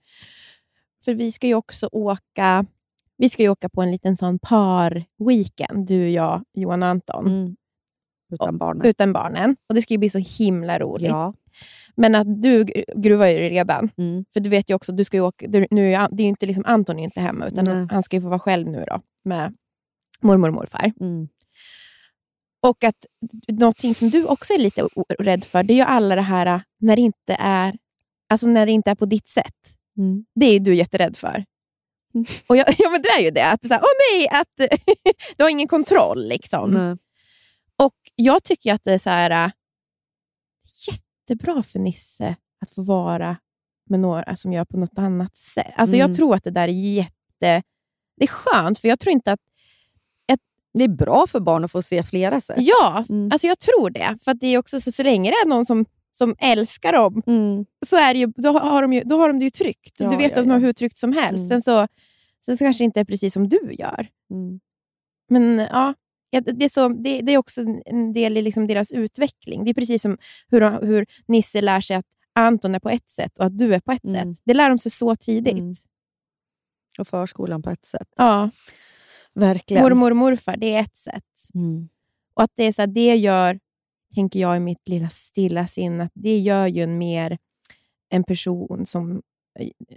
För 1.05 1.13
vi 1.13 1.31
ska 1.31 1.47
ju 1.47 1.55
också 1.55 1.89
åka... 1.91 2.65
Vi 3.17 3.29
ska 3.29 3.43
ju 3.43 3.49
åka 3.49 3.69
på 3.69 3.81
en 3.81 3.91
liten 3.91 4.17
sån 4.17 4.39
par-weekend, 4.39 5.87
du, 5.87 6.09
jag, 6.09 6.43
Johan 6.53 6.83
och 6.83 6.89
Anton. 6.89 7.27
Mm. 7.27 7.55
Utan 8.33 8.57
barnen. 8.57 8.85
Utan 8.85 9.13
barnen. 9.13 9.55
Och 9.69 9.75
Det 9.75 9.81
ska 9.81 9.93
ju 9.93 9.97
bli 9.97 10.09
så 10.09 10.19
himla 10.19 10.79
roligt. 10.79 11.09
Ja. 11.09 11.33
Men 11.95 12.15
att 12.15 12.41
du 12.41 12.63
gr- 12.63 12.83
gruvar 12.95 13.27
ju 13.27 13.37
redan. 13.37 13.89
Mm. 13.97 14.25
För 14.33 14.39
du 14.39 14.49
vet 14.49 14.69
ju 14.69 14.73
också, 14.73 14.91
du 14.91 15.03
ska 15.03 15.17
ju 15.17 15.23
åka, 15.23 15.47
du, 15.47 15.67
nu 15.71 15.91
det 16.11 16.23
är 16.23 16.27
inte 16.27 16.45
liksom, 16.45 16.65
Anton 16.67 16.95
är 16.95 16.99
ju 16.99 17.05
inte 17.05 17.21
hemma, 17.21 17.47
utan 17.47 17.65
Nej. 17.65 17.87
han 17.91 18.03
ska 18.03 18.15
ju 18.15 18.21
få 18.21 18.29
vara 18.29 18.39
själv 18.39 18.67
nu 18.67 18.85
då, 18.87 19.01
med 19.23 19.55
mormor 20.21 20.47
och 20.47 20.53
morfar. 20.53 20.93
Mm. 20.99 21.27
Och 22.61 22.83
att 22.83 23.05
någonting 23.47 23.95
som 23.95 24.09
du 24.09 24.25
också 24.25 24.53
är 24.53 24.57
lite 24.57 24.81
rädd 25.19 25.43
för, 25.43 25.63
det 25.63 25.73
är 25.73 25.75
ju 25.75 25.81
alla 25.81 26.15
det 26.15 26.21
här 26.21 26.45
äh, 26.45 26.61
när 26.79 26.95
det 26.95 27.01
inte 27.01 27.35
är, 27.39 27.77
alltså 28.29 28.47
när 28.47 28.65
det 28.65 28.71
inte 28.71 28.91
är 28.91 28.95
på 28.95 29.05
ditt 29.05 29.27
sätt. 29.27 29.75
Mm. 29.97 30.25
Det 30.35 30.45
är 30.45 30.59
du 30.59 30.75
jätterädd 30.75 31.17
för. 31.17 31.45
Och 32.47 32.57
jag, 32.57 32.65
ja, 32.77 32.89
men 32.89 33.01
du 33.01 33.09
är 33.09 33.21
ju 33.23 33.31
det. 33.31 33.51
Att, 33.51 33.67
så 33.67 33.73
här, 33.73 33.81
Åh 33.81 33.89
nej, 34.11 34.27
att 34.41 34.71
du 35.37 35.43
har 35.43 35.49
ingen 35.51 35.67
kontroll. 35.67 36.27
liksom. 36.27 36.71
Nej. 36.71 36.97
Och 37.75 37.95
jag 38.15 38.43
tycker 38.43 38.73
att 38.73 38.83
det 38.83 38.93
är 38.93 38.97
så 38.97 39.09
här, 39.09 39.45
äh, 39.45 39.51
jättebra 40.87 41.63
för 41.63 41.79
Nisse 41.79 42.35
att 42.61 42.75
få 42.75 42.81
vara 42.81 43.37
med 43.89 43.99
några 43.99 44.35
som 44.35 44.53
gör 44.53 44.65
på 44.65 44.77
något 44.77 44.97
annat 44.97 45.37
sätt. 45.37 45.73
Alltså 45.75 45.95
Mm. 45.95 46.07
Jag 46.07 46.15
tror 46.15 46.35
att 46.35 46.43
det 46.43 46.51
där 46.51 46.67
är 46.67 46.93
jätte... 46.93 47.63
Det 48.17 48.23
är 48.23 48.27
skönt, 48.27 48.79
för 48.79 48.87
jag 48.87 48.99
tror 48.99 49.13
inte 49.13 49.31
att... 49.31 49.39
Det 50.73 50.83
är 50.83 50.87
bra 50.89 51.27
för 51.27 51.39
barn 51.39 51.63
att 51.63 51.71
få 51.71 51.81
se 51.81 52.03
flera 52.03 52.41
sätt. 52.41 52.57
Ja, 52.59 53.05
Mm. 53.09 53.29
alltså 53.31 53.47
jag 53.47 53.59
tror 53.59 53.89
det. 53.89 54.17
För 54.21 54.33
det 54.33 54.47
är 54.47 54.57
också 54.57 54.79
så, 54.79 54.91
så 54.91 55.03
länge 55.03 55.29
det 55.31 55.35
är 55.35 55.47
någon 55.49 55.65
som, 55.65 55.85
som 56.11 56.35
älskar 56.39 56.93
dem, 56.93 57.21
Mm. 57.27 57.65
så 57.85 57.97
är 57.97 58.15
ju, 58.15 58.27
då, 58.27 58.49
har 58.59 58.81
de 58.81 58.93
ju, 58.93 59.01
då 59.05 59.17
har 59.17 59.27
de 59.27 59.39
det 59.39 59.45
ju 59.45 59.49
tryggt. 59.49 59.93
Ja, 59.99 60.09
du 60.09 60.17
vet 60.17 60.31
ja, 60.31 60.37
att 60.37 60.43
de 60.45 60.49
har 60.51 60.59
hur 60.59 60.73
tryggt 60.73 60.97
som 60.97 61.13
helst. 61.13 61.39
Mm. 61.39 61.47
Sen, 61.49 61.61
så, 61.61 61.87
sen 62.45 62.57
så 62.57 62.63
kanske 62.65 62.81
det 62.83 62.85
inte 62.85 62.99
är 62.99 63.05
precis 63.05 63.33
som 63.33 63.49
du 63.49 63.75
gör. 63.79 64.07
Mm. 64.31 64.59
Men 65.29 65.59
ja, 65.59 65.93
ja, 66.29 66.41
det, 66.41 66.65
är 66.65 66.69
så, 66.69 66.87
det, 66.89 67.21
det 67.21 67.33
är 67.33 67.37
också 67.37 67.61
en 67.85 68.13
del 68.13 68.37
i 68.37 68.41
liksom 68.41 68.67
deras 68.67 68.91
utveckling. 68.91 69.63
Det 69.65 69.71
är 69.71 69.73
precis 69.73 70.01
som 70.01 70.17
hur, 70.47 70.85
hur 70.85 71.05
Nisse 71.27 71.61
lär 71.61 71.81
sig 71.81 71.95
att 71.95 72.05
Anton 72.35 72.75
är 72.75 72.79
på 72.79 72.89
ett 72.89 73.09
sätt 73.09 73.39
och 73.39 73.45
att 73.45 73.57
du 73.57 73.73
är 73.75 73.79
på 73.79 73.91
ett 73.91 74.05
Mm. 74.05 74.33
sätt. 74.33 74.41
Det 74.45 74.53
lär 74.53 74.69
de 74.69 74.79
sig 74.79 74.91
så 74.91 75.15
tidigt. 75.15 75.53
Mm. 75.53 75.73
Och 76.99 77.07
förskolan 77.07 77.61
på 77.61 77.69
ett 77.69 77.85
sätt. 77.85 78.07
Ja, 78.17 78.49
Verkligen. 79.39 79.83
mormor 79.83 80.11
och 80.11 80.17
morfar, 80.17 80.57
det 80.57 80.75
är 80.75 80.79
ett 80.81 80.95
sätt. 80.95 81.23
Mm. 81.55 81.89
Och 82.33 82.43
att 82.43 82.51
det, 82.55 82.63
är 82.63 82.71
så 82.71 82.81
här, 82.81 82.87
det 82.87 83.15
gör, 83.15 83.59
tänker 84.15 84.39
jag 84.39 84.57
i 84.57 84.59
mitt 84.59 84.87
lilla 84.87 85.09
stilla 85.09 85.67
sinne, 85.67 86.03
att 86.03 86.11
det 86.13 86.37
gör 86.37 86.67
ju 86.67 86.83
en 86.83 86.97
mer 86.97 87.37
en 88.09 88.23
person 88.23 88.85
som, 88.85 89.21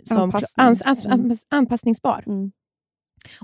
som 0.04 0.18
Anpassning. 0.22 0.66
ans, 0.66 0.82
ans, 0.82 1.06
ans, 1.06 1.46
anpassningsbar. 1.50 2.24
Mm. 2.26 2.52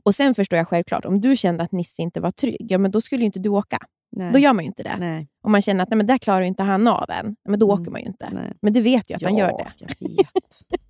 Och 0.05 0.15
Sen 0.15 0.35
förstår 0.35 0.57
jag 0.57 0.69
självklart, 0.69 1.05
om 1.05 1.21
du 1.21 1.37
kände 1.37 1.63
att 1.65 1.73
Nisse 1.73 2.03
inte 2.03 2.21
var 2.21 2.31
trygg, 2.31 2.67
ja, 2.71 2.79
men 2.79 2.91
då 2.91 3.01
skulle 3.01 3.23
ju 3.23 3.27
inte 3.27 3.39
du 3.39 3.49
åka. 3.49 3.79
Nej. 4.17 4.33
Då 4.33 4.39
gör 4.39 4.53
man 4.53 4.65
ju 4.65 4.67
inte 4.69 4.83
det. 4.83 4.97
Nej. 4.99 5.29
Om 5.43 5.53
man 5.53 5.63
känner 5.63 5.83
att 5.83 5.91
nej, 5.91 5.97
men 5.97 6.07
där 6.07 6.19
klarar 6.19 6.41
inte 6.41 6.63
han 6.63 6.89
av 6.89 7.11
en, 7.11 7.37
men 7.49 7.59
då 7.61 7.71
Mm. 7.73 7.81
åker 7.83 7.91
man 7.91 8.01
ju 8.01 8.07
inte. 8.07 8.31
Nej. 8.33 8.53
Men 8.63 8.73
du 8.73 8.81
vet 8.81 9.11
ju 9.11 9.15
att 9.15 9.23
han 9.23 9.37
Ja, 9.37 9.51
gör 9.51 9.59
det. 9.59 9.73
Jag 9.79 10.09
vet. 10.09 10.35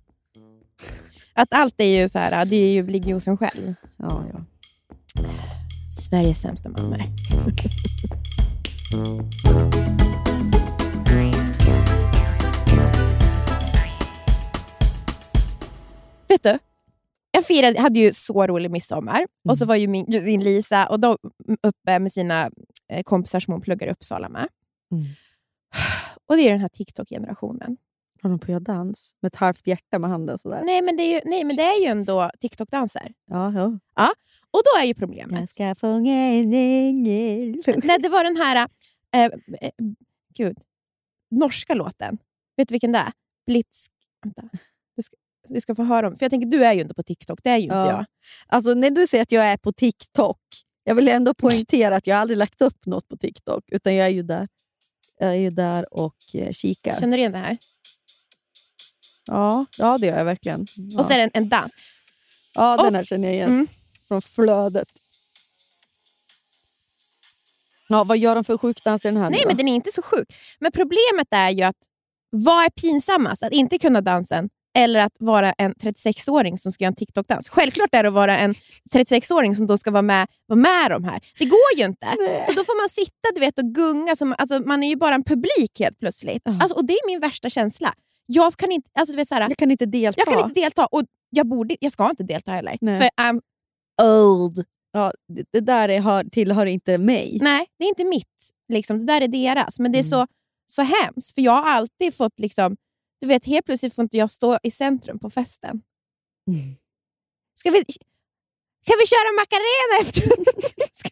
Att 1.33 1.53
allt 1.53 1.75
är 1.81 2.01
ju 2.01 2.09
så 2.09 2.19
här, 2.19 2.45
det 2.45 2.55
är 2.55 2.71
ju, 2.71 2.87
ligger 2.87 3.07
ju 3.07 3.13
hos 3.13 3.27
en 3.27 3.37
själv. 3.37 3.73
Ja, 3.97 4.23
ja. 4.33 4.39
Sveriges 5.91 6.41
sämsta 6.41 6.69
mammor. 6.69 7.03
Vet 16.27 16.43
du? 16.43 16.59
Jag 17.31 17.45
firade, 17.45 17.81
hade 17.81 17.99
ju 17.99 18.13
så 18.13 18.47
rolig 18.47 18.71
midsommar. 18.71 19.27
Och 19.49 19.57
så 19.57 19.65
var 19.65 19.75
ju 19.75 19.87
min 19.87 20.05
kusin 20.05 20.43
Lisa 20.43 20.85
och 20.85 20.99
de 20.99 21.17
uppe 21.63 21.99
med 21.99 22.11
sina 22.11 22.51
eh, 22.89 23.03
kompisar 23.03 23.39
som 23.39 23.51
hon 23.51 23.61
pluggar 23.61 23.87
i 23.87 23.91
Uppsala 23.91 24.29
med. 24.29 24.47
Mm. 24.91 25.05
Och 26.25 26.35
det 26.35 26.41
är 26.41 26.51
den 26.51 26.61
här 26.61 26.69
TikTok-generationen. 26.69 27.77
Håller 28.21 28.37
de 28.37 28.39
på 28.39 28.51
göra 28.51 28.59
dans? 28.59 29.15
Med 29.21 29.29
ett 29.29 29.35
halvt 29.35 29.67
hjärta 29.67 29.99
med 29.99 30.09
handen 30.09 30.37
sådär? 30.37 30.61
Nej, 30.63 30.81
men 30.81 30.97
det 30.97 31.03
är 31.03 31.13
ju, 31.13 31.21
nej, 31.25 31.43
men 31.43 31.55
det 31.55 31.63
är 31.63 31.81
ju 31.81 31.85
ändå 31.85 32.31
TikTok-danser. 32.39 33.13
Ja, 33.31 33.53
ja. 33.95 34.09
Och 34.51 34.61
då 34.65 34.81
är 34.81 34.85
ju 34.85 34.93
problemet... 34.93 35.39
Jag 35.39 35.49
ska 35.75 35.75
fånga 35.87 36.13
en 36.15 36.53
ängel. 36.53 37.61
Nej, 37.83 37.97
det 37.99 38.09
var 38.09 38.23
den 38.23 38.37
här... 38.37 38.67
Eh, 39.15 39.23
eh, 39.23 39.31
gud. 40.37 40.57
Norska 41.31 41.73
låten. 41.73 42.17
Vet 42.57 42.67
du 42.67 42.73
vilken 42.73 42.91
det 42.91 42.99
är? 42.99 43.11
Blitzk... 43.47 43.91
Vänta. 44.23 44.41
Du 44.95 45.01
ska, 45.01 45.15
du 45.47 45.61
ska 45.61 45.75
få 45.75 45.83
höra 45.83 46.07
om... 46.07 46.15
För 46.15 46.23
jag 46.25 46.29
tänker, 46.31 46.47
du 46.47 46.65
är 46.65 46.73
ju 46.73 46.81
inte 46.81 46.93
på 46.93 47.03
TikTok. 47.03 47.39
Det 47.43 47.49
är 47.49 47.57
ju 47.57 47.63
inte 47.63 47.75
Ja. 47.75 47.87
jag. 47.91 48.05
Alltså 48.47 48.73
när 48.73 48.89
du 48.89 49.07
säger 49.07 49.21
att 49.21 49.31
jag 49.31 49.45
är 49.45 49.57
på 49.57 49.71
TikTok, 49.71 50.39
jag 50.83 50.95
vill 50.95 51.07
ändå 51.07 51.33
poängtera 51.33 51.95
att 51.95 52.07
jag 52.07 52.17
aldrig 52.17 52.37
lagt 52.37 52.61
upp 52.61 52.85
något 52.85 53.07
på 53.07 53.17
TikTok, 53.17 53.63
utan 53.71 53.95
jag 53.95 54.07
är 54.07 54.11
ju 54.11 54.23
där, 54.23 54.47
jag 55.19 55.29
är 55.29 55.33
ju 55.35 55.49
där 55.49 55.93
och 55.93 56.15
eh, 56.33 56.51
kikar. 56.51 56.99
Känner 56.99 57.17
du 57.17 57.19
igen 57.19 57.31
det 57.31 57.37
här? 57.37 57.57
Ja, 59.25 59.65
ja, 59.77 59.97
det 59.97 60.07
gör 60.07 60.17
jag 60.17 60.25
verkligen. 60.25 60.65
Ja, 60.75 60.99
Och 60.99 61.05
så 61.05 61.13
är 61.13 61.17
det 61.17 61.23
en, 61.23 61.29
en 61.33 61.49
dans. 61.49 61.71
ja 62.53 62.77
den 62.77 62.85
och- 62.87 62.93
här 62.95 63.03
känner 63.03 63.27
jag 63.27 63.35
igen. 63.35 63.49
Mm. 63.49 63.67
Från 64.09 64.21
flödet. 64.21 64.87
Ja, 67.89 68.03
vad 68.03 68.17
gör 68.17 68.35
de 68.35 68.43
för 68.43 68.57
sjukdans 68.57 69.05
i 69.05 69.07
den 69.07 69.17
här 69.17 69.29
nu 69.29 69.35
Nej, 69.35 69.41
då? 69.43 69.47
men 69.47 69.57
den 69.57 69.67
är 69.67 69.75
inte 69.75 69.91
så 69.91 70.01
sjuk. 70.01 70.27
Men 70.59 70.71
problemet 70.71 71.27
är 71.31 71.49
ju 71.49 71.63
att 71.63 71.75
vad 72.29 72.65
är 72.65 72.69
pinsammast? 72.69 73.43
Att 73.43 73.51
inte 73.51 73.77
kunna 73.77 74.01
dansen 74.01 74.49
eller 74.77 74.99
att 74.99 75.13
vara 75.19 75.53
en 75.53 75.73
36-åring 75.73 76.57
som 76.57 76.71
ska 76.71 76.83
göra 76.83 76.91
en 76.91 76.95
TikTok-dans? 76.95 77.49
Självklart 77.49 77.89
är 77.95 78.03
det 78.03 78.09
att 78.09 78.15
vara 78.15 78.37
en 78.37 78.53
36-åring 78.93 79.55
som 79.55 79.67
då 79.67 79.77
ska 79.77 79.91
vara 79.91 80.01
med, 80.01 80.27
vara 80.47 80.59
med 80.59 80.91
de 80.91 81.03
här. 81.03 81.19
Det 81.39 81.45
går 81.45 81.77
ju 81.77 81.85
inte. 81.85 82.07
Så 82.45 82.51
då 82.53 82.63
får 82.63 82.81
man 82.81 82.89
sitta 82.89 83.27
du 83.35 83.39
vet, 83.39 83.59
och 83.59 83.65
gunga. 83.65 84.15
Som, 84.15 84.35
alltså, 84.37 84.59
man 84.59 84.83
är 84.83 84.87
ju 84.89 84.95
bara 84.95 85.15
en 85.15 85.23
publik 85.23 85.79
helt 85.79 85.99
plötsligt. 85.99 86.41
Ja. 86.45 86.57
Alltså, 86.61 86.75
och 86.75 86.85
Det 86.85 86.93
är 86.93 87.07
min 87.07 87.19
värsta 87.19 87.49
känsla. 87.49 87.93
Jag 88.25 88.57
kan 88.57 88.71
inte, 88.71 88.89
alltså, 88.99 89.13
du 89.13 89.17
vet, 89.17 89.27
så 89.27 89.35
här, 89.35 89.41
Jag 89.41 89.57
kan 89.57 89.71
inte 89.71 89.85
delta. 89.85 90.21
jag 90.25 90.33
kan 90.33 90.43
inte 90.49 90.59
delta 90.61 90.85
och 90.85 91.01
jag, 91.29 91.47
borde, 91.47 91.75
jag 91.79 91.91
ska 91.91 92.09
inte 92.09 92.23
delta 92.23 92.51
heller. 92.51 92.77
Nej. 92.81 92.99
För 93.01 93.23
I'm 93.23 93.39
old. 94.03 94.65
ja, 94.91 95.13
det, 95.33 95.43
det 95.53 95.59
där 95.59 95.89
är, 95.89 95.99
hör, 96.01 96.23
tillhör 96.23 96.65
inte 96.65 96.97
mig. 96.97 97.37
Nej, 97.41 97.65
det 97.79 97.85
är 97.85 97.89
inte 97.89 98.05
mitt. 98.05 98.49
Liksom. 98.69 98.99
Det 98.99 99.05
där 99.05 99.21
är 99.21 99.27
deras. 99.27 99.79
Men 99.79 99.91
det 99.91 99.97
är 99.97 100.03
Mm. 100.03 100.09
så, 100.09 100.27
så 100.67 100.81
hemskt. 100.81 101.35
För 101.35 101.41
jag 101.41 101.51
har 101.51 101.69
alltid 101.71 102.15
fått... 102.15 102.39
Liksom, 102.39 102.77
du 103.21 103.27
vet, 103.27 103.45
helt 103.45 103.65
plötsligt 103.65 103.95
får 103.95 104.03
inte 104.03 104.17
jag 104.17 104.29
stå 104.31 104.57
i 104.63 104.71
centrum 104.71 105.19
på 105.19 105.29
festen. 105.29 105.81
Mm. 106.47 106.75
Ska 107.59 107.69
vi, 107.71 107.83
kan 108.85 108.95
vi 108.99 109.07
köra 109.07 109.31
Macarena 109.39 110.01
efter? 110.01 110.21
Ska- 110.93 111.09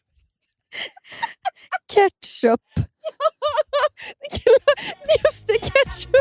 Ketchup. 1.93 2.61
Just 5.23 5.47
det, 5.47 5.53
ketchup. 5.53 6.15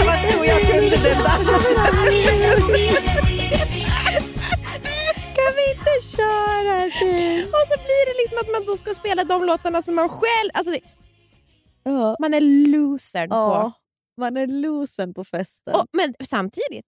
kunde 0.71 0.97
den 1.05 1.23
dansen. 1.23 1.85
Kan 5.37 5.51
vi 5.57 5.63
inte 5.75 5.93
köra 6.17 6.73
det? 6.99 7.43
Och 7.45 7.65
så 7.71 7.75
blir 7.85 8.03
det 8.09 8.15
liksom 8.21 8.37
att 8.41 8.51
man 8.51 8.65
då 8.65 8.77
ska 8.77 8.93
spela 8.93 9.23
de 9.23 9.43
låtarna 9.45 9.81
som 9.81 9.95
man 9.95 10.09
själv... 10.09 10.49
Alltså 10.53 10.71
det, 10.71 10.79
Ja. 11.83 12.15
man 12.19 12.33
är 12.33 12.41
losern 12.41 13.29
på. 13.29 13.35
ja. 13.35 13.71
Man 14.17 14.37
är 14.37 14.47
losen 14.47 15.13
på 15.13 15.23
festen. 15.23 15.73
Och, 15.75 15.85
men 15.93 16.13
samtidigt, 16.23 16.85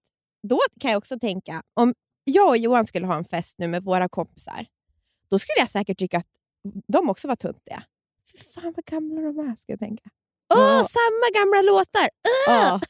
då 0.48 0.58
kan 0.80 0.90
jag 0.90 0.98
också 0.98 1.18
tänka, 1.18 1.62
om 1.74 1.94
jag 2.24 2.48
och 2.48 2.56
Johan 2.56 2.86
skulle 2.86 3.06
ha 3.06 3.16
en 3.16 3.24
fest 3.24 3.58
nu 3.58 3.66
med 3.68 3.84
våra 3.84 4.08
kompisar, 4.08 4.66
då 5.30 5.38
skulle 5.38 5.58
jag 5.58 5.70
säkert 5.70 5.98
tycka 5.98 6.18
att 6.18 6.26
de 6.88 7.10
också 7.10 7.28
var 7.28 7.36
tuntiga. 7.36 7.82
Fy 8.32 8.38
fan 8.38 8.72
vad 8.76 8.84
gamla 8.84 9.20
de 9.20 9.38
är, 9.38 9.56
skulle 9.56 9.72
jag 9.72 9.80
tänka. 9.80 10.10
Åh, 10.54 10.60
Ja. 10.60 10.84
samma 10.84 11.40
gamla 11.40 11.62
låtar! 11.72 12.08
Ja, 12.46 12.80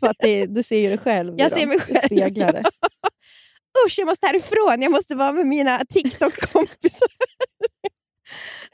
för 0.00 0.06
att 0.06 0.16
det, 0.18 0.46
du 0.46 0.62
ser 0.62 0.78
ju 0.78 0.90
det 0.90 0.98
själv. 0.98 1.34
Jag 1.38 1.50
ser 1.52 1.66
mig 1.66 1.80
själv. 1.80 2.34
det. 2.34 2.64
Usch, 3.86 3.98
jag 3.98 4.06
måste 4.06 4.26
härifrån. 4.26 4.82
Jag 4.82 4.92
måste 4.92 5.14
vara 5.14 5.32
med 5.32 5.46
mina 5.46 5.78
TikTok-kompisar. 5.78 7.08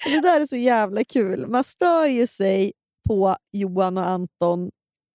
Det 0.05 0.21
där 0.21 0.41
är 0.41 0.47
så 0.47 0.57
jävla 0.57 1.05
kul. 1.05 1.47
Man 1.47 1.65
stör 1.65 2.07
ju 2.07 2.27
sig 2.27 2.73
på 3.09 3.37
Johan 3.53 3.99
och 3.99 4.07
Anton 4.07 4.71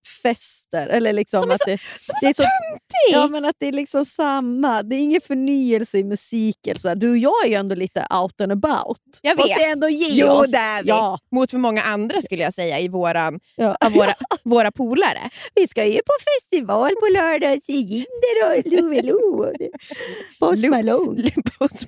fester. 0.07 0.87
Eller 0.87 1.13
liksom 1.13 1.41
De 1.41 1.49
är 1.49 1.53
att 1.55 1.61
så- 1.61 1.69
det, 1.69 1.77
De 2.21 2.27
är 2.27 2.33
så 2.33 2.41
tuntiga! 2.41 3.11
Ja, 3.11 3.27
men 3.27 3.45
att 3.45 3.55
det 3.59 3.67
är 3.67 3.71
liksom 3.71 4.05
samma. 4.05 4.83
Det 4.83 4.95
är 4.95 4.99
ingen 4.99 5.21
förnyelse 5.21 5.97
i 5.97 6.03
musiken. 6.03 6.79
Så 6.79 6.93
du 6.95 7.09
och 7.09 7.17
jag 7.17 7.45
är 7.45 7.49
ju 7.49 7.55
ändå 7.55 7.75
lite 7.75 8.07
out 8.09 8.41
and 8.41 8.51
about. 8.51 8.99
Jag 9.21 9.35
vet. 9.35 9.59
ändå 9.59 9.89
ge 9.89 10.07
Jo, 10.11 10.27
oss. 10.27 10.51
det 10.51 10.57
är 10.57 10.83
vi. 10.83 10.89
Ja, 10.89 11.19
Mot 11.31 11.51
för 11.51 11.57
många 11.57 11.81
andra 11.81 12.21
skulle 12.21 12.43
jag 12.43 12.53
säga 12.53 12.79
i 12.79 12.87
våran, 12.87 13.39
ja. 13.55 13.77
av 13.85 13.91
våra, 13.91 14.13
våra 14.43 14.71
polare. 14.71 15.29
Vi 15.55 15.67
ska 15.67 15.85
ju 15.85 15.93
på 15.97 16.13
festival 16.41 16.91
på 16.99 17.07
lördag 17.13 17.57
och 17.57 17.63
se 17.63 17.73
Jinder 17.73 18.05
och 18.57 18.63
Lovelo. 18.65 19.53
Post 20.39 20.63
Lo- 20.63 20.69
Malone. 20.71 21.29
Post- 21.59 21.85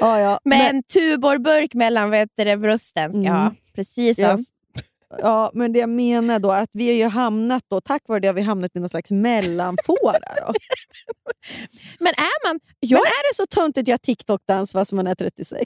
Ja, 0.00 0.20
ja. 0.20 0.40
Men 0.44 0.82
Tuborg-burk 0.82 1.74
mellan 1.74 2.10
vet 2.10 2.28
du, 2.36 2.44
det, 2.44 2.56
brösten 2.56 3.12
ska 3.12 3.20
jag 3.22 3.28
Mm. 3.30 3.42
ha. 3.42 3.54
Precis 3.74 4.16
som... 4.16 4.24
Ja, 4.24 4.38
men 5.52 5.72
det 5.72 5.78
jag 5.78 5.88
menar 5.88 6.38
då 6.38 6.50
att 6.50 6.70
vi 6.72 6.86
har 6.86 6.94
ju 6.94 7.04
hamnat 7.08 7.62
då, 7.70 7.80
tack 7.80 8.02
vare 8.08 8.20
det 8.20 8.26
har 8.28 8.34
vi 8.34 8.42
hamnat 8.42 8.70
i 8.76 8.80
någon 8.80 8.88
slags 8.88 9.10
mellanfåra. 9.10 10.18
Då. 10.46 10.52
Men 11.98 12.12
är 12.12 12.46
man... 12.48 12.60
Jag 12.80 12.96
Men 12.98 13.06
är 13.06 13.30
det 13.30 13.34
så 13.34 13.46
töntigt 13.46 13.82
att 13.84 13.88
göra 13.88 13.98
TikTok-dans 13.98 14.72
fast 14.72 14.92
man 14.92 15.06
är 15.06 15.14
36? 15.14 15.58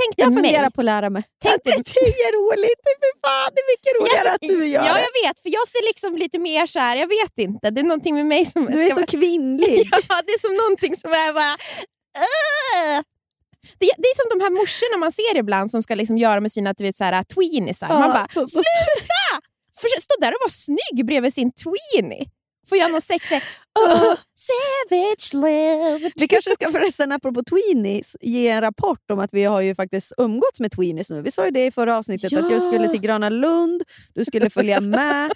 tänkte 0.00 0.22
Jag 0.22 0.32
mig... 0.32 0.42
funderar 0.44 0.70
på 0.70 0.80
att 0.80 0.84
lära 0.84 1.10
mig. 1.10 1.22
Tänk 1.42 1.64
dig- 1.64 1.82
det 1.84 2.00
är 2.28 2.32
roligt! 2.40 2.80
Det 2.86 2.94
för 3.02 3.12
fan 3.28 3.50
det 3.54 3.60
är 3.60 3.68
mycket 3.74 3.92
roligare 4.00 4.26
Jag 4.26 4.34
att 4.34 4.40
du 4.60 4.66
gör 4.66 4.84
Ja, 4.86 4.94
det. 4.94 5.00
jag 5.06 5.28
vet. 5.28 5.40
För 5.42 5.48
jag 5.58 5.68
ser 5.68 5.84
liksom 5.90 6.16
lite 6.16 6.38
mer 6.38 6.66
så 6.66 6.78
här, 6.78 6.96
jag 6.96 7.06
vet 7.08 7.38
inte. 7.38 7.70
Det 7.70 7.80
är 7.80 7.84
någonting 7.84 8.14
med 8.14 8.26
mig 8.26 8.46
som... 8.46 8.66
Du 8.66 8.82
är 8.82 8.90
så 8.94 9.06
kvinnlig. 9.06 9.90
Ja, 10.08 10.16
det 10.26 10.32
är 10.32 10.40
som 10.46 10.54
någonting 10.62 10.96
som 10.96 11.10
är 11.10 11.32
bara... 11.32 11.54
"Ugh." 12.26 13.02
Det, 13.80 13.90
det 13.98 14.08
är 14.12 14.16
som 14.20 14.38
de 14.38 14.44
här 14.44 14.50
morsorna 14.50 14.96
man 14.98 15.12
ser 15.12 15.36
ibland 15.36 15.70
som 15.70 15.82
ska 15.82 15.94
liksom 15.94 16.18
göra 16.18 16.40
med 16.40 16.52
sina 16.52 16.72
du 16.72 16.84
vet, 16.84 16.96
så 16.96 17.04
här, 17.04 17.22
tweenisar. 17.22 17.88
Man 17.88 18.02
Ja, 18.02 18.08
bara, 18.08 18.46
sluta! 18.48 19.46
för, 19.80 20.00
stå 20.00 20.14
där 20.20 20.28
och 20.28 20.40
vara 20.40 20.50
snygg 20.50 21.06
bredvid 21.06 21.34
sin 21.34 21.52
tweenie. 21.52 22.24
Får 22.68 22.78
jag 22.78 22.90
någon 22.90 23.00
sexig... 23.00 23.42
Oh, 23.78 24.14
savage 24.34 25.34
love. 25.34 26.10
Vi 26.16 26.28
kanske 26.28 26.54
ska 26.54 26.72
förresten, 26.72 27.12
apropå 27.12 27.42
tweenies, 27.42 28.16
ge 28.20 28.48
en 28.48 28.60
rapport 28.60 29.10
om 29.10 29.18
att 29.18 29.30
vi 29.32 29.44
har 29.44 29.60
ju 29.60 29.74
faktiskt 29.74 30.12
umgåtts 30.18 30.60
med 30.60 30.72
tweenies 30.72 31.10
nu. 31.10 31.22
Vi 31.22 31.30
sa 31.30 31.44
ju 31.44 31.50
det 31.50 31.66
i 31.66 31.70
förra 31.70 31.96
avsnittet, 31.96 32.32
att 32.32 32.50
jag 32.50 32.62
skulle 32.62 32.88
till 32.88 33.00
Gröna 33.00 33.28
Lund, 33.28 33.82
du 34.14 34.24
skulle 34.24 34.50
följa 34.56 34.80
med 34.80 35.32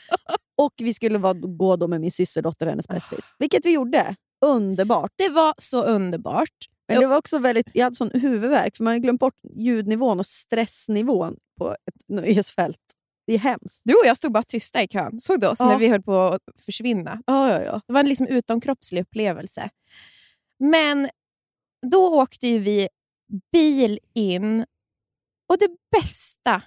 och 0.59 0.73
vi 0.77 0.95
skulle 0.95 1.19
vara, 1.19 1.33
gå 1.33 1.77
då 1.77 1.89
med 1.89 2.01
min 2.01 2.11
systerdotter 2.11 2.67
och 2.67 2.71
hennes 2.71 2.89
bästis. 2.89 3.35
Vilket 3.39 3.67
vi 3.67 3.71
gjorde. 3.71 4.15
Underbart. 4.45 5.11
Det 5.17 5.29
var 5.29 5.55
så 5.59 5.85
underbart. 5.85 6.69
Men 6.89 7.01
det 7.01 7.07
var 7.07 7.17
också 7.17 7.39
väldigt, 7.39 7.71
jag 7.75 7.85
hade 7.85 7.97
sån 7.97 8.11
huvudvärk, 8.15 8.77
för 8.77 8.85
man 8.85 8.93
har 8.93 8.99
glömt 8.99 9.21
bort 9.21 9.35
ljudnivån 9.57 10.19
och 10.19 10.27
stressnivån 10.27 11.37
på 11.59 11.71
ett 11.71 12.09
nöjesfält. 12.09 12.79
Det 13.27 13.35
är 13.35 13.39
hemskt. 13.39 13.81
Du 13.85 13.93
och 13.95 14.07
jag 14.07 14.17
stod 14.17 14.33
bara 14.33 14.43
tysta 14.43 14.83
i 14.83 14.89
kön. 14.89 15.21
Såg 15.21 15.41
du 15.41 15.47
oss 15.49 15.61
Ja. 15.61 15.67
när 15.67 15.79
vi 15.79 15.89
höll 15.89 16.03
på 16.03 16.21
att 16.21 16.43
försvinna? 16.61 17.23
Ja, 17.27 17.51
ja, 17.53 17.63
ja. 17.63 17.81
Det 17.87 17.93
var 17.93 18.01
en 18.01 18.09
liksom 18.09 18.27
utomkroppslig 18.27 19.03
upplevelse. 19.03 19.71
Men 20.59 21.09
då 21.91 22.21
åkte 22.23 22.59
vi 22.59 22.89
bil 23.53 23.99
in 24.15 24.61
och 25.49 25.59
det 25.59 25.69
bästa, 26.01 26.63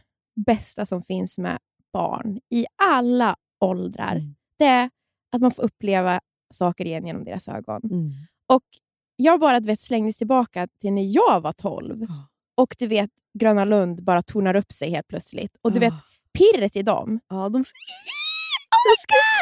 bästa 0.45 0.85
som 0.85 1.03
finns 1.03 1.37
med 1.37 1.59
barn 1.93 2.39
i 2.53 2.65
alla 2.83 3.35
åldrar, 3.65 4.15
Mm. 4.15 4.35
det 4.59 4.65
är 4.65 4.89
att 5.31 5.41
man 5.41 5.51
får 5.51 5.63
uppleva 5.63 6.19
saker 6.53 6.85
igen 6.85 7.05
genom 7.07 7.23
deras 7.23 7.47
ögon. 7.47 7.81
Mm. 7.83 8.11
Och 8.53 8.63
Jag 9.19 9.39
bara 9.39 9.59
du 9.59 9.67
vet, 9.67 9.79
slängdes 9.79 10.17
tillbaka 10.17 10.67
till 10.81 10.93
när 10.93 11.15
jag 11.15 11.41
var 11.41 11.51
12 11.53 11.95
Ja. 11.99 12.27
och 12.57 12.75
du 12.79 12.87
vet 12.87 13.09
Gröna 13.39 13.65
Lund 13.65 14.03
bara 14.03 14.21
tornar 14.21 14.55
upp 14.55 14.71
sig 14.71 14.89
helt 14.89 15.07
plötsligt. 15.07 15.51
Och 15.61 15.71
du 15.71 15.79
vet 15.79 15.93
Ah. 15.93 16.01
pirret 16.37 16.75
i 16.75 16.81
dem. 16.81 17.19
Ja, 17.29 17.35
de... 17.49 17.63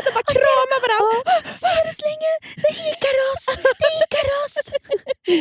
De 0.05 0.11
bara 0.13 0.23
kramar 0.37 0.79
varandra. 0.87 1.49
Ser 1.61 1.87
du 1.87 1.93
slänger? 1.93 2.33
Det 2.61 2.67
är 2.67 2.91
Ikaros! 2.93 3.45
Det 3.79 3.85
är 3.85 4.03
Ikaros! 4.05 4.53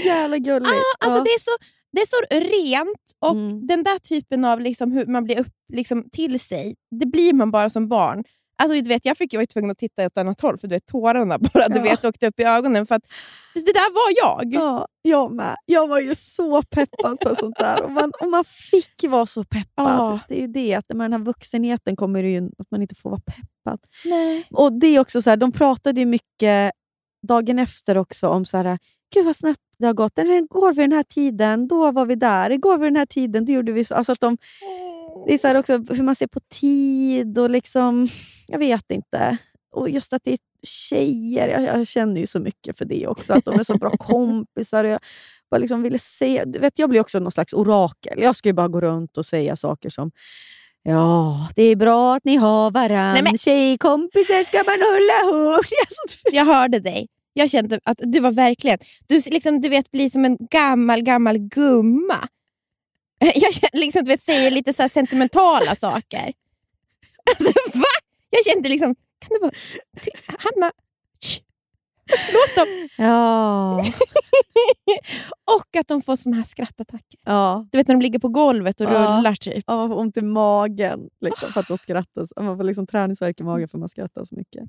Jävla 0.07 0.39
gulligt. 0.39 0.71
Ah, 0.73 1.05
alltså 1.07 1.19
ja. 1.19 1.25
det, 1.25 1.31
är 1.31 1.39
så, 1.39 1.51
det 1.93 2.01
är 2.01 2.07
så 2.07 2.21
rent 2.51 3.05
och 3.21 3.31
Mm. 3.37 3.67
den 3.67 3.85
där 3.85 3.99
typen 3.99 4.45
av 4.45 4.61
liksom 4.61 4.93
hur 4.93 5.07
man 5.07 5.25
blir 5.25 5.41
upp 5.41 5.53
liksom, 5.73 6.05
till 6.13 6.41
sig, 6.41 6.75
det 7.01 7.07
blir 7.07 7.33
man 7.33 7.51
bara 7.51 7.71
som 7.71 7.89
barn. 7.89 8.25
Alltså, 8.63 8.83
du 8.83 8.89
vet, 8.89 9.05
jag 9.05 9.17
fick 9.19 9.33
jag 9.35 9.41
var 9.41 9.47
tvungen 9.47 9.71
att 9.71 9.79
titta 9.79 10.07
åt 10.07 10.19
annat 10.19 10.41
håll 10.41 10.59
för 10.59 10.69
du 10.69 10.75
vet, 10.75 10.87
tårarna 10.87 11.39
bara 11.39 11.69
du 11.69 11.77
Ja. 11.77 11.83
vet, 11.83 12.05
åkte 12.05 12.27
upp 12.27 12.41
i 12.41 12.43
ögonen. 12.45 12.87
För 12.87 12.95
att 12.95 13.03
det, 13.55 13.61
där 13.61 13.93
var 13.95 14.41
jag. 14.43 14.53
Ja, 14.55 14.87
jag 15.03 15.33
med. 15.33 15.57
Jag 15.67 15.89
var 15.89 16.01
ju 16.01 16.15
så 16.15 16.63
peppad 16.63 17.21
på 17.21 17.37
sånt 17.37 17.57
där. 17.59 17.83
Och 17.83 17.91
man, 17.91 18.13
och 18.21 18.29
man 18.29 18.45
fick 18.45 19.05
vara 19.09 19.27
så 19.27 19.45
peppad. 19.45 19.65
Ja. 19.99 20.19
Det 20.29 20.37
är 20.37 20.41
ju 20.41 20.47
det, 20.47 20.75
att 20.75 20.85
med 20.95 21.05
den 21.05 21.13
här 21.13 21.21
vuxenheten 21.27 21.97
kommer 21.97 22.23
det 22.23 22.31
ju 22.31 22.51
att 22.59 22.71
man 22.71 22.83
inte 22.83 22.95
får 22.95 23.11
vara 23.11 23.21
peppad. 23.21 23.79
Nej. 24.05 24.47
Och 24.51 24.73
det 24.73 24.87
är 24.87 25.01
också 25.01 25.23
så 25.23 25.31
här, 25.31 25.37
De 25.37 25.53
pratade 25.53 26.01
ju 26.01 26.07
mycket 26.07 26.73
dagen 27.29 27.59
efter 27.59 27.97
också 27.99 28.29
om 28.29 28.45
så 28.45 28.57
här, 28.57 28.79
Gud 29.15 29.25
vad 29.25 29.37
snabbt 29.37 29.61
det 29.79 29.87
har 29.87 29.95
gått. 29.95 30.19
Igår 30.19 30.73
vid 30.73 30.83
den 30.85 30.93
här 30.93 31.03
tiden, 31.03 31.69
då 31.69 31.91
var 31.93 32.07
vi 32.07 32.15
där. 32.15 32.51
Igår 32.51 32.79
vid 32.79 32.87
den 32.87 32.97
här 32.97 33.07
tiden, 33.07 33.45
då 33.45 33.53
gjorde 33.53 33.73
vi 33.73 33.85
så. 33.85 33.95
Alltså 33.95 34.13
att 34.13 34.21
de, 34.21 34.37
det 35.27 35.35
är 35.35 35.39
så 35.39 35.59
också 35.59 35.73
hur 35.95 36.03
man 36.03 36.15
ser 36.17 36.27
på 36.27 36.41
tid 36.41 37.39
och 37.39 37.51
liksom, 37.51 38.09
jag 38.49 38.59
vet 38.59 38.91
inte. 38.91 39.37
Och 39.77 39.91
just 39.91 40.13
att 40.13 40.23
det 40.25 40.31
är 40.33 40.39
tjejer, 40.67 41.49
jag, 41.49 41.63
jag 41.63 41.87
känner 41.87 42.21
ju 42.21 42.27
så 42.27 42.41
mycket 42.41 42.79
för 42.79 42.85
det 42.85 43.07
också. 43.07 43.33
Att 43.35 43.45
de 43.45 43.59
är 43.61 43.63
så 43.65 43.79
bra 43.79 43.91
kompisar. 43.99 44.85
Jag 44.85 45.01
bara 45.51 45.59
liksom 45.59 45.83
ville 45.83 45.99
se, 45.99 46.45
du 46.47 46.59
vet, 46.59 46.79
jag 46.79 46.91
blir 46.91 47.01
också 47.01 47.19
någon 47.19 47.33
slags 47.33 47.53
orakel. 47.53 48.19
Jag 48.23 48.37
ska 48.37 48.49
ju 48.49 48.53
bara 48.53 48.69
gå 48.69 48.81
runt 48.81 49.19
och 49.19 49.27
säga 49.27 49.57
saker 49.57 49.91
som 49.91 50.11
Ja, 50.87 51.49
det 51.57 51.63
är 51.63 51.77
bra 51.77 52.15
att 52.17 52.25
ni 52.25 52.37
har 52.37 52.71
varann. 52.71 53.13
Nej, 53.15 53.23
men- 53.23 53.39
Tjejkompisar 53.39 54.45
ska 54.45 54.57
man 54.59 54.81
hålla 54.81 55.37
hårt. 55.37 55.67
Alltså, 55.89 56.19
Jag 56.33 56.45
hörde 56.45 56.81
dig. 56.81 57.07
Jag 57.33 57.51
kände 57.51 57.81
att 57.85 57.99
du 58.03 58.21
var 58.21 58.31
verkligen... 58.33 58.79
Du, 59.07 59.15
liksom, 59.31 59.61
du 59.61 59.69
vet, 59.69 59.91
blir 59.91 60.11
som 60.11 60.25
en 60.25 60.37
gammal, 60.51 61.03
gammal 61.03 61.39
gumma. 61.39 62.29
Jag 63.35 63.53
liksom, 63.73 64.05
du 64.05 64.11
vet, 64.11 64.23
säger 64.23 64.51
lite 64.51 64.73
så 64.73 64.83
här 64.83 64.89
sentimentala 64.89 65.75
saker. 65.75 66.33
Alltså, 67.31 67.53
va? 67.79 67.85
Jag 68.31 68.45
kände 68.45 68.69
liksom... 68.69 68.95
Kan 68.95 69.29
det 69.31 69.39
vara... 69.41 69.53
Ty, 70.01 70.11
Hanna... 70.39 70.73
tsch, 71.21 71.41
Låt 72.33 72.57
dem... 72.57 72.89
ja, 72.99 73.79
Och 75.57 75.77
att 75.81 75.89
de 75.89 76.03
får 76.03 76.17
såna 76.17 76.37
här 76.37 76.45
skrattattacker. 76.45 77.21
ja. 77.25 77.67
Du 77.73 77.79
vet 77.79 77.89
när 77.89 77.95
de 77.95 78.01
ligger 78.03 78.19
på 78.19 78.29
golvet 78.29 78.81
och 78.81 78.87
Ja. 78.91 79.17
rullar 79.19 79.35
typ. 79.35 79.65
Ja, 79.67 79.77
man 79.77 79.89
får 79.89 79.97
ont 79.99 80.17
i 80.17 80.23
magen 80.23 81.01
liksom, 81.21 81.53
för 81.53 81.61
att 81.61 81.69
de 81.69 81.79
skrattar. 81.79 82.27
så- 82.27 82.43
Man 82.43 82.57
får 82.57 82.65
liksom 82.65 82.87
träningsvärk 82.87 83.41
i 83.41 83.43
magen 83.43 83.69
för 83.69 83.79
att 83.79 83.81
man 83.81 83.89
skrattar 83.89 84.25
så 84.25 84.35
mycket. 84.35 84.63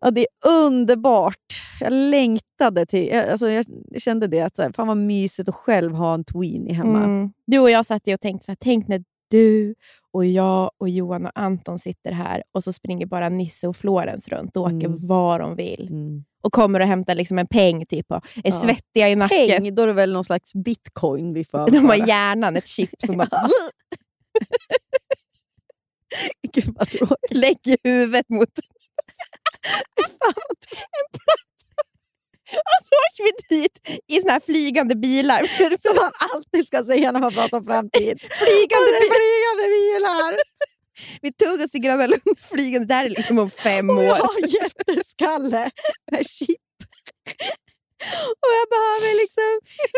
Ja, 0.00 0.10
det 0.10 0.20
är 0.20 0.48
underbart. 0.50 1.49
Jag 1.80 1.92
längtade 1.92 2.86
till... 2.86 3.12
Alltså, 3.14 3.50
jag 3.50 3.64
kände 3.98 4.26
det, 4.26 4.40
att 4.40 4.56
så 4.56 4.62
här, 4.62 4.72
fan 4.72 4.86
vad 4.86 4.96
mysigt 4.96 5.48
att 5.48 5.54
själv 5.54 5.94
ha 5.94 6.14
en 6.14 6.24
tweenie 6.24 6.74
hemma. 6.74 6.98
Mm. 7.04 7.32
Du 7.46 7.58
och 7.58 7.70
jag 7.70 7.86
satt 7.86 8.08
och 8.08 8.20
tänkte 8.20 8.44
så 8.44 8.50
här, 8.52 8.56
tänk 8.60 8.88
när 8.88 9.04
du 9.30 9.74
och 10.12 10.26
jag 10.26 10.70
och 10.78 10.88
Johan 10.88 11.26
och 11.26 11.32
Anton 11.34 11.78
sitter 11.78 12.12
här 12.12 12.42
och 12.52 12.64
så 12.64 12.72
springer 12.72 13.06
bara 13.06 13.28
Nisse 13.28 13.68
och 13.68 13.76
Florens 13.76 14.28
runt 14.28 14.56
och 14.56 14.62
åker 14.62 14.86
Mm. 14.86 15.06
var 15.06 15.38
de 15.38 15.56
vill. 15.56 15.88
Mm. 15.90 16.24
Och 16.42 16.52
kommer 16.52 16.80
och 16.80 16.86
hämtar 16.86 17.14
liksom 17.14 17.38
en 17.38 17.46
peng 17.46 17.86
typ, 17.86 18.10
och 18.12 18.16
är 18.36 18.40
Ja. 18.44 18.52
svettiga 18.52 19.08
i 19.08 19.14
nacken. 19.16 19.48
Peng, 19.48 19.74
då 19.74 19.82
är 19.82 19.86
det 19.86 19.92
väl 19.92 20.12
någon 20.12 20.24
slags 20.24 20.54
bitcoin 20.54 21.32
vi 21.34 21.44
får 21.44 21.70
De 21.72 21.78
har 21.86 22.08
hjärnan, 22.08 22.56
ett 22.56 22.66
chip 22.66 22.90
som 23.06 23.16
bara 23.16 23.28
Gud 26.52 26.74
vad 26.78 26.88
tråkigt. 26.88 27.16
lägger 27.30 27.76
huvudet 27.84 28.28
mot... 28.28 28.48
en. 29.98 31.09
Och 32.70 32.80
så 32.86 32.90
åker 33.04 33.22
vi 33.24 33.56
dit 33.56 34.02
i 34.06 34.20
såna 34.20 34.32
här 34.32 34.40
flygande 34.40 34.96
bilar. 34.96 35.40
Som 35.84 35.96
man 35.96 36.12
alltid 36.34 36.66
ska 36.66 36.84
säga 36.84 37.12
när 37.12 37.20
man 37.20 37.32
pratar 37.32 37.58
om 37.58 37.64
framtid. 37.64 38.20
flygande 38.42 38.90
bilar. 39.00 39.16
flygande 39.18 39.66
bilar! 39.76 40.40
Vi 41.22 41.32
tog 41.32 41.60
oss 41.60 41.70
till 41.70 41.80
Gröna 41.80 42.06
Lund 42.06 42.38
flygande. 42.50 42.86
Det 42.86 42.94
här 42.94 43.04
är 43.04 43.10
liksom 43.10 43.38
om 43.38 43.50
fem 43.50 43.90
Och 43.90 44.04
jag 44.04 44.12
år. 44.12 44.26
har 44.26 44.48
jätteskalle 44.62 45.70
med 46.12 46.26
chip. 46.26 46.60
Och 48.42 48.52
jag 48.60 48.68
behöver 48.70 49.20
liksom 49.20 49.52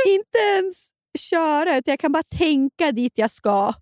inte 0.07 0.39
ens 0.39 0.89
köra, 1.19 1.71
utan 1.77 1.93
jag 1.93 1.99
kan 2.01 2.13
bara 2.13 2.23
tänka 2.39 2.93
dit 2.93 3.13
jag 3.15 3.31
ska. 3.31 3.73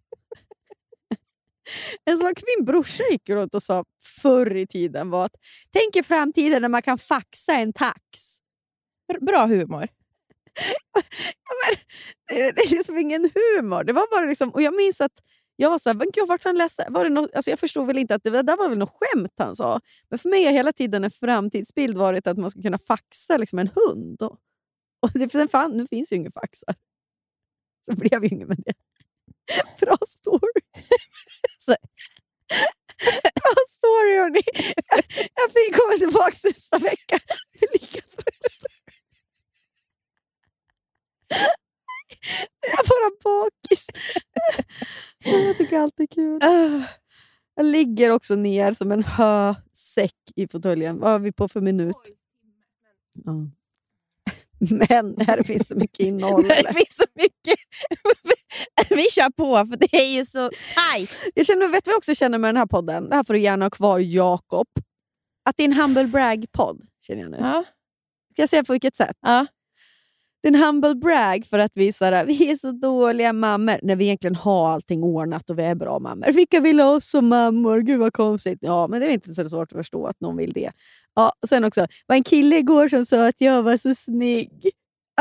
En 2.04 2.18
sak 2.18 2.42
min 2.56 2.64
brorsa 2.64 3.02
gick 3.10 3.28
runt 3.30 3.54
och 3.54 3.62
sa 3.62 3.84
förr 4.22 4.56
i 4.56 4.66
tiden 4.66 5.10
var 5.10 5.24
att 5.24 5.34
tänk 5.72 5.96
i 5.96 6.02
framtiden 6.02 6.62
när 6.62 6.68
man 6.68 6.82
kan 6.82 6.98
faxa 6.98 7.52
en 7.52 7.72
tax. 7.72 8.38
Bra 9.20 9.46
humor. 9.46 9.88
Det 12.28 12.52
det 12.52 12.62
är 12.62 12.70
liksom 12.70 12.98
ingen 12.98 13.30
humor. 13.34 13.84
Det 13.84 13.92
var 13.92 14.06
bara 14.10 14.26
liksom, 14.26 14.50
och 14.50 14.62
jag 14.62 14.74
minns 14.74 15.00
att 15.00 15.12
jag 15.56 15.70
var 15.70 15.78
såhär, 15.78 15.94
men 15.94 16.06
gud, 16.12 16.28
vart 16.28 16.44
han 16.44 16.56
läste? 16.58 16.86
Var 16.90 17.04
det 17.04 17.10
något, 17.10 17.34
alltså 17.34 17.50
jag 17.50 17.58
förstod 17.58 17.86
väl 17.86 17.98
inte 17.98 18.14
att 18.14 18.22
det, 18.24 18.30
det 18.30 18.42
där 18.42 18.56
var 18.56 18.68
väl 18.68 18.78
något 18.78 18.92
skämt 19.00 19.32
han 19.38 19.56
sa. 19.56 19.80
Men 20.10 20.18
för 20.18 20.28
mig 20.28 20.44
har 20.44 20.52
hela 20.52 20.72
tiden 20.72 21.04
en 21.04 21.10
framtidsbild 21.10 21.96
varit 21.98 22.26
att 22.26 22.38
man 22.38 22.50
ska 22.50 22.62
kunna 22.62 22.78
faxa 22.78 23.36
liksom 23.36 23.58
en 23.58 23.70
hund. 23.74 24.22
Och, 24.22 24.36
och 25.02 25.10
det, 25.14 25.32
sen 25.32 25.48
fan, 25.48 25.70
nu 25.76 25.86
finns 25.86 26.12
ju 26.12 26.16
ingen 26.16 26.32
faxar. 26.32 26.74
Så 27.86 27.92
blev 27.96 28.24
ju 28.24 28.28
ingen 28.30 28.48
med 28.48 28.58
det. 28.66 28.74
Bra 29.80 29.96
story. 30.06 30.60
Så- 31.58 31.74
Bra 33.34 33.54
story 33.68 34.16
hörni. 34.18 34.42
Jag, 34.86 35.04
jag 35.34 35.52
fick 35.52 35.76
komma 35.76 35.92
tillbaka 35.98 36.36
nästa 36.44 36.78
vecka. 36.78 37.18
lika 37.72 38.00
bra 38.16 38.32
story. 38.50 38.74
Jag 42.60 42.80
är 42.80 42.88
bara 42.88 43.10
bakis. 43.24 43.86
Jag 45.24 45.58
tycker 45.58 45.78
allt 45.78 46.00
är 46.00 46.06
kul. 46.06 46.40
Jag 47.54 47.66
ligger 47.66 48.10
också 48.10 48.34
ner 48.34 48.72
som 48.72 48.92
en 48.92 49.02
hösäck 49.02 50.14
i 50.36 50.48
fåtöljen. 50.48 50.98
Vad 50.98 51.10
har 51.10 51.18
vi 51.18 51.32
på 51.32 51.48
för 51.48 51.60
minut? 51.60 51.96
Ja. 53.24 53.32
Men 54.70 55.16
här 55.26 55.42
finns 55.42 55.68
så 55.68 55.76
mycket 55.76 56.00
innehåll. 56.00 56.48
Det 56.48 56.74
finns 56.74 56.96
så 56.96 57.04
mycket. 57.14 57.58
Vi 58.90 59.02
kör 59.02 59.30
på, 59.30 59.56
för 59.56 59.76
det 59.76 59.94
är 59.96 60.16
ju 60.16 60.24
så 60.24 60.50
tajt. 60.74 61.32
Jag 61.34 61.46
känner, 61.46 61.68
vet 61.68 61.86
vad 61.86 61.92
jag 61.92 61.98
också 61.98 62.14
känner 62.14 62.38
med 62.38 62.48
den 62.48 62.56
här 62.56 62.66
podden? 62.66 63.08
Det 63.08 63.16
här 63.16 63.24
får 63.24 63.34
du 63.34 63.40
gärna 63.40 63.64
ha 63.64 63.70
kvar, 63.70 63.98
Jakob. 63.98 64.66
Att 65.44 65.56
det 65.56 65.62
är 65.62 65.68
en 65.68 65.72
humble 65.72 66.06
brag-podd, 66.06 66.82
känner 67.00 67.22
jag 67.22 67.30
nu. 67.30 67.36
Ja. 67.40 67.64
Ska 68.32 68.42
jag 68.42 68.50
säga 68.50 68.64
på 68.64 68.72
vilket 68.72 68.96
sätt? 68.96 69.16
Ja. 69.20 69.46
Det 70.42 70.48
är 70.48 70.52
en 70.54 70.60
humble 70.60 70.94
brag 70.94 71.46
för 71.50 71.58
att 71.58 71.76
vi, 71.76 71.92
så 71.92 72.04
här, 72.04 72.24
vi 72.24 72.50
är 72.50 72.56
så 72.56 72.72
dåliga 72.72 73.32
mammor 73.32 73.78
när 73.82 73.96
vi 73.96 74.04
egentligen 74.04 74.34
har 74.34 74.68
allting 74.68 75.02
ordnat 75.02 75.50
och 75.50 75.58
vi 75.58 75.62
är 75.62 75.74
bra 75.74 75.98
mammor. 75.98 76.32
Vilka 76.32 76.60
vill 76.60 76.80
ha 76.80 76.94
oss 76.96 77.10
som 77.10 77.28
mammor? 77.28 77.80
Gud 77.80 77.98
vad 77.98 78.12
konstigt. 78.12 78.58
Ja, 78.62 78.88
men 78.88 79.00
det 79.00 79.06
är 79.06 79.10
inte 79.10 79.34
så 79.34 79.48
svårt 79.48 79.72
att 79.72 79.78
förstå 79.78 80.06
att 80.06 80.20
någon 80.20 80.36
vill 80.36 80.52
det. 80.52 80.70
Ja, 81.14 81.32
sen 81.48 81.64
också, 81.64 81.86
var 82.06 82.16
en 82.16 82.24
kille 82.24 82.56
igår 82.58 82.88
som 82.88 83.06
sa 83.06 83.28
att 83.28 83.40
jag 83.40 83.62
var 83.62 83.76
så 83.76 83.94
snygg. 83.94 84.70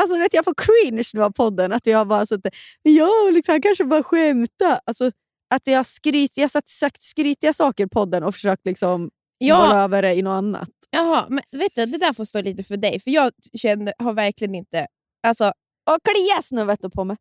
Alltså 0.02 0.18
vet 0.18 0.34
jag 0.34 0.46
får 0.46 0.54
cringe 0.58 1.04
nu 1.14 1.24
av 1.24 1.32
podden. 1.32 1.74
Att 1.74 1.88
jag 1.88 2.08
bara 2.08 2.26
så 2.26 2.36
att, 2.36 2.42
ja, 2.82 3.10
liksom, 3.34 3.52
han 3.52 3.62
kanske 3.62 3.86
bara 3.86 4.04
skämtar. 4.04 4.80
Alltså, 4.86 5.12
att 5.56 5.68
jag, 5.68 5.86
skryt, 5.86 6.38
jag 6.38 6.44
har 6.44 6.62
sagt 6.66 7.04
skrytiga 7.04 7.54
saker 7.54 7.86
i 7.86 7.90
podden 7.90 8.24
och 8.24 8.34
försökt 8.34 8.66
liksom 8.66 9.10
Ja. 9.38 9.84
över 9.84 10.02
det 10.02 10.14
i 10.14 10.22
något 10.22 10.32
annat. 10.38 10.70
Jaha, 10.92 11.26
men 11.30 11.44
vet 11.52 11.76
du, 11.76 11.86
det 11.86 11.98
där 11.98 12.14
får 12.14 12.26
stå 12.26 12.42
lite 12.42 12.64
för 12.64 12.78
dig. 12.78 13.00
För 13.00 13.12
jag 13.12 13.32
kände, 13.58 13.94
har 14.00 14.14
verkligen 14.14 14.56
inte... 14.56 14.88
Alltså, 15.28 15.46
Och 15.92 15.98
klias 16.04 16.52
nu 16.52 16.66
vet 16.66 16.82
du 16.82 16.90
på 16.90 17.04
mig. 17.04 17.18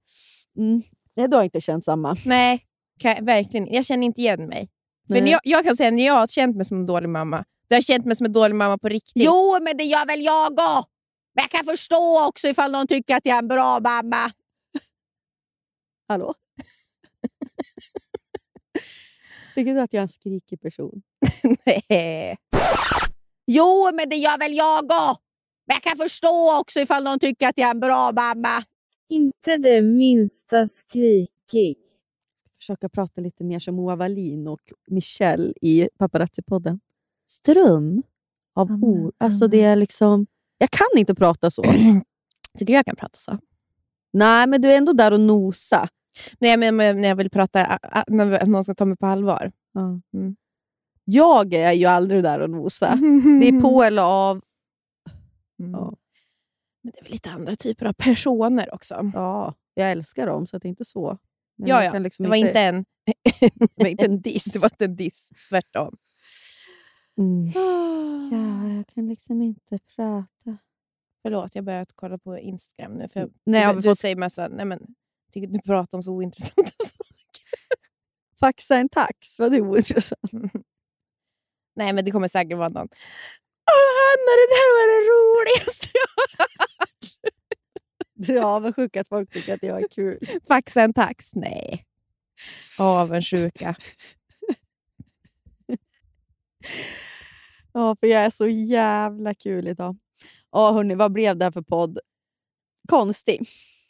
Mm. 0.56 0.82
Du 1.30 1.36
har 1.36 1.44
inte 1.44 1.60
känt 1.60 1.84
samma. 1.84 2.16
nej, 2.24 2.64
kan, 3.00 3.24
verkligen 3.24 3.72
Jag 3.72 3.86
känner 3.86 4.06
inte 4.06 4.20
igen 4.20 4.46
mig. 4.46 4.70
För 5.08 5.16
jag, 5.28 5.40
jag 5.44 5.64
kan 5.64 5.76
säga 5.76 5.90
när 5.90 6.06
jag 6.06 6.14
har 6.14 6.26
känt 6.26 6.56
mig 6.56 6.64
som 6.64 6.78
en 6.78 6.86
dålig 6.86 7.08
mamma, 7.08 7.36
då 7.36 7.74
har 7.74 7.76
jag 7.76 7.84
känt 7.84 8.06
mig 8.06 8.16
som 8.16 8.26
en 8.26 8.32
dålig 8.32 8.54
mamma 8.54 8.78
på 8.78 8.88
riktigt. 8.88 9.24
Jo, 9.24 9.58
men 9.62 9.76
det 9.76 9.84
gör 9.84 10.06
väl 10.06 10.22
jag 10.22 10.52
också! 10.52 10.84
Men 11.34 11.42
jag 11.42 11.50
kan 11.50 11.64
förstå 11.64 12.26
också 12.28 12.48
ifall 12.48 12.72
någon 12.72 12.86
tycker 12.86 13.16
att 13.16 13.26
jag 13.26 13.34
är 13.34 13.38
en 13.38 13.48
bra 13.48 13.80
mamma. 13.80 14.30
Hallå? 16.08 16.34
Tycker 19.54 19.74
du 19.74 19.80
att 19.80 19.92
jag 19.92 20.00
är 20.00 20.02
en 20.02 20.08
skrikig 20.08 20.60
person? 20.60 21.02
Nej. 21.66 22.36
Jo, 23.46 23.90
men 23.94 24.08
det 24.08 24.16
gör 24.16 24.38
väl 24.38 24.54
jag 24.54 24.84
också! 24.84 25.16
Men 25.68 25.74
jag 25.74 25.82
kan 25.82 25.96
förstå 25.96 26.58
också 26.60 26.80
ifall 26.80 27.04
någon 27.04 27.18
tycker 27.18 27.48
att 27.48 27.58
jag 27.58 27.66
är 27.66 27.74
en 27.74 27.80
bra 27.80 28.12
mamma. 28.12 28.64
Inte 29.08 29.56
det 29.56 29.82
minsta 29.82 30.68
skrikig. 30.68 31.76
Försöka 32.56 32.88
prata 32.88 33.20
lite 33.20 33.44
mer 33.44 33.58
som 33.58 33.74
Moa 33.74 33.96
Wallin 33.96 34.48
och 34.48 34.60
Michelle 34.86 35.52
i 35.62 35.88
Paparazzi-podden. 35.98 36.80
Ström 37.28 38.02
av 38.54 38.70
Amen, 38.70 38.84
ord. 38.84 39.14
Alltså 39.18 39.48
det 39.48 39.62
är 39.62 39.76
liksom... 39.76 40.26
Jag 40.58 40.70
kan 40.70 40.86
inte 40.96 41.14
prata 41.14 41.50
så. 41.50 41.62
Tycker 42.58 42.72
jag 42.72 42.86
kan 42.86 42.96
prata 42.96 43.18
så? 43.18 43.38
Nej, 44.12 44.46
men 44.46 44.62
du 44.62 44.72
är 44.72 44.76
ändå 44.76 44.92
där 44.92 45.12
och 45.12 45.20
nosa. 45.20 45.88
Nej, 46.38 46.56
men, 46.56 46.76
men 46.76 47.00
när 47.00 47.08
jag 47.08 47.16
vill 47.16 47.30
prata, 47.30 47.78
när 48.08 48.46
någon 48.46 48.64
ska 48.64 48.74
ta 48.74 48.84
mig 48.84 48.96
på 48.96 49.06
allvar. 49.06 49.52
Mm. 50.14 50.36
Jag 51.04 51.54
är 51.54 51.72
ju 51.72 51.84
aldrig 51.84 52.22
där 52.22 52.40
och 52.40 52.50
nosa. 52.50 52.98
Det 53.40 53.48
är 53.48 53.60
på 53.60 53.82
eller 53.84 54.02
av. 54.02 54.40
Mm. 55.58 55.70
Ja. 55.72 55.94
Men 56.82 56.92
det 56.92 56.98
är 56.98 57.02
väl 57.02 57.12
lite 57.12 57.30
andra 57.30 57.54
typer 57.54 57.86
av 57.86 57.92
personer 57.92 58.74
också. 58.74 59.10
Ja, 59.14 59.54
jag 59.74 59.90
älskar 59.92 60.26
dem, 60.26 60.46
så 60.46 60.58
det 60.58 60.66
är 60.68 60.70
inte 60.70 60.84
så. 60.84 61.18
Men 61.56 61.68
Ja, 61.68 61.84
jag 61.84 61.94
ja. 61.94 61.98
liksom 61.98 62.22
Det 62.22 62.28
var 62.28 62.36
inte 62.36 62.60
en, 62.60 62.84
det 63.74 63.84
var 63.84 63.86
inte 63.86 64.04
en 64.04 64.20
diss. 64.20 64.44
det 64.52 64.58
var 64.58 64.66
inte 64.72 64.84
en 64.84 64.96
diss, 64.96 65.30
tvärtom. 65.50 65.96
Mm. 67.18 67.50
Ja, 68.32 68.68
jag 68.76 68.86
kan 68.86 69.08
liksom 69.08 69.42
inte 69.42 69.78
prata. 69.96 70.58
Förlåt, 71.22 71.54
jag 71.54 71.64
börjat 71.64 71.92
kolla 71.94 72.18
på 72.18 72.38
Instagram 72.38 72.92
nu. 72.94 73.08
För 73.08 73.30
Nej, 73.46 73.64
har 73.64 73.74
du, 73.74 73.82
fått- 73.82 73.98
säger 73.98 74.16
massa, 74.16 74.48
nej 74.48 74.64
men, 74.64 74.86
tycker 75.32 75.46
du 75.48 75.58
pratar 75.60 75.98
om 75.98 76.02
så 76.02 76.12
ointressanta 76.12 76.62
saker. 76.84 77.44
Faxa 78.40 78.76
en 78.76 78.88
tax, 78.88 79.38
vad 79.38 79.54
är 79.54 79.60
ointressant. 79.60 80.32
Nej, 81.76 81.92
men 81.92 82.04
det 82.04 82.10
kommer 82.10 82.28
säkert 82.28 82.58
vara 82.58 82.68
någon. 82.68 82.88
Åh, 84.08 84.14
Hanna, 84.14 84.32
det 84.40 84.48
där 84.56 84.70
var 84.78 84.86
det 84.92 85.00
roligaste 85.12 85.88
jag 85.94 86.38
hört. 86.38 87.06
Du 88.14 88.38
är 88.38 88.42
avundsjuk 88.42 88.96
att 88.96 89.08
folk 89.08 89.32
tycker 89.32 89.54
att 89.54 89.62
jag 89.62 89.82
är 89.82 89.88
kul. 89.88 90.18
Faxa 90.48 90.82
en 90.82 90.92
tax? 90.92 91.34
Nej. 91.34 91.84
Avundsjuka. 92.78 93.76
Ja, 97.72 97.96
för 98.00 98.06
jag 98.06 98.22
är 98.22 98.30
så 98.30 98.46
jävla 98.48 99.34
kul 99.34 99.68
idag. 99.68 99.96
Ja, 100.52 100.72
hörni, 100.72 100.94
vad 100.94 101.12
blev 101.12 101.36
det 101.36 101.44
här 101.44 101.52
för 101.52 101.62
podd? 101.62 101.98
Konstig. 102.88 103.40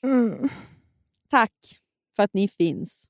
Mm. 0.03 0.49
Tack 1.31 1.53
för 2.17 2.23
att 2.23 2.35
ni 2.35 2.49
finns. 2.49 3.09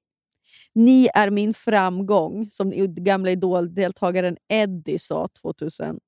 Ni 0.72 1.08
är 1.14 1.30
min 1.30 1.54
framgång, 1.54 2.46
som 2.46 2.72
gamla 2.94 3.30
Idol-deltagaren 3.30 4.36
Eddie 4.48 4.98
sa 4.98 5.28
2010. 5.42 6.00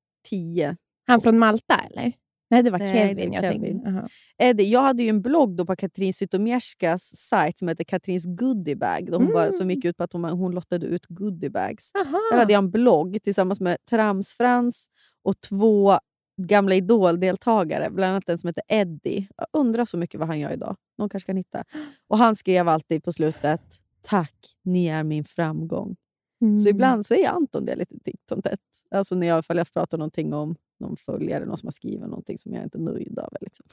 Han 1.10 1.20
från 1.20 1.38
Malta, 1.38 1.74
eller? 1.90 2.12
Nej, 2.50 2.62
det 2.62 2.70
var 2.70 2.78
Nej, 2.78 2.92
Kevin. 2.92 3.30
det 3.30 3.36
jag 3.36 3.44
Kevin. 3.44 3.62
Tänkte. 3.62 3.90
Jaha. 3.90 4.08
Eddie, 4.38 4.64
jag 4.64 4.82
hade 4.82 5.02
ju 5.02 5.08
en 5.08 5.22
blogg 5.22 5.56
då 5.56 5.66
på 5.66 5.76
Katrin 5.76 6.14
Zytomierskas 6.14 7.16
sajt 7.16 7.58
som 7.58 7.68
heter 7.68 7.84
Katrins 7.84 8.24
goodiebag. 8.26 9.10
De 9.12 9.26
bara, 9.26 9.52
som 9.52 9.70
gick 9.70 9.84
ut 9.84 9.96
på 9.96 10.04
att 10.04 10.12
hon, 10.12 10.24
hon 10.24 10.52
lottade 10.52 10.86
ut 10.86 11.06
goodiebags. 11.06 11.92
Där 11.92 12.00
Aha. 12.00 12.38
hade 12.38 12.52
jag 12.52 12.58
en 12.58 12.70
blogg 12.70 13.22
tillsammans 13.22 13.60
med 13.60 13.76
Tramsfrans 13.90 14.86
och 15.24 15.40
två 15.40 15.98
gamla 16.42 16.74
Idol-deltagare, 16.74 17.90
bland 17.90 18.10
annat 18.10 18.28
en 18.28 18.38
som 18.38 18.48
heter 18.48 18.62
Eddie. 18.68 19.28
Jag 19.36 19.46
undrar 19.52 19.84
så 19.84 19.96
mycket 19.96 20.20
vad 20.20 20.28
han 20.28 20.40
gör 20.40 20.52
idag. 20.52 20.76
Någon 20.98 21.08
kanske 21.08 21.26
kan 21.26 21.36
hitta. 21.36 21.64
Och 22.08 22.18
Han 22.18 22.36
skrev 22.36 22.68
alltid 22.68 23.04
på 23.04 23.12
slutet 23.12 23.62
“Tack, 24.02 24.34
ni 24.64 24.86
är 24.86 25.04
min 25.04 25.24
framgång”. 25.24 25.96
Mm. 26.42 26.56
Så 26.56 26.68
ibland 26.68 27.06
säger 27.06 27.28
Anton 27.28 27.64
det 27.64 27.76
lite 27.76 27.98
titt 28.04 28.28
som 28.28 28.42
tätt. 28.42 28.60
Alltså 28.90 29.14
när 29.14 29.26
jag, 29.26 29.44
jag 29.48 29.72
pratar 29.72 29.98
någonting 29.98 30.34
om 30.34 30.56
någon 30.80 30.96
följare, 30.96 31.46
någon 31.46 31.56
som 31.56 31.66
har 31.66 31.72
skrivit 31.72 32.00
någonting 32.00 32.38
som 32.38 32.54
jag 32.54 32.62
inte 32.62 32.78
är 32.78 32.82
nöjd 32.82 33.18
över. 33.18 33.38
Liksom. 33.40 33.66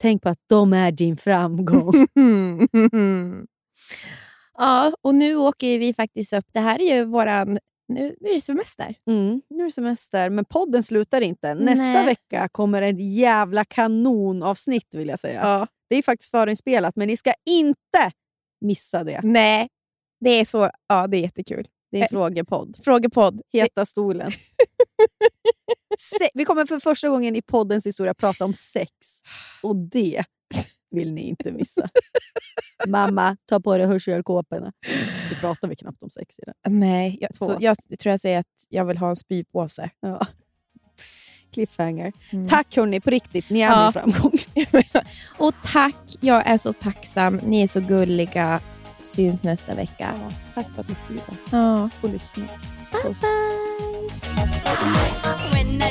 Tänk 0.00 0.22
på 0.22 0.28
att 0.28 0.40
de 0.46 0.72
är 0.72 0.92
din 0.92 1.16
framgång. 1.16 1.92
Ja, 4.58 4.92
och 5.02 5.14
nu 5.14 5.36
åker 5.36 5.78
vi 5.78 5.94
faktiskt 5.94 6.32
upp. 6.32 6.44
Det 6.52 6.60
här 6.60 6.82
är 6.82 6.96
ju 6.96 7.04
våran... 7.04 7.58
Nu 7.88 8.16
är 8.20 8.34
det 8.34 8.40
semester. 8.40 8.94
Mm, 9.06 9.42
nu 9.50 9.60
är 9.60 9.64
det 9.64 9.72
semester, 9.72 10.30
men 10.30 10.44
podden 10.44 10.82
slutar 10.82 11.20
inte. 11.20 11.54
Nästa 11.54 11.92
Nej. 11.92 12.06
vecka 12.06 12.48
kommer 12.52 12.82
ett 12.82 13.16
jävla 13.16 13.64
kanonavsnitt 13.64 14.94
vill 14.94 15.08
jag 15.08 15.18
säga. 15.18 15.40
Ja. 15.42 15.66
Det 15.88 15.96
är 15.96 16.02
faktiskt 16.02 16.30
förinspelat, 16.30 16.96
men 16.96 17.08
ni 17.08 17.16
ska 17.16 17.32
inte 17.46 18.12
missa 18.60 19.04
det. 19.04 19.20
Nej, 19.22 19.68
det 20.20 20.30
är 20.30 20.44
så... 20.44 20.70
Ja, 20.88 21.06
det 21.06 21.16
är 21.16 21.20
jättekul. 21.20 21.68
Det 21.92 21.98
är 21.98 22.00
en 22.00 22.04
Eh, 22.04 22.08
frågepodd. 22.08 22.76
Frågepodd. 22.84 23.40
Heta 23.52 23.86
stolen. 23.86 24.30
Se- 25.98 26.30
vi 26.34 26.44
kommer 26.44 26.66
för 26.66 26.80
första 26.80 27.08
gången 27.08 27.36
i 27.36 27.42
poddens 27.42 27.86
historia 27.86 28.14
prata 28.14 28.44
om 28.44 28.54
sex. 28.54 28.90
Och 29.62 29.76
det 29.76 30.24
vill 30.90 31.12
ni 31.12 31.20
inte 31.28 31.52
missa. 31.52 31.88
Mamma, 32.86 33.36
ta 33.48 33.60
på 33.60 33.76
dig 33.78 33.86
hörselkåporna. 33.86 34.72
Vi 35.30 35.36
pratar 35.40 35.68
vi 35.68 35.76
knappt 35.76 36.02
om 36.02 36.10
sex 36.10 36.38
i 36.38 36.42
den. 36.46 36.80
Nej, 36.80 37.18
jag, 37.20 37.36
så 37.36 37.56
jag 37.60 37.76
tror 38.00 38.10
jag 38.10 38.20
säger 38.20 38.38
att 38.38 38.66
jag 38.68 38.84
vill 38.84 38.98
ha 38.98 39.08
en 39.10 39.16
spypåse. 39.16 39.90
Ja. 40.00 40.26
Cliffhanger. 41.52 42.12
Mm. 42.32 42.48
Tack 42.48 42.76
hörni, 42.76 43.00
på 43.00 43.10
riktigt. 43.10 43.50
Ni 43.50 43.60
är 43.60 43.68
Ja. 43.70 43.84
min 43.84 43.92
framgång. 43.92 44.38
Och 45.38 45.54
tack, 45.64 46.16
jag 46.20 46.46
är 46.46 46.58
så 46.58 46.72
tacksam. 46.72 47.36
Ni 47.36 47.62
är 47.62 47.66
så 47.66 47.80
gulliga. 47.80 48.60
Syns 49.02 49.44
nästa 49.44 49.74
vecka. 49.74 50.14
Ja, 50.22 50.32
tack 50.54 50.66
för 50.74 50.80
att 50.80 50.88
ni 50.88 50.94
skriver 50.94 51.34
Ja. 51.50 51.90
och 52.00 52.08
lyssnar. 52.08 52.48
Puss. 53.02 53.22
When 55.52 55.82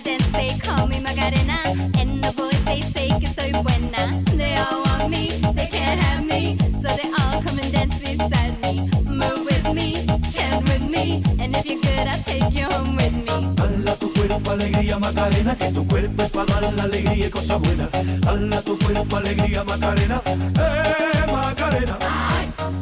I 14.31 14.33
dance, 14.33 14.41
cuerpo 14.41 14.51
alegría 14.51 14.99
Macarena, 14.99 15.55
que 15.55 15.71
tu 15.71 15.87
cuerpo 15.87 16.23
es 16.23 16.29
para 16.31 16.61
dar 16.61 16.73
la 16.73 16.83
alegría 16.83 17.27
y 17.27 17.29
cosas 17.29 17.59
buenas. 17.59 17.89
Dala 18.21 18.61
tu 18.61 18.79
cuerpo 18.79 19.17
alegría 19.17 19.63
Macarena, 19.63 20.21
eh 20.25 21.31
Macarena. 21.31 21.97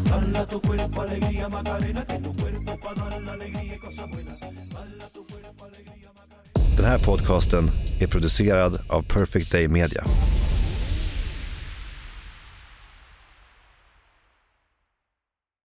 Dala 0.10 0.46
tu 0.46 0.62
cuerpo 0.62 1.02
alegría 1.02 1.50
Macarena, 1.50 2.06
que 2.06 2.20
tu 2.20 2.36
cuerpo 2.36 2.72
es 2.72 2.80
para 2.80 3.10
dar 3.10 3.22
la 3.22 3.34
alegría 3.34 3.76
y 3.76 3.80
cosas 3.80 4.10
buenas. 4.10 4.40
Dala 4.40 5.08
tu 5.14 5.26
cuerpo 5.26 5.66
alegría 5.66 6.12
Macarena. 6.14 6.76
Den 6.78 6.86
här 6.86 7.00
podcasten 7.00 7.72
är 8.00 8.08
producerad 8.08 8.74
av 8.88 9.04
Perfect 9.04 9.52
Day 9.52 9.68
Media. 9.68 10.04